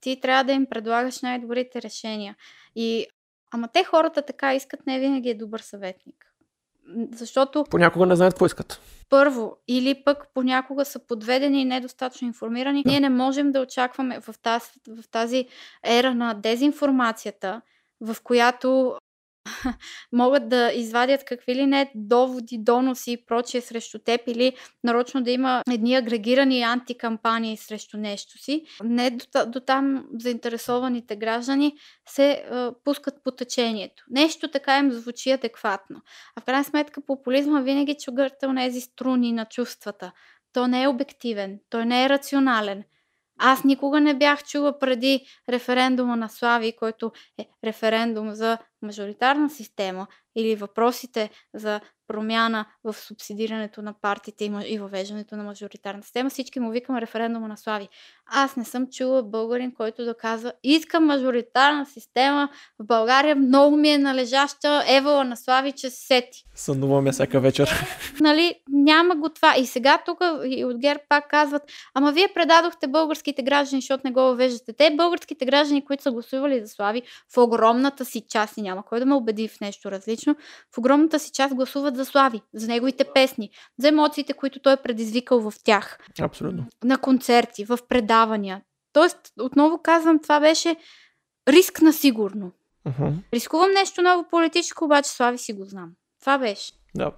[0.00, 2.36] ти трябва да им предлагаш най-добрите решения.
[2.74, 3.06] И,
[3.50, 6.27] ама те хората така искат, не винаги е добър съветник.
[7.12, 8.80] Защото Понякога не знаят какво искат.
[9.10, 12.82] първо, или пък понякога са подведени и недостатъчно информирани.
[12.86, 15.46] Ние не можем да очакваме в тази, в тази
[15.84, 17.60] ера на дезинформацията,
[18.00, 18.97] в която
[20.12, 24.52] могат да извадят какви ли не доводи, доноси и прочие срещу теб или
[24.84, 28.64] нарочно да има едни агрегирани антикампании срещу нещо си.
[28.84, 31.74] Не до, до там заинтересованите граждани
[32.08, 34.04] се а, пускат по течението.
[34.10, 36.00] Нещо така им звучи адекватно.
[36.36, 40.12] А в крайна сметка популизма винаги чугърта тези струни на чувствата.
[40.52, 42.84] То не е обективен, той не е рационален.
[43.38, 50.06] Аз никога не бях чула преди референдума на Слави, който е референдум за мажоритарна система
[50.36, 56.30] или въпросите за промяна в субсидирането на партиите и въвеждането на мажоритарна система.
[56.30, 57.88] Всички му викам референдума на Слави.
[58.26, 62.48] Аз не съм чула българин, който да казва искам мажоритарна система
[62.78, 67.70] в България, много ми е належаща Евала на Слави, че се сети Сънуваме всяка вечер.
[68.20, 69.54] нали, няма го това.
[69.56, 71.62] И сега тук и от ГЕРБ пак казват,
[71.94, 74.72] ама вие предадохте българските граждани, защото не го въвеждате.
[74.72, 77.02] Те българските граждани, които са гласували за Слави,
[77.34, 80.36] в огромната си част, и няма кой да ме убеди в нещо различно,
[80.74, 84.82] в огромната си част гласуват за Слави, за неговите песни, за емоциите, които той е
[84.82, 86.66] предизвикал в тях, Абсолютно.
[86.84, 88.62] на концерти, в предавания.
[88.92, 90.76] Тоест, отново казвам, това беше
[91.48, 92.52] риск на сигурно.
[92.84, 93.08] Мгм.
[93.34, 95.90] Рискувам нещо ново политическо, обаче Слави си го знам.
[96.20, 96.72] Това беше.
[96.94, 97.12] Да.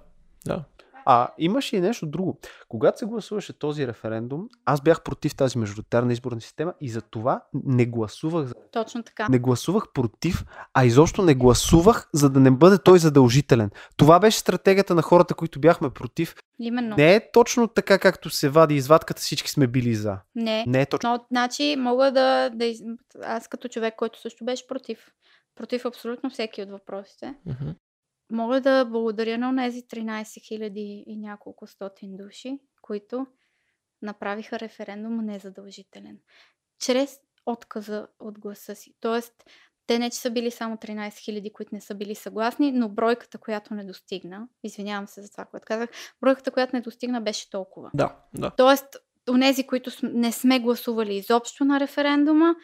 [0.45, 0.63] Да.
[1.05, 2.39] А имаше и нещо друго.
[2.67, 7.43] Когато се гласуваше този референдум, аз бях против тази мажоритарна изборна система и за това
[7.55, 8.45] не гласувах.
[8.45, 9.27] за- Точно така.
[9.29, 13.69] Не гласувах против, а изобщо не гласувах, за да не бъде той задължителен.
[13.97, 16.35] Това беше стратегията на хората, които бяхме против.
[16.59, 16.95] Именно.
[16.95, 20.17] Не е точно така, както се вади извадката, всички сме били за.
[20.35, 20.63] Не.
[20.67, 21.09] Не е точно.
[21.09, 22.65] Но, значи, мога да, да.
[22.65, 22.81] из-
[23.23, 24.99] Аз като човек, който също беше против.
[25.55, 27.35] Против абсолютно всеки от въпросите.
[27.45, 27.69] Мгм.
[28.31, 33.27] Мога да благодаря на тези 13 000 и няколко стотин души, които
[34.01, 36.17] направиха референдума незадължителен.
[36.79, 38.95] Чрез отказа от гласа си.
[38.99, 39.33] Тоест,
[39.87, 43.37] те не, че са били само 13 000, които не са били съгласни, но бройката,
[43.37, 45.89] която не достигна, извинявам се за това, което казах,
[46.21, 47.91] бройката, която не достигна, беше толкова.
[47.93, 48.51] Да, да.
[48.57, 48.97] Тоест,
[49.29, 52.55] онези, които не сме гласували изобщо на референдума,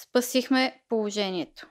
[0.00, 1.69] спасихме положението.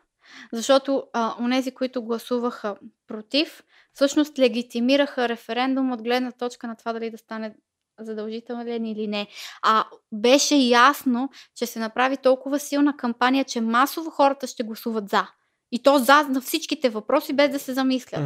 [0.53, 2.75] Защото а, онези, които гласуваха
[3.07, 7.55] против, всъщност легитимираха референдум от гледна точка на това дали да стане
[7.99, 9.27] задължителен или не.
[9.61, 15.27] А беше ясно, че се направи толкова силна кампания, че масово хората ще гласуват за.
[15.71, 18.21] И то за на всичките въпроси, без да се замислят.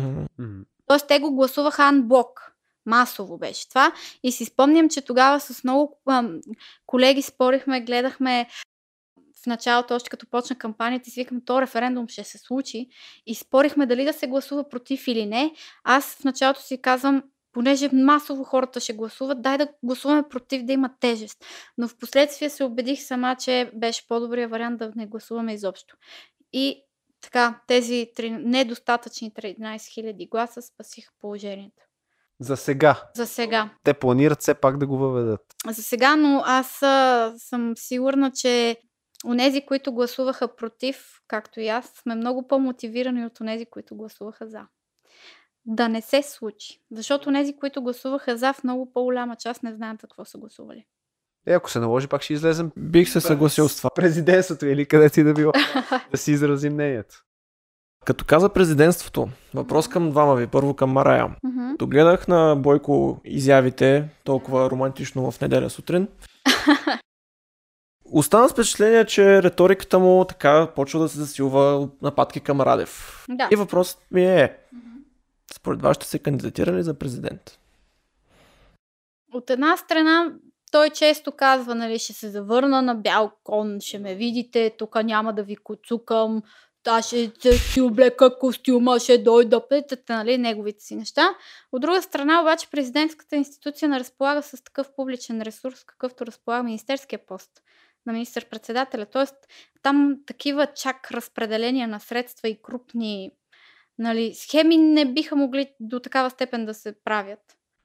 [0.88, 2.53] Тоест те го гласуваха анблок.
[2.85, 3.91] Масово беше това.
[4.23, 6.39] И си спомням, че тогава с много ам,
[6.85, 8.47] колеги спорихме, гледахме
[9.44, 12.88] в началото, още като почна кампанията, си викам, то референдум ще се случи.
[13.26, 15.53] И спорихме дали да се гласува против или не.
[15.84, 20.74] Аз в началото си казвам, понеже масово хората ще гласуват, дай да гласуваме против да
[20.74, 21.45] има тежест.
[21.78, 25.95] Но в последствие се убедих сама, че беше по-добрия вариант да не гласуваме изобщо.
[26.53, 26.84] И
[27.22, 31.84] така, тези три, недостатъчни 13 000 гласа спасиха положението.
[32.40, 33.03] За сега.
[33.15, 33.70] За сега.
[33.84, 35.41] Те планират все пак да го въведат.
[35.68, 36.68] За сега, но аз
[37.38, 38.78] съм сигурна, че
[39.25, 44.61] онези, които гласуваха против, както и аз, сме много по-мотивирани от онези, които гласуваха за.
[45.65, 46.81] Да не се случи.
[46.91, 50.85] Защото онези, които гласуваха за, в много по-голяма част не знаят за какво са гласували.
[51.47, 53.89] Е, ако се наложи, пак ще излезем Бих се съгласил с това.
[53.95, 55.51] президентството или където и да било.
[56.11, 57.23] да си изразим мнението.
[58.05, 60.47] Като каза президентството, въпрос към двама ви.
[60.47, 61.35] Първо към Марая.
[61.43, 61.71] Мгм.
[61.71, 66.07] Като гледах на Бойко изявите толкова романтично в неделя сутрин,
[68.14, 73.26] остана с впечатление, че риториката му така почва да се засилва нападки към Радев.
[73.30, 73.49] Да.
[73.52, 74.57] И въпросът ми е,
[75.53, 77.60] според вас ще се кандидатира ли за президент?
[79.34, 80.34] От една страна,
[80.72, 85.34] той често казва, нали, ще се завърна на бял кон, ще ме видите, тук няма
[85.34, 86.41] да ви коцукам,
[86.88, 91.30] аз ще ще си облека костюма, ще дойда, петата, нали, неговите си неща.
[91.72, 97.19] От друга страна, обаче, президентската институция не разполага с такъв публичен ресурс, какъвто разполага министерския
[97.27, 97.52] пост
[98.05, 99.05] на министър-председателя.
[99.05, 99.35] Тоест,
[99.81, 103.31] там такива чак разпределения на средства и крупни
[103.99, 107.39] Нали, схеми не биха могли до такава степен да се правят.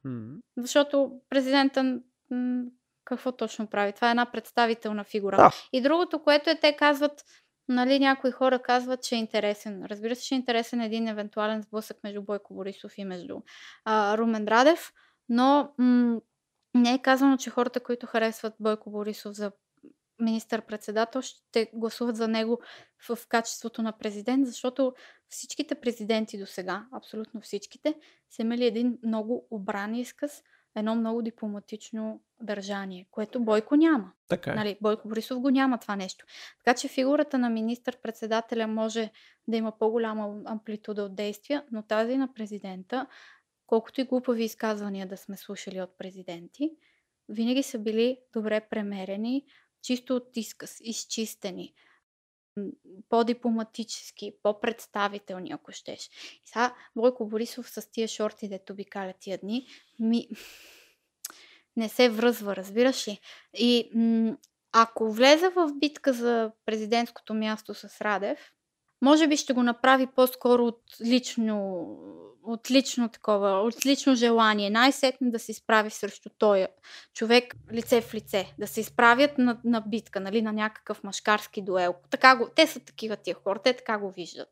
[0.04, 0.36] М.
[0.56, 2.00] Защото президента
[2.30, 2.62] м,
[3.04, 3.92] какво точно прави?
[3.92, 5.36] Това е една представителна фигура.
[5.36, 5.50] Да.
[5.72, 7.24] И другото, което е, те казват,
[7.68, 9.84] нали, някои хора казват, че е интересен.
[9.84, 13.40] Разбира се, че е интересен един евентуален сблъсък между Бойко Борисов и между
[13.84, 14.92] а, Румен Радев,
[15.28, 16.20] но м-
[16.74, 19.52] не е казано, че хората, които харесват Бойко Борисов за
[20.20, 22.60] министър-председател, ще гласуват за него
[23.08, 24.94] в, качеството на президент, защото
[25.28, 27.94] всичките президенти до сега, абсолютно всичките,
[28.30, 30.42] са имали един много обран изказ,
[30.76, 34.12] едно много дипломатично държание, което Бойко няма.
[34.28, 34.54] Така е.
[34.54, 36.26] Нали, Бойко Борисов го няма това нещо.
[36.64, 39.10] Така че фигурата на министър-председателя може
[39.48, 43.06] да има по-голяма амплитуда от действия, но тази на президента,
[43.66, 46.70] колкото и глупави изказвания да сме слушали от президенти,
[47.28, 49.44] винаги са били добре премерени,
[49.82, 51.74] чисто от изказ, изчистени,
[53.08, 56.10] по-дипломатически, по-представителни, ако щеш.
[56.44, 59.66] И сега Бойко Борисов с тия шорти, дето обикаля тия дни,
[59.98, 60.28] ми...
[61.76, 63.20] не се връзва, разбираш ли?
[63.54, 64.36] И м-
[64.72, 68.52] ако влезе в битка за президентското място с Радев,
[69.02, 71.86] може би ще го направи по-скоро от лично,
[72.42, 74.70] от лично такова, от лично желание.
[74.70, 76.66] Най-сетне да се изправи срещу този
[77.14, 78.54] човек лице в лице.
[78.58, 81.94] Да се изправят на, на битка, нали, на някакъв машкарски дуел.
[82.10, 84.48] Така го, те са такива тия хора, те така го виждат.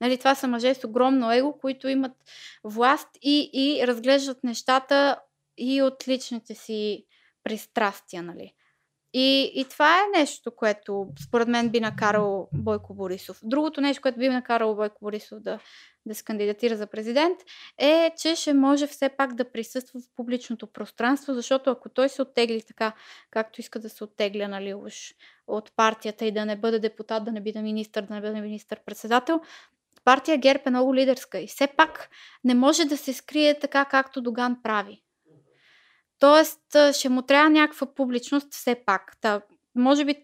[0.00, 2.12] Нали, това са мъже с огромно его, които имат
[2.64, 5.18] власт и, и разглеждат нещата
[5.58, 7.06] и от личните си
[7.44, 8.22] пристрастия.
[8.22, 8.54] Нали.
[9.12, 13.40] И, и това е нещо, което според мен би накарало Бойко Борисов.
[13.42, 15.58] Другото нещо, което би накарало Бойко Борисов да,
[16.06, 17.38] да се кандидатира за президент,
[17.78, 22.22] е, че ще може все пак да присъства в публичното пространство, защото ако той се
[22.22, 22.92] оттегли така,
[23.30, 24.94] както иска да се оттегля, нали, уж
[25.46, 29.40] от партията и да не бъде депутат, да не бъде министър, да не бъде министър-председател,
[30.04, 32.10] партия ГЕРБ е много лидерска и все пак
[32.44, 35.02] не може да се скрие така, както Доган прави.
[36.20, 36.60] Тоест,
[36.92, 39.16] ще му трябва някаква публичност все пак.
[39.20, 39.40] Та,
[39.74, 40.14] може би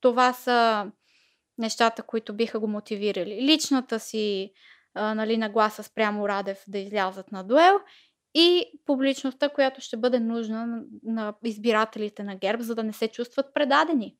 [0.00, 0.86] това са
[1.58, 3.42] нещата, които биха го мотивирали.
[3.42, 4.52] Личната си
[4.94, 7.74] а, нали, нагласа спрямо Радев да излязат на дуел
[8.34, 13.54] и публичността, която ще бъде нужна на, избирателите на ГЕРБ, за да не се чувстват
[13.54, 14.16] предадени.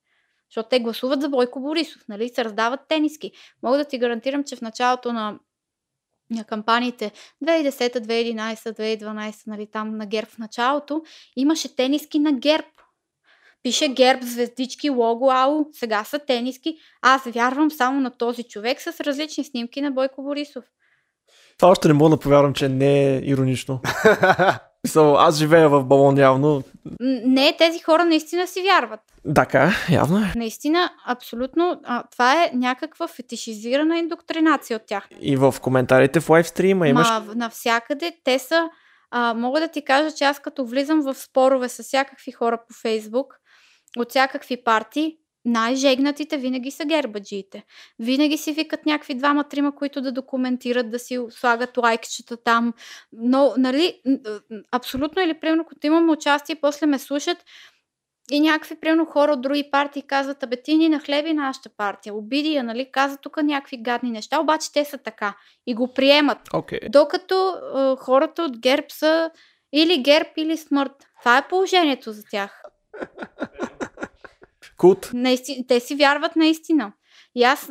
[0.51, 2.29] Защото те гласуват за Бойко Борисов, нали?
[2.29, 3.33] Се раздават тениски.
[3.63, 5.39] Мога да ти гарантирам, че в началото на на
[6.45, 7.13] кампаниите
[7.45, 8.55] 2010, 2011,
[9.01, 11.03] 2012, нали, там на ГЕРБ в началото,
[11.37, 12.67] имаше тениски на ГЕРБ.
[13.63, 16.77] Пише ГЕРБ, звездички, лого, ау, сега са тениски.
[17.03, 20.65] Аз вярвам само на този човек с различни снимки на Бойко Борисов.
[21.59, 23.81] Това още не мога да повярвам, че не е иронично.
[24.85, 26.63] Мисъл, аз живея в балон явно.
[27.25, 29.01] Не, тези хора наистина си вярват.
[29.35, 30.33] Така, явно е.
[30.37, 35.09] Наистина, абсолютно, а, това е някаква фетишизирана индоктринация от тях.
[35.21, 37.09] И в коментарите в лайвстрима имаш...
[37.09, 38.69] Ма, навсякъде те са.
[39.11, 42.75] А, мога да ти кажа, че аз като влизам в спорове с всякакви хора по
[42.83, 43.35] Фейсбук,
[43.99, 47.65] от всякакви партии, най-жегнатите винаги са гербаджиите.
[47.99, 52.73] Винаги си викат някакви двама-трима, които да документират, да си слагат лайкчета там.
[53.13, 54.01] Но, нали,
[54.73, 57.39] абсолютно или примерно, като имаме участие, после ме слушат
[58.31, 62.53] и някакви, примерно, хора от други партии казват, абе ти ни нахлеби нашата партия, обиди
[62.53, 65.37] я, нали, казват тук някакви гадни неща, обаче те са така
[65.67, 66.39] и го приемат.
[66.55, 66.81] Окей.
[66.89, 69.31] Докато а, хората от ГЕРБ са
[69.73, 70.93] или ГЕРБ, или смърт.
[71.21, 72.63] Това е положението за тях.
[74.81, 75.11] Култ.
[75.15, 75.65] Наисти...
[75.69, 76.93] Те си вярват наистина.
[77.35, 77.71] И аз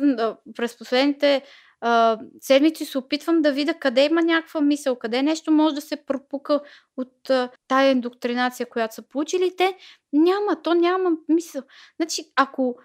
[0.56, 1.42] през последните
[1.80, 6.04] а, седмици се опитвам да видя къде има някаква мисъл, къде нещо може да се
[6.06, 6.60] пропука
[6.96, 9.56] от а, тая индоктринация, която са получили.
[9.56, 9.76] Те
[10.12, 11.62] няма, то няма мисъл.
[12.00, 12.76] Значи, ако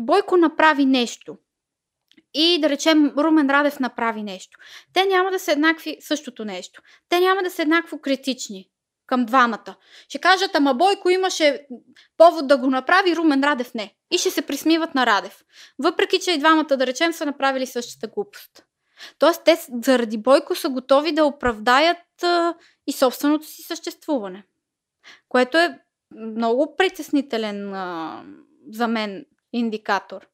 [0.00, 1.38] Бойко направи нещо
[2.34, 4.58] и да речем Румен Радев направи нещо,
[4.92, 6.82] те няма да са еднакви същото нещо.
[7.08, 8.68] Те няма да са еднакво критични
[9.08, 9.74] към двамата.
[10.08, 11.66] Ще кажат, ама Бойко имаше
[12.16, 13.94] повод да го направи, Румен Радев не.
[14.10, 15.44] И ще се присмиват на Радев.
[15.78, 18.64] Въпреки, че и двамата, да речем, са направили същата глупост.
[19.18, 22.54] Тоест, те заради Бойко са готови да оправдаят а,
[22.86, 24.44] и собственото си съществуване.
[25.28, 25.78] Което е
[26.10, 28.22] много притеснителен а,
[28.72, 30.26] за мен индикатор.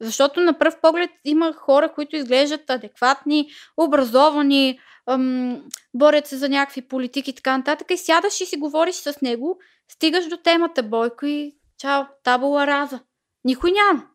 [0.00, 5.62] Защото на пръв поглед има хора, които изглеждат адекватни, образовани, ам,
[5.94, 7.90] борят се за някакви политики и така нататък.
[7.90, 9.58] И сядаш и си говориш с него,
[9.92, 13.00] стигаш до темата Бойко и чао, табула раза.
[13.44, 14.06] Никой няма.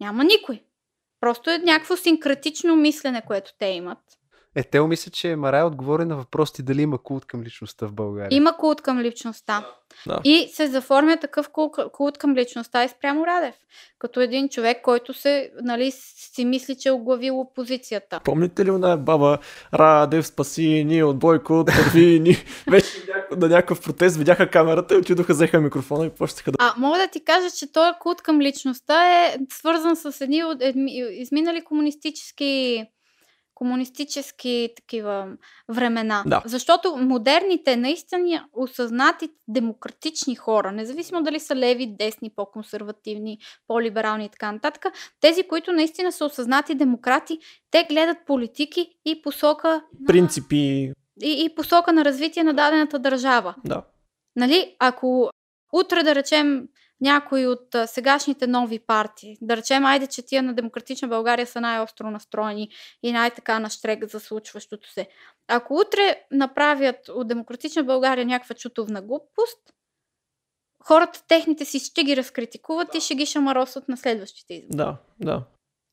[0.00, 0.62] Няма никой.
[1.20, 3.98] Просто е някакво синкретично мислене, което те имат.
[4.56, 8.36] Е, те мисля, че Марая отговори на въпросите дали има култ към личността в България.
[8.36, 9.66] Има култ към личността.
[10.06, 10.20] Да.
[10.24, 11.48] И се заформя такъв
[11.92, 13.54] култ, към личността и спрямо Радев.
[13.98, 18.20] Като един човек, който се, нали, си мисли, че е оглавил опозицията.
[18.24, 19.38] Помните ли она баба
[19.74, 22.36] Радев спаси ни от Бойко, търви ни?
[22.70, 22.88] Вече
[23.36, 26.56] на някакъв протест видяха камерата и отидоха, взеха микрофона и почнаха да...
[26.60, 30.62] А, мога да ти кажа, че този култ към личността е свързан с едни от
[30.62, 32.84] едми, изминали комунистически
[33.62, 35.28] комунистически такива
[35.68, 36.22] времена.
[36.26, 36.42] Да.
[36.44, 44.52] Защото модерните, наистина осъзнати демократични хора, независимо дали са леви, десни, по-консервативни, по-либерални и така
[44.52, 44.86] нататък,
[45.20, 47.38] тези, които наистина са осъзнати демократи,
[47.70, 53.54] те гледат политики и посока на, Принципи, и, и посока на развитие на дадената държава.
[53.64, 53.82] да.
[54.36, 55.30] Нали, ако
[55.72, 56.68] утре да речем
[57.02, 62.10] някои от сегашните нови партии, да речем, айде, че тия на Демократична България са най-остро
[62.10, 62.68] настроени
[63.02, 65.08] и най-така на штрек за случващото се.
[65.48, 69.58] Ако утре направят от Демократична България някаква чутовна глупост,
[70.84, 74.76] хората техните си ще ги разкритикуват и ще ги шамаросват на следващите избори.
[74.76, 75.42] Да, да.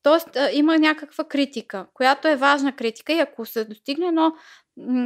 [0.02, 4.32] Тоест има някаква критика, която е важна критика и ако се достигне едно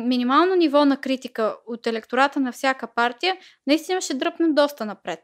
[0.04, 3.36] минимално ниво на критика от електората на всяка партия,
[3.66, 5.20] наистина ще дръпнем доста напред.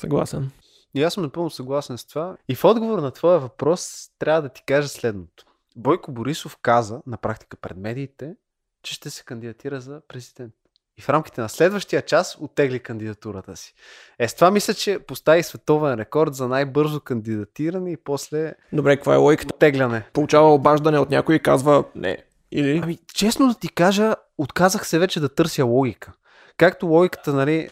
[0.00, 0.50] Съгласен.
[0.94, 2.36] И аз съм напълно съгласен с това.
[2.48, 5.44] И в отговор на твоя въпрос трябва да ти кажа следното.
[5.76, 8.34] Бойко Борисов каза на практика пред медиите,
[8.82, 10.52] че ще се кандидатира за президент.
[10.98, 13.74] И в рамките на следващия час оттегли кандидатурата си.
[14.18, 19.14] Е, с това мисля, че постави световен рекорд за най-бързо кандидатиране и после Добре, каква
[19.14, 19.54] е логиката?
[19.54, 20.06] оттегляне.
[20.12, 22.24] Получава обаждане от някой и казва не.
[22.50, 22.80] Или?
[22.82, 26.12] Ами, честно да ти кажа, отказах се вече да търся логика.
[26.56, 27.68] Както логиката, нали,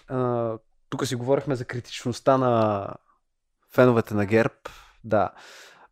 [0.91, 2.87] тук си говорихме за критичността на
[3.73, 4.55] феновете на ГЕРБ,
[5.05, 5.31] да.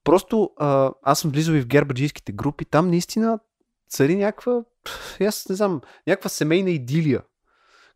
[0.05, 3.39] Просто а, аз съм близо и в гербаджийските групи, там наистина
[3.89, 4.63] цари някаква,
[5.21, 7.23] аз не знам, някаква семейна идилия.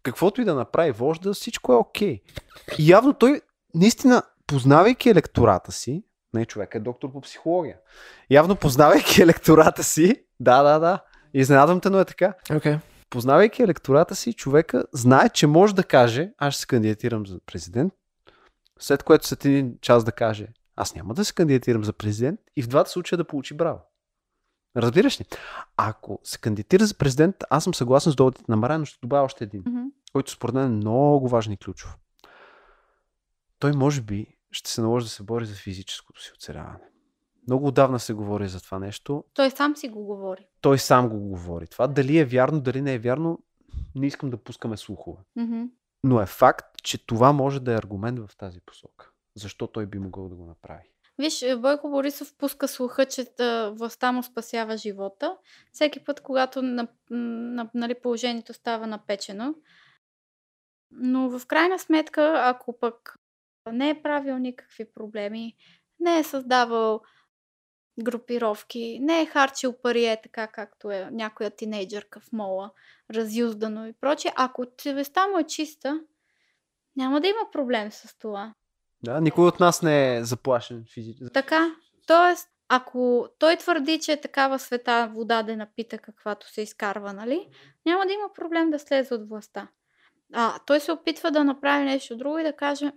[0.03, 2.23] Каквото и да направи вожда, всичко е окей.
[2.79, 3.41] И явно той,
[3.75, 6.05] наистина, познавайки електората си,
[6.35, 7.77] не, човек е доктор по психология.
[8.31, 11.01] Явно познавайки електората си, да, да, да,
[11.35, 12.35] изненадвам те, но е така.
[12.51, 12.79] Okay.
[13.13, 17.93] Познавайки електората си, човека знае, че може да каже, аз ще се кандидатирам за президент,
[18.79, 22.63] след което след един час да каже, аз няма да се кандидатирам за президент и
[22.63, 23.81] в двата случая да получи браво.
[24.77, 25.25] Разбираш ли?
[25.77, 29.25] Ако се кандидатира за президент, аз съм съгласен с доводите на Мария, но ще добавя
[29.25, 29.83] още един, Мгм.
[30.13, 31.97] който според мен е много важен и ключов.
[33.59, 36.92] Той може би ще се наложи да се бори за физическото си оцеляване.
[37.47, 39.25] Много отдавна се говори за това нещо.
[39.35, 40.47] Той сам си го говори.
[40.61, 41.67] Той сам го говори.
[41.67, 43.39] Това дали е вярно, дали не е вярно,
[43.95, 45.23] не искам да пускаме слухове.
[45.37, 45.63] Мгм.
[46.05, 49.11] Но е факт, че това може да е аргумент в тази посока.
[49.37, 50.93] Защо той би могъл да го направи?
[51.19, 53.27] Виж, Бойко Борисов пуска слуха, че
[53.71, 55.37] властта му спасява живота.
[55.73, 59.55] Всеки път, когато на, на, нали, положението става напечено.
[60.91, 63.17] Но в крайна сметка, ако пък
[63.73, 65.57] не е правил никакви проблеми,
[66.01, 67.01] не е създавал
[68.01, 72.71] групировки, не е харчил пари е така, както е някоя тинейджърка в мола,
[73.11, 76.01] разюздано и прочее, ако съвестта му е чиста,
[76.97, 78.55] няма да има проблем с това.
[79.03, 81.33] Да, никой от нас не е заплашен физически.
[81.33, 81.75] Така,
[82.07, 82.37] т.е.
[82.69, 87.49] ако той твърди, че е такава света вода да напита, каквато се изкарва, нали,
[87.87, 89.69] няма да има проблем да слезе от властта.
[90.35, 92.93] А той се опитва да направи нещо друго и да каже,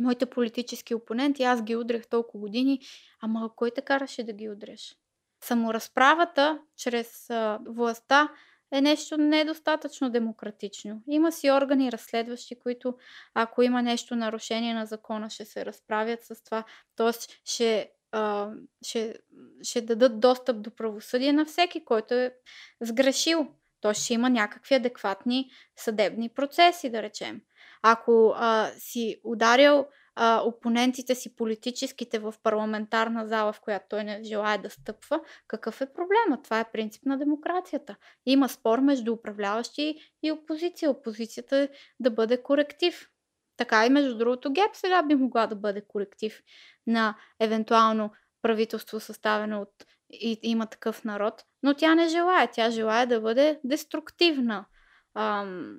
[0.00, 2.80] моите политически опоненти, аз ги удрях толкова години,
[3.20, 4.96] ама кой те караше да ги удреш?
[5.44, 7.26] Саморазправата чрез
[7.66, 8.28] властта
[8.72, 11.02] е нещо недостатъчно демократично.
[11.08, 12.94] Има си органи разследващи, които
[13.34, 16.64] ако има нещо нарушение на закона, ще се разправят с това.
[16.96, 18.50] Тоест ще, а,
[18.82, 19.18] ще,
[19.62, 22.34] ще дадат достъп до правосъдие на всеки, който е
[22.80, 23.48] сгрешил.
[23.80, 27.40] Тоест ще има някакви адекватни съдебни процеси, да речем.
[27.82, 34.22] Ако а, си ударил а, опонентите си политическите в парламентарна зала, в която той не
[34.24, 36.42] желая да стъпва, какъв е проблема?
[36.42, 37.96] Това е принцип на демокрацията.
[38.26, 40.90] Има спор между управляващи и опозиция.
[40.90, 41.68] Опозицията е
[42.00, 43.08] да бъде коректив.
[43.56, 46.42] Така и между другото ГЕРБ сега би могла да бъде коректив
[46.86, 48.10] на евентуално
[48.42, 52.50] правителство съставено от и, има такъв народ, но тя не желая.
[52.52, 54.66] Тя желая да бъде деструктивна
[55.14, 55.78] ам,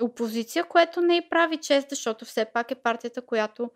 [0.00, 3.70] опозиция, което не й прави чест, защото все пак е партията, която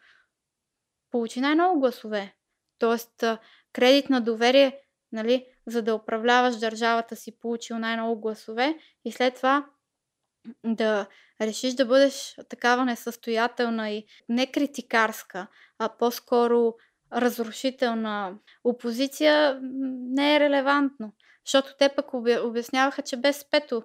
[1.11, 2.35] получи най-много гласове.
[2.79, 3.25] Тоест,
[3.73, 4.81] кредит на доверие,
[5.13, 9.67] нали, за да управляваш държавата си, получил най-много гласове и след това
[10.65, 11.07] да
[11.41, 15.47] решиш да бъдеш такава несъстоятелна и не критикарска,
[15.79, 16.75] а по-скоро
[17.13, 21.13] разрушителна опозиция, не е релевантно.
[21.47, 23.83] Защото те пък обя- обясняваха, че без пето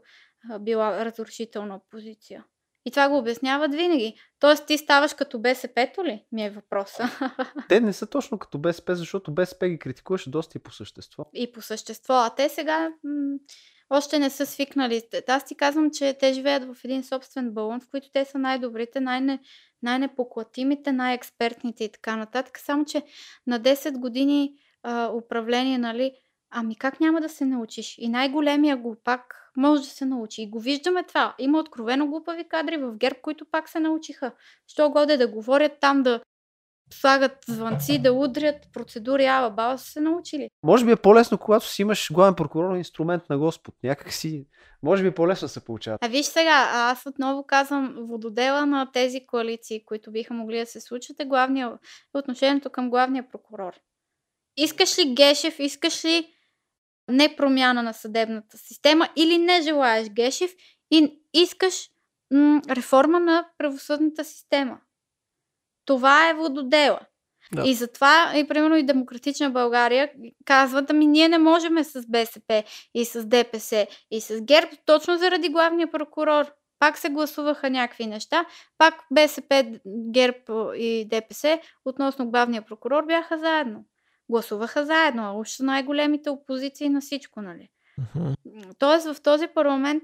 [0.59, 2.45] била разрушителна опозиция.
[2.85, 4.15] И това го обясняват винаги.
[4.39, 6.26] Тоест ти ставаш като БСП-то ли?
[6.31, 7.09] Ми е въпроса.
[7.69, 11.26] Те не са точно като БСП, защото БСП ги критикуваше доста и по същество.
[11.34, 12.13] И по същество.
[12.13, 13.38] А те сега м-
[13.89, 15.01] още не са свикнали.
[15.27, 18.99] Аз ти казвам, че те живеят в един собствен балон, в който те са най-добрите,
[18.99, 19.39] най-не,
[19.81, 22.59] най-непоклатимите, най-експертните и така нататък.
[22.59, 23.03] Само, че
[23.47, 24.53] на 10 години
[24.84, 26.13] а, управление, нали,
[26.51, 27.95] ами как няма да се научиш?
[27.97, 30.41] И най-големия глупак може да се научи.
[30.41, 31.35] И го виждаме това.
[31.39, 34.31] Има откровено глупави кадри в ГЕРБ, които пак се научиха.
[34.67, 36.21] Що годе да говорят там, да
[36.93, 40.49] слагат звънци, да удрят процедури, ала баба са се научили.
[40.63, 43.75] Може би е по-лесно, когато си имаш главен прокурор инструмент на Господ.
[43.83, 44.47] Някак си,
[44.83, 45.97] може би е по-лесно се получава.
[46.01, 50.81] А виж сега, аз отново казвам, вододела на тези коалиции, които биха могли да се
[50.81, 51.71] случат е главния,
[52.13, 53.73] отношението към главния прокурор.
[54.57, 56.27] Искаш ли Гешев, искаш ли
[57.07, 60.51] не промяна на съдебната система или не желаеш Гешев
[60.91, 61.89] и искаш
[62.31, 64.77] м- реформа на правосъдната система.
[65.85, 66.99] Това е вододела.
[67.53, 67.63] Да.
[67.65, 70.11] И затова, и примерно и Демократична България
[70.45, 72.63] казват, ами ние не можем с БСП
[72.95, 76.45] и с ДПС и с ГЕРБ, точно заради главния прокурор.
[76.79, 78.45] Пак се гласуваха някакви неща,
[78.77, 79.79] пак БСП,
[80.11, 83.83] ГЕРБ и ДПС относно главния прокурор бяха заедно.
[84.30, 87.69] Гласуваха заедно, а уж са най-големите опозиции на всичко, нали?
[87.99, 88.35] Uh-huh.
[88.80, 90.03] Тоест в този парламент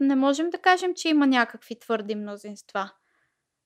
[0.00, 2.90] не можем да кажем, че има някакви твърди мнозинства.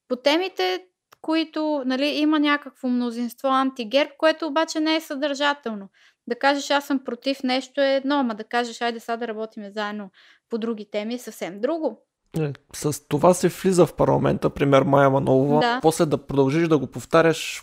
[0.08, 0.86] По темите
[1.26, 5.88] които нали, има някакво мнозинство антигерб, което обаче не е съдържателно.
[6.26, 9.70] Да кажеш аз съм против нещо е едно, ама да кажеш айде сега да работим
[9.70, 10.10] заедно
[10.50, 12.02] по други теми е съвсем друго.
[12.36, 15.60] Не, с това се влиза в парламента, пример Майя Манолова.
[15.60, 15.78] Да.
[15.82, 17.62] После да продължиш да го повтаряш.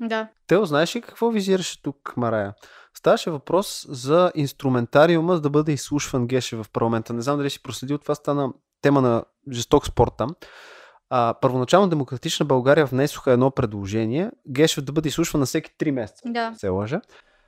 [0.00, 0.28] Да.
[0.46, 2.54] Тео, знаеш ли какво визираше тук, Марая?
[2.96, 7.12] Ставаше въпрос за инструментариума, за да бъде изслушван Геше в парламента.
[7.12, 8.52] Не знам дали си проследил, това стана
[8.82, 10.30] тема на жесток спорт там.
[11.10, 16.22] А, първоначално Демократична България внесоха едно предложение Гешев да бъде изслушван на всеки 3 месеца.
[16.26, 16.54] Да.
[16.56, 17.00] Се лъжа.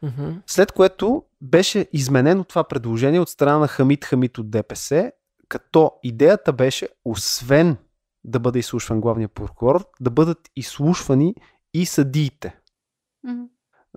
[0.05, 0.43] Mm-hmm.
[0.47, 5.13] След което беше изменено това предложение от страна на Хамид Хамид от ДПС,
[5.49, 7.77] като идеята беше, освен
[8.25, 11.35] да бъде изслушван главния прокурор, да бъдат изслушвани
[11.77, 12.57] и съдиите.
[13.27, 13.49] Mm-hmm.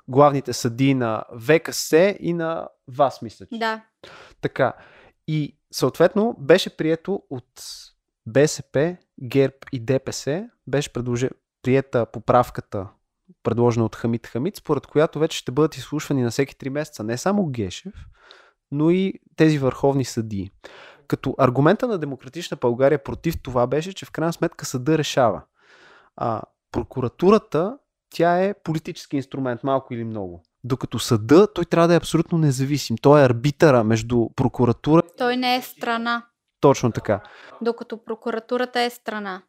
[0.07, 3.45] Главните съдии на ВКС и на вас, мисля.
[3.45, 3.59] Че.
[3.59, 3.85] Да.
[4.41, 4.73] Така.
[5.27, 7.63] И съответно беше прието от
[8.25, 11.29] БСП, ГЕРБ и ДПС беше предложи,
[11.61, 12.87] приета поправката,
[13.43, 17.17] предложена от Хамид Хамид, според която вече ще бъдат изслушвани на всеки 3 месеца не
[17.17, 17.93] само Гешев,
[18.71, 20.51] но и тези върховни съдии.
[21.07, 25.41] Като аргумента на Демократична България против това беше, че в крайна сметка съда решава.
[26.15, 26.41] А
[26.71, 27.77] прокуратурата,
[28.09, 30.43] тя е политически инструмент, малко или много.
[30.63, 32.97] Докато съда, той трябва да е абсолютно независим.
[32.97, 35.01] Той е арбитъра между прокуратура.
[35.17, 36.25] Той не е страна.
[36.61, 37.21] Точно така.
[37.61, 39.41] Докато прокуратурата е страна.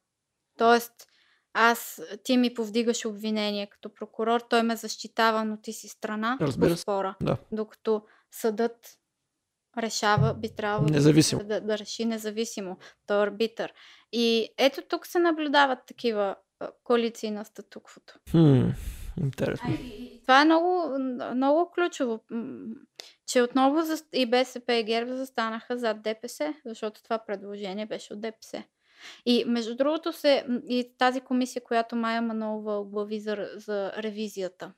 [0.58, 0.92] Тоест,
[1.54, 6.76] аз, ти ми повдигаш обвинение като прокурор, той ме защитава, но ти си страна Разбира
[6.76, 6.82] се.
[6.82, 7.14] спора.
[7.22, 7.36] Да.
[7.52, 8.76] Докато съдът
[9.78, 11.44] решава, би трябвало независимо.
[11.44, 12.78] Да, да реши независимо.
[13.06, 13.72] Той е арбитър.
[14.12, 16.36] И ето тук се наблюдават такива
[16.84, 18.14] коалиции на статуквото.
[18.30, 18.68] Хм,
[19.20, 19.68] интересно.
[20.22, 20.98] Това е много,
[21.34, 22.20] много ключово,
[23.26, 23.82] че отново
[24.12, 28.64] и БСП и ГЕРБ застанаха зад ДПС, защото това предложение беше от ДПС.
[29.26, 34.72] И между другото се, и тази комисия, която Майя Манолова оглави за, за ревизията.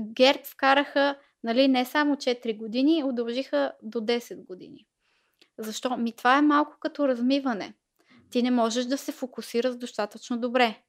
[0.00, 4.86] ГЕРБ вкараха нали, не само 4 години, удължиха до 10 години.
[5.58, 5.96] Защо?
[5.96, 7.74] Ми това е малко като размиване.
[8.30, 10.82] Ти не можеш да се фокусираш достатъчно добре.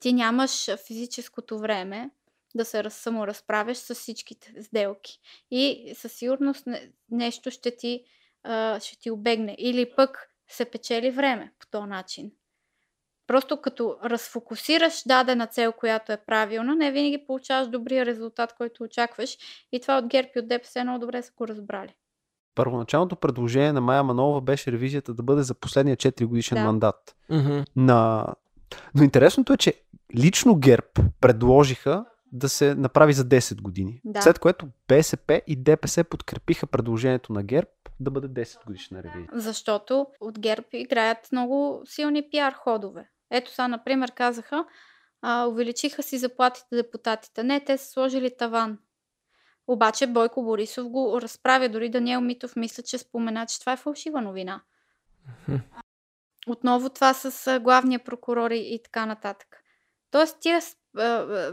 [0.00, 2.10] Ти нямаш физическото време
[2.54, 5.20] да се саморазправяш с всичките сделки.
[5.50, 6.66] И със сигурност
[7.10, 8.04] нещо ще ти,
[8.80, 9.56] ще ти обегне.
[9.58, 12.32] Или пък се печели време по този начин.
[13.26, 19.38] Просто като разфокусираш дадена цел, която е правилна, не винаги получаваш добрия резултат, който очакваш.
[19.72, 21.94] И това от ГЕРБ и от ДПС много добре са го разбрали.
[22.54, 26.64] Първоначалното предложение на Майя Манова беше ревизията да бъде за последния 4 годишен Да.
[26.64, 27.16] мандат.
[27.30, 27.66] Mm-hmm.
[27.76, 28.26] На...
[28.94, 29.74] Но интересното е, че
[30.16, 30.86] лично ГЕРБ
[31.20, 34.00] предложиха да се направи за 10 години.
[34.04, 34.22] Да.
[34.22, 37.68] След което БСП и ДПС подкрепиха предложението на ГЕРБ
[38.00, 39.28] да бъде 10 годишна ревизия.
[39.32, 43.08] Защото от ГЕРБ играят много силни пиар ходове.
[43.30, 44.64] Ето сега, например, казаха,
[45.22, 47.42] а, увеличиха си заплатите депутатите.
[47.42, 48.78] Не, те са сложили таван.
[49.68, 51.68] Обаче Бойко Борисов го разправя.
[51.68, 54.62] Дори Даниел Митов мисля, че спомена, че това е фалшива новина.
[56.46, 59.62] Отново това с главния прокурор и, така нататък.
[60.10, 60.60] Тоест, тия,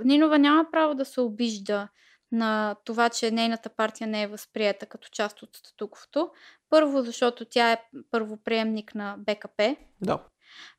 [0.03, 1.87] Нинова няма право да се обижда
[2.31, 6.31] на това, че нейната партия не е възприета като част от статуквото.
[6.69, 9.75] Първо, защото тя е първоприемник на БКП.
[10.01, 10.19] Да.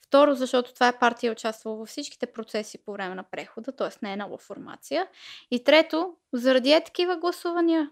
[0.09, 3.89] Второ, защото това е партия, участвала във всичките процеси по време на прехода, т.е.
[4.03, 5.07] не е нова формация.
[5.51, 7.91] И трето, заради е такива гласувания,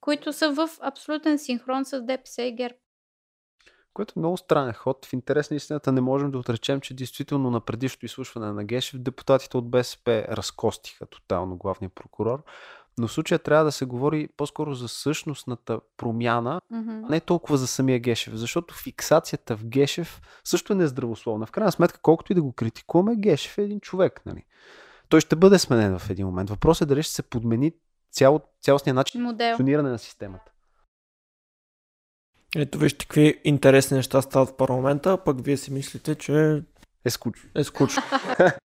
[0.00, 2.74] които са в абсолютен синхрон с ДПС и ГЕРБ.
[3.94, 5.06] Което е много странен ход.
[5.06, 9.00] В интерес на истината не можем да отречем, че действително на предишното изслушване на Гешев
[9.00, 12.44] депутатите от БСП разкостиха тотално главния прокурор.
[12.98, 17.08] Но в случая трябва да се говори по-скоро за същностната промяна, mm-hmm.
[17.10, 21.46] не толкова за самия Гешев, защото фиксацията в Гешев също е нездравословна.
[21.46, 24.20] В крайна сметка, колкото и да го критикуваме, Гешев е един човек.
[24.26, 24.44] Нали?
[25.08, 26.50] Той ще бъде сменен в един момент.
[26.50, 27.72] Въпросът е дали ще се подмени
[28.12, 30.52] цял, цялостния начин на функциониране на системата.
[32.56, 36.62] Ето вижте какви интересни неща стават в парламента, а пък вие си мислите, че
[37.04, 37.50] е скучно.
[37.54, 38.02] Е скучно.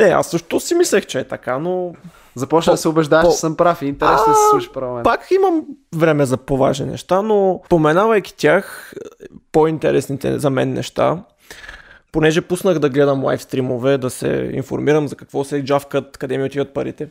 [0.00, 1.94] Не, аз също си мислех, че е така, но...
[2.34, 3.32] Започна по, да се убеждаваш, по...
[3.32, 5.04] че съм прав и интересно да се слуша парламент.
[5.04, 5.64] Пак имам
[5.94, 8.94] време за поважни неща, но поменавайки тях,
[9.52, 11.24] по-интересните за мен неща,
[12.12, 16.44] понеже пуснах да гледам лайв стримове, да се информирам за какво се джавкат, къде ми
[16.44, 17.08] отиват парите.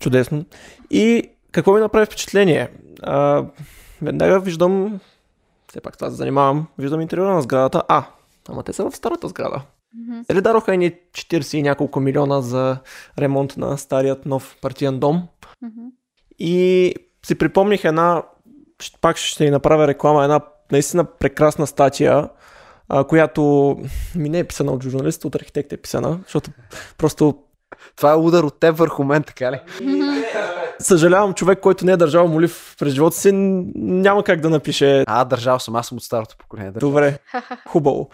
[0.00, 0.44] Чудесно.
[0.90, 2.68] И какво ми направи впечатление?
[3.02, 3.44] А,
[4.02, 5.00] веднага виждам,
[5.68, 7.82] все пак това се занимавам, виждам интервюра на сградата.
[7.88, 8.04] А,
[8.48, 9.62] ама те са в старата сграда.
[9.98, 10.26] Mm-hmm.
[10.28, 12.76] Дали дароха едни 40 и няколко милиона за
[13.18, 15.22] ремонт на старият нов партиен дом.
[15.64, 15.90] Mm-hmm.
[16.38, 16.94] И
[17.26, 18.22] си припомних една,
[19.00, 20.40] пак ще ни направя реклама, една
[20.72, 22.28] наистина прекрасна статия,
[22.88, 23.76] а, която
[24.16, 26.50] ми не е писана от журналист, от архитект е писана, защото
[26.98, 27.38] просто...
[27.96, 29.60] Това е удар от теб върху мен, така ли?
[30.78, 35.04] Съжалявам, човек, който не е държал молив през живота си, няма как да напише.
[35.06, 36.70] А, държал съм, аз съм от старото поколение.
[36.70, 36.90] Държал.
[36.90, 37.18] Добре,
[37.68, 38.10] хубаво.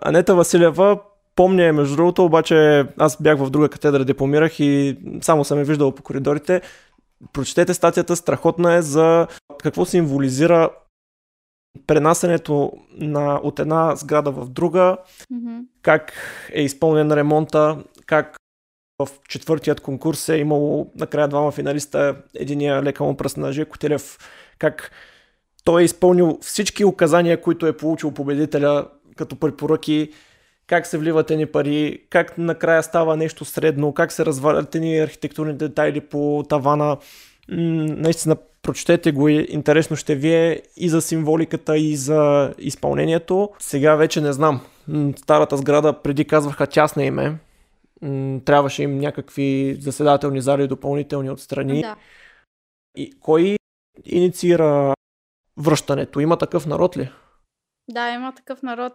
[0.00, 1.00] Анета Василева
[1.36, 5.94] помня между другото, обаче аз бях в друга катедра, дипломирах и само съм я виждал
[5.94, 6.62] по коридорите.
[7.32, 9.26] Прочетете статията, страхотна е за
[9.62, 10.70] какво символизира
[11.86, 14.96] пренасенето на, от една сграда в друга,
[15.32, 15.60] mm-hmm.
[15.82, 16.12] как
[16.52, 18.36] е изпълнен ремонта, как
[18.98, 24.18] в четвъртият конкурс е имало накрая двама финалиста, единия лека му пръст на Жеко Телев,
[24.58, 24.90] как
[25.64, 28.86] той е изпълнил всички указания, които е получил победителя
[29.16, 30.10] като препоръки,
[30.66, 35.54] как се вливат едни пари, как накрая става нещо средно, как се развалят едни архитектурни
[35.54, 36.96] детайли по тавана.
[37.48, 43.50] М- наистина, прочетете го и интересно ще ви е и за символиката, и за изпълнението.
[43.58, 44.60] Сега вече не знам.
[45.16, 47.38] Старата сграда преди казваха тясна име.
[48.44, 51.80] Трябваше им някакви заседателни зали допълнителни отстрани.
[51.80, 51.96] Да.
[52.96, 53.56] И кой
[54.04, 54.94] инициира
[55.56, 56.20] връщането?
[56.20, 57.10] Има такъв народ ли?
[57.88, 58.92] Да, има такъв народ.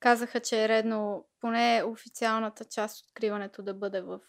[0.00, 4.20] Казаха, че е редно поне официалната част от откриването да бъде в,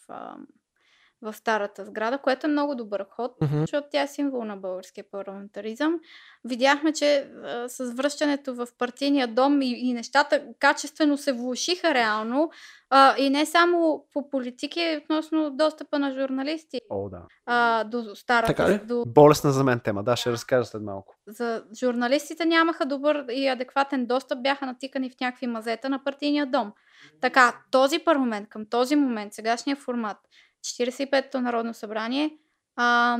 [1.21, 3.59] в старата сграда, което е много добър ход, mm-hmm.
[3.59, 5.99] защото тя е символ на българския парламентаризъм.
[6.43, 12.51] Видяхме, че а, с връщането в партийния дом и, и нещата качествено се влушиха реално.
[12.89, 17.21] А, и не само по политики, относно достъпа на журналисти О, да.
[17.45, 18.53] а, до старата.
[18.53, 18.79] Така ли?
[18.85, 19.03] До...
[19.07, 21.15] Болесна за мен тема, да, ще разкажа след малко.
[21.27, 26.73] За журналистите нямаха добър и адекватен достъп, бяха натикани в някакви мазета на партийния дом.
[27.21, 30.17] Така, този парламент, към този момент, сегашния формат,
[30.65, 32.37] 45-то Народно събрание,
[32.75, 33.19] а,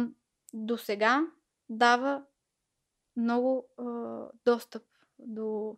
[0.54, 1.22] до сега
[1.70, 2.24] дава
[3.16, 3.84] много а,
[4.46, 4.84] достъп
[5.20, 5.78] до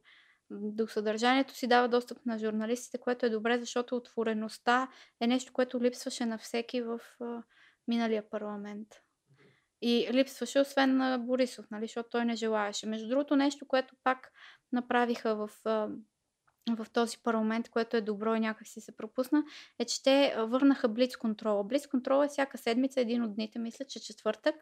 [0.51, 4.87] до съдържанието си дава достъп на журналистите, което е добре, защото отвореността
[5.21, 7.43] е нещо, което липсваше на всеки в а,
[7.87, 8.87] миналия парламент.
[9.81, 12.87] И липсваше освен на Борисов, нали, защото той не желаеше.
[12.87, 14.31] Между другото, нещо, което пак
[14.71, 15.89] направиха в а,
[16.69, 19.43] в този парламент, което е добро и някак си се пропусна,
[19.79, 21.63] е, че те върнаха блиц контрола.
[21.63, 24.55] Блиц контрола е всяка седмица, един от дните, мисля, че четвъртък.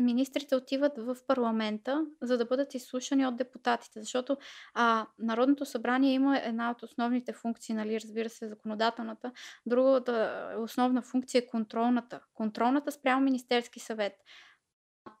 [0.00, 4.36] Министрите отиват в парламента, за да бъдат изслушани от депутатите, защото
[4.74, 9.32] а, Народното събрание има една от основните функции, нали, разбира се, законодателната.
[9.66, 12.20] Другата основна функция е контролната.
[12.34, 14.12] Контролната спрямо Министерски съвет.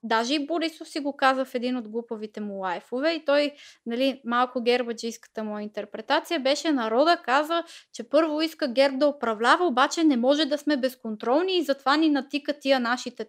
[0.02, 3.52] Даже и Борисов си го каза в един от глупавите му лайфове и той,
[3.86, 10.04] нали, малко гербаджийската му интерпретация беше народа каза, че първо иска герб да управлява, обаче
[10.04, 13.26] не може да сме безконтролни и затова ни натика тия нашите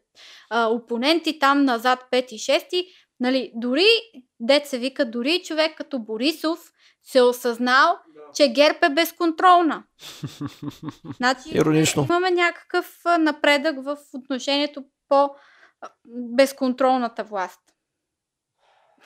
[0.50, 2.88] а, опоненти там назад 5 и 6.
[3.20, 3.86] Нали, дори,
[4.40, 6.60] дет се вика, дори човек като Борисов
[7.04, 8.22] се е осъзнал, да.
[8.36, 9.84] че герб е безконтролна.
[11.18, 12.06] Значи, Иронично.
[12.10, 15.30] имаме някакъв напредък в отношението по
[16.06, 17.60] безконтролната власт.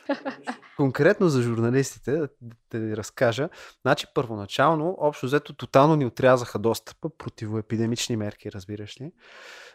[0.77, 2.27] Конкретно за журналистите, да,
[2.71, 3.49] да ви разкажа.
[3.81, 9.11] Значи, първоначално, общо взето, тотално ни отрязаха достъпа, противоепидемични мерки, разбираш ли.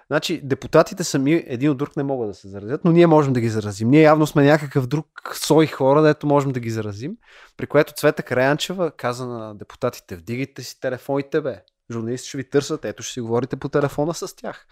[0.07, 3.41] Значи, депутатите сами един от друг не могат да се заразят, но ние можем да
[3.41, 3.91] ги заразим.
[3.91, 7.17] Ние явно сме някакъв друг сой хора, дето можем да ги заразим.
[7.57, 11.63] При което Цвета Краянчева каза на депутатите, вдигайте си телефоните, бе.
[11.91, 14.67] Журналисти ще ви търсят, ето ще си говорите по телефона с тях.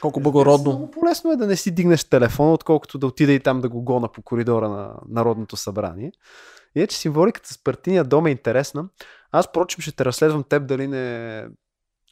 [0.00, 0.70] Колко благородно.
[0.70, 3.82] Много по-лесно е да не си дигнеш телефона, отколкото да отида и там да го
[3.82, 6.12] гона по коридора на Народното събрание.
[6.74, 8.84] Иначе символиката с партийния дом е интересна.
[9.32, 11.44] Аз, прочим, ще те разследвам теб дали не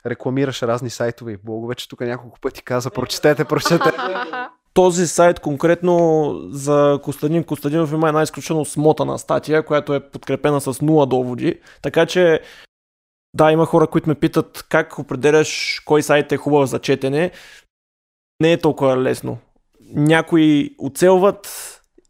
[0.07, 3.97] рекламираш разни сайтове и блогове, че тук няколко пъти каза, прочетете, прочетете.
[4.75, 10.83] Този сайт конкретно за Костадин Костадинов има една изключително смотана статия, която е подкрепена с
[10.83, 11.61] нула доводи.
[11.83, 12.41] Така че
[13.35, 17.31] да, има хора, които ме питат как определяш кой сайт е хубав за четене.
[18.41, 19.39] Не е толкова лесно.
[19.95, 21.49] Някои оцелват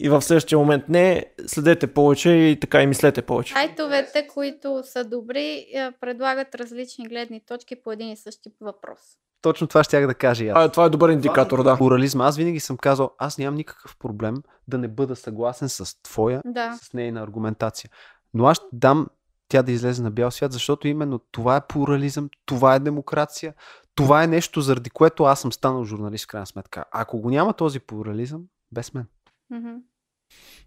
[0.00, 3.52] и в следващия момент не, следете повече и така и мислете повече.
[3.52, 8.98] Сайтовете, които са добри, е, предлагат различни гледни точки по един и същи въпрос.
[9.42, 10.56] Точно това ще да кажа и аз.
[10.58, 11.76] А, това е добър индикатор, да.
[11.76, 12.26] Плурализма.
[12.26, 14.34] Аз винаги съм казал, аз нямам никакъв проблем
[14.68, 16.78] да не бъда съгласен с твоя, Да.
[16.82, 17.90] с нейна аргументация.
[18.34, 19.06] Но аз ще дам
[19.48, 23.54] тя да излезе на бял свят, защото именно това е плурализъм, това е демокрация,
[23.98, 26.84] това е нещо, заради което аз съм станал журналист, в крайна сметка.
[26.90, 28.42] Ако го няма този плурализъм,
[28.72, 29.06] без мен.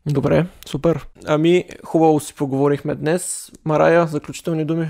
[0.06, 1.08] Добре, супер.
[1.26, 3.52] Ами, хубаво си поговорихме днес.
[3.66, 4.88] Марая, заключителни думи.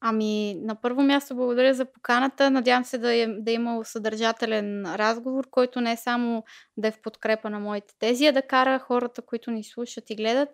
[0.00, 2.50] Ами, на първо място благодаря за поканата.
[2.50, 6.44] Надявам се да е, да е имал съдържателен разговор, който не е само
[6.76, 10.16] да е в подкрепа на моите тези, а да кара хората, които ни слушат и
[10.16, 10.48] гледат,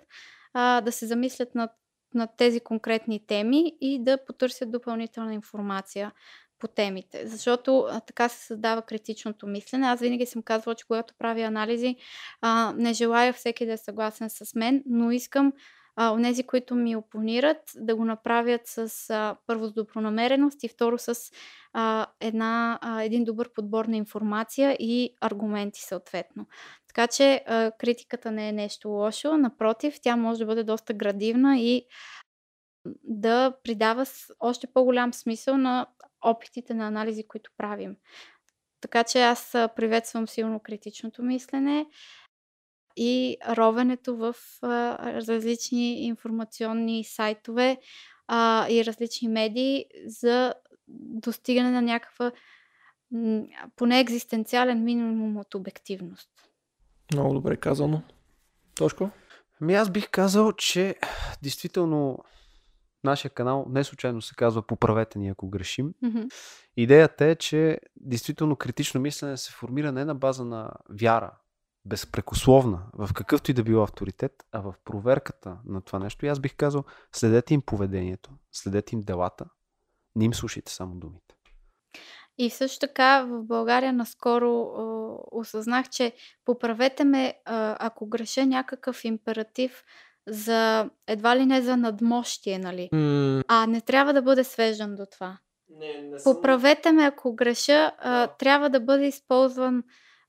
[0.55, 1.71] а, да се замислят над,
[2.15, 6.13] над тези конкретни теми и да потърсят допълнителна информация
[6.59, 7.27] по темите.
[7.27, 9.87] Защото а, така се създава критичното мислене.
[9.87, 11.97] Аз винаги съм казвала, че когато правя анализи,
[12.41, 15.53] а, не желая всеки да е съгласен с мен, но искам
[16.01, 21.15] онези, които ми опонират, да го направят с а, първо с добронамереност и второ с
[21.73, 26.47] а, една, а, един добър подбор на информация и аргументи съответно.
[26.89, 31.59] Така че а, критиката не е нещо лошо, напротив, тя може да бъде доста градивна
[31.59, 31.85] и
[33.05, 34.07] да придава
[34.41, 35.87] още по-голям смисъл на
[36.25, 37.97] опитите на анализи, които правим.
[38.81, 41.87] Така че аз приветствам силно критичното мислене
[42.97, 44.35] и ровенето в
[45.03, 47.79] различни информационни сайтове
[48.27, 50.55] а, и различни медии за
[50.89, 52.33] достигане на някаква
[53.77, 56.31] поне екзистенциален минимум от обективност.
[57.13, 58.03] Много добре казано.
[58.75, 59.11] Тошко?
[59.61, 60.97] Ами аз бих казал, че
[61.43, 62.19] действително
[63.05, 65.95] нашия канал не случайно се казва Поправете ни ако грешим.
[66.03, 66.23] Мгм.
[66.77, 71.33] Идеята е, че действително критично мислене се формира не на база на вяра,
[71.85, 76.27] безпрекословна, в какъвто и да било авторитет, а в проверката на това нещо.
[76.27, 79.45] И аз бих казал, следете им поведението, следете им делата,
[80.17, 81.35] не им слушайте само думите.
[82.39, 84.83] И също така в България наскоро а,
[85.33, 86.13] осъзнах, че
[86.45, 89.85] поправете ме, ако греша някакъв императив
[90.29, 92.89] за едва ли не за надмощие, нали?
[92.93, 95.39] М- А не трябва да бъде свеждан до това.
[95.79, 99.83] не, не Поправете ме, ако греша, а, трябва да бъде използван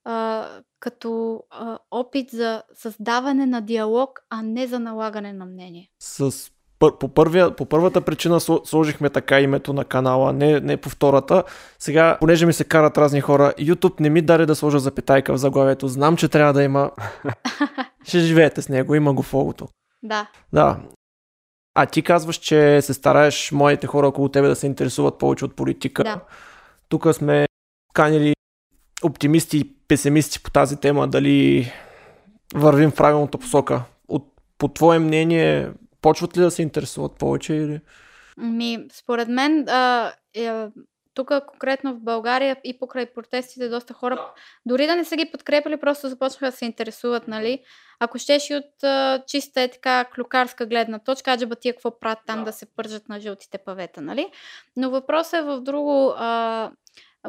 [0.06, 0.46] а,
[0.80, 5.90] като а, опит за създаване на диалог, а не за налагане на мнение.
[6.00, 6.32] С,
[6.80, 11.44] по, първия, по първата причина сло- сложихме така името на канала, не, не по втората.
[11.80, 15.38] Сега, понеже ми се карат разни хора, YouTube не ми даде да сложа запитайка в
[15.38, 15.88] заглавието.
[15.88, 16.92] Знам, че трябва да има.
[18.04, 19.68] Ще живеете с него, има го в логото.
[20.04, 20.30] Да.
[20.54, 20.80] Да.
[21.76, 25.56] А ти казваш, че се стараеш моите хора около тебе да се интересуват повече от
[25.56, 26.04] политика.
[26.04, 26.22] Да.
[26.90, 27.46] Тук сме
[27.94, 28.34] канили
[29.04, 31.72] оптимисти и песимисти по тази тема, дали
[32.56, 33.84] вървим в правилната посока.
[34.08, 35.70] От, по твое мнение,
[36.02, 37.82] почват ли да се интересуват повече или...
[38.38, 40.68] Ми, според мен, а, е,
[41.20, 44.34] тук конкретно в България и покрай протестите доста хора, Да.
[44.66, 47.64] дори да не са ги подкрепили, просто започнаха да се интересуват, нали?
[48.00, 52.20] Ако щеш и от а, чиста е така клюкарска гледна точка, аджаба тия какво правят
[52.28, 52.46] там Да.
[52.46, 54.32] да се пържат на жълтите павета, нали?
[54.78, 56.14] Но въпросът е в друго.
[56.18, 56.72] А,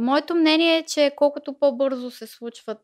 [0.00, 2.78] моето мнение е, че колкото по-бързо се случват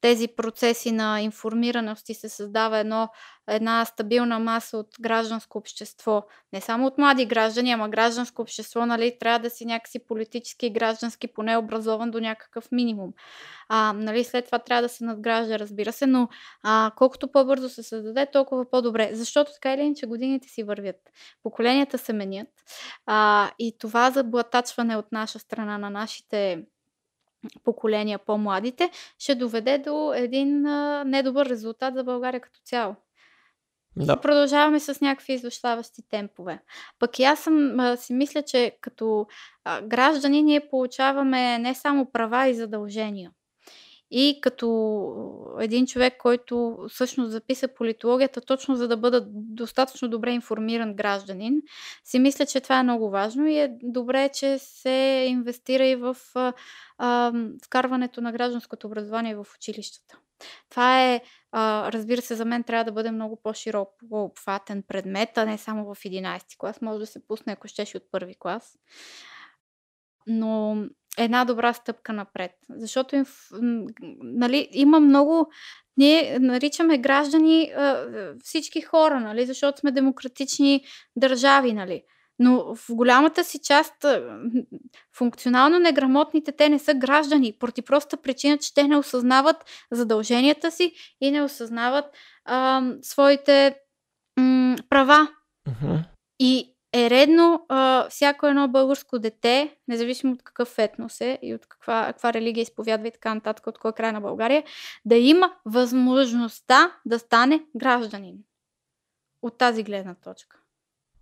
[0.00, 3.08] тези процеси на информираност и се създава едно,
[3.48, 6.22] една стабилна маса от гражданско общество,
[6.52, 10.70] не само от млади граждани, ама гражданско общество, нали, трябва да си някакси политически и
[10.70, 13.12] граждански поне образован до някакъв минимум.
[13.68, 16.28] А, нали, след това трябва да се надгражда, разбира се, но
[16.62, 19.10] а, колкото по-бързо се създаде, толкова по-добре.
[19.12, 20.96] Защото така или иначе годините си вървят.
[21.42, 22.48] Поколенията се менят.
[23.06, 26.64] А, и това заблатачване от наша страна на нашите
[27.64, 32.96] поколения, по-младите, ще доведе до един а, недобър резултат за България като цяло.
[33.96, 34.20] Да.
[34.20, 36.58] Продължаваме с някакви изощаващи темпове.
[36.98, 39.26] Пък и аз съм, а, си мисля, че като
[39.64, 43.30] а, граждани ние получаваме не само права и задължения.
[44.10, 44.66] И като
[45.60, 51.62] един човек, който всъщност записа политологията, точно за да бъда достатъчно добре информиран гражданин,
[52.04, 56.16] си мисля, че това е много важно и е добре, че се инвестира и в
[56.98, 57.32] а,
[57.64, 60.18] вкарването на гражданското образование в училищата.
[60.70, 61.20] Това е,
[61.52, 65.94] а, разбира се, за мен трябва да бъде много по-широк, по-обхватен предмет, а не само
[65.94, 66.80] в 11 клас.
[66.80, 68.78] Може да се пусне, ако щеше от първи клас.
[70.26, 70.84] Но
[71.18, 72.50] една добра стъпка напред.
[72.70, 73.24] Защото им,
[74.22, 75.50] нали, има много.
[75.96, 77.72] Ние наричаме граждани
[78.42, 80.84] всички хора, нали, защото сме демократични
[81.16, 82.02] държави, нали.
[82.38, 84.06] Но в голямата си част
[85.16, 89.56] функционално неграмотните те не са граждани, поради проста причина, че те не осъзнават
[89.90, 92.04] задълженията си и не осъзнават
[92.44, 93.76] а, своите
[94.38, 95.28] м- права.
[95.68, 96.04] Uh-huh.
[96.38, 101.66] И е редно а, всяко едно българско дете, независимо от какъв етнос е и от
[101.66, 104.64] каква, каква религия изповядва и така нататък, от кой край на България,
[105.04, 108.36] да има възможността да стане гражданин.
[109.42, 110.56] От тази гледна точка.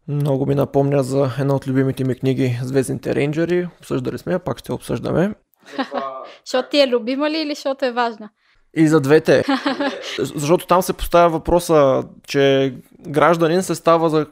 [0.09, 3.69] Много ми напомня за една от любимите ми книги Звездните рейнджери.
[3.79, 5.35] Обсъждали сме, пак ще обсъждаме.
[6.45, 8.31] защото ти е любима ли или защото е важна?
[8.75, 9.45] И за двете.
[10.19, 12.75] Защото там се поставя въпроса, че
[13.09, 14.27] гражданин се става за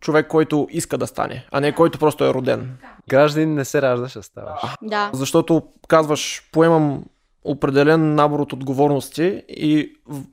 [0.00, 2.78] човек, който иска да стане, а не който просто е роден.
[3.08, 4.60] Гражданин не се ражда, ще ставаш.
[4.82, 5.10] Да.
[5.14, 7.04] Защото казваш, поемам
[7.44, 9.92] определен набор от отговорности и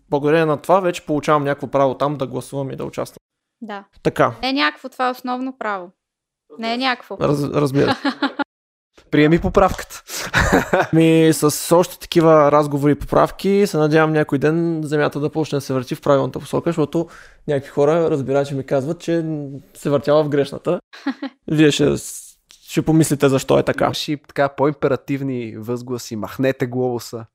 [0.10, 3.18] благодарение на това вече получавам някакво право там да гласувам и да участвам.
[3.62, 3.84] Да.
[4.04, 4.34] Така.
[4.42, 5.92] Не е някакво, това е основно право.
[6.60, 7.18] Не е някакво.
[7.20, 7.96] Раз, разбира.
[9.14, 10.04] Приеми поправката.
[10.94, 15.62] Ми с още такива разговори и поправки се надявам някой ден земята да почне да
[15.62, 17.08] се върти в правилната посока, защото
[17.48, 19.26] някакви хора, разбира, че ми казват, че
[19.74, 20.80] се въртяла в грешната.
[21.52, 21.96] Вие ще,
[22.64, 23.86] ще помислите защо е така.
[23.86, 26.16] Имаш и така по-императивни възгласи.
[26.16, 27.26] Махнете глобуса.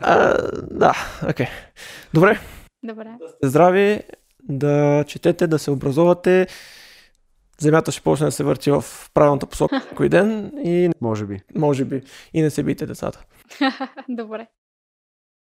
[0.00, 0.36] а,
[0.70, 0.92] да,
[1.30, 1.46] окей.
[1.46, 1.48] Okay.
[2.14, 2.40] Добре.
[2.82, 3.06] Добре.
[3.42, 4.00] Здрави,
[4.48, 6.46] да четете, да се образувате.
[7.60, 10.90] Земята ще почне да се върти в правилната посока някой ден и...
[11.00, 11.40] Може би.
[11.54, 12.02] Може би.
[12.34, 13.24] И не се бийте децата.
[14.08, 14.46] Добре.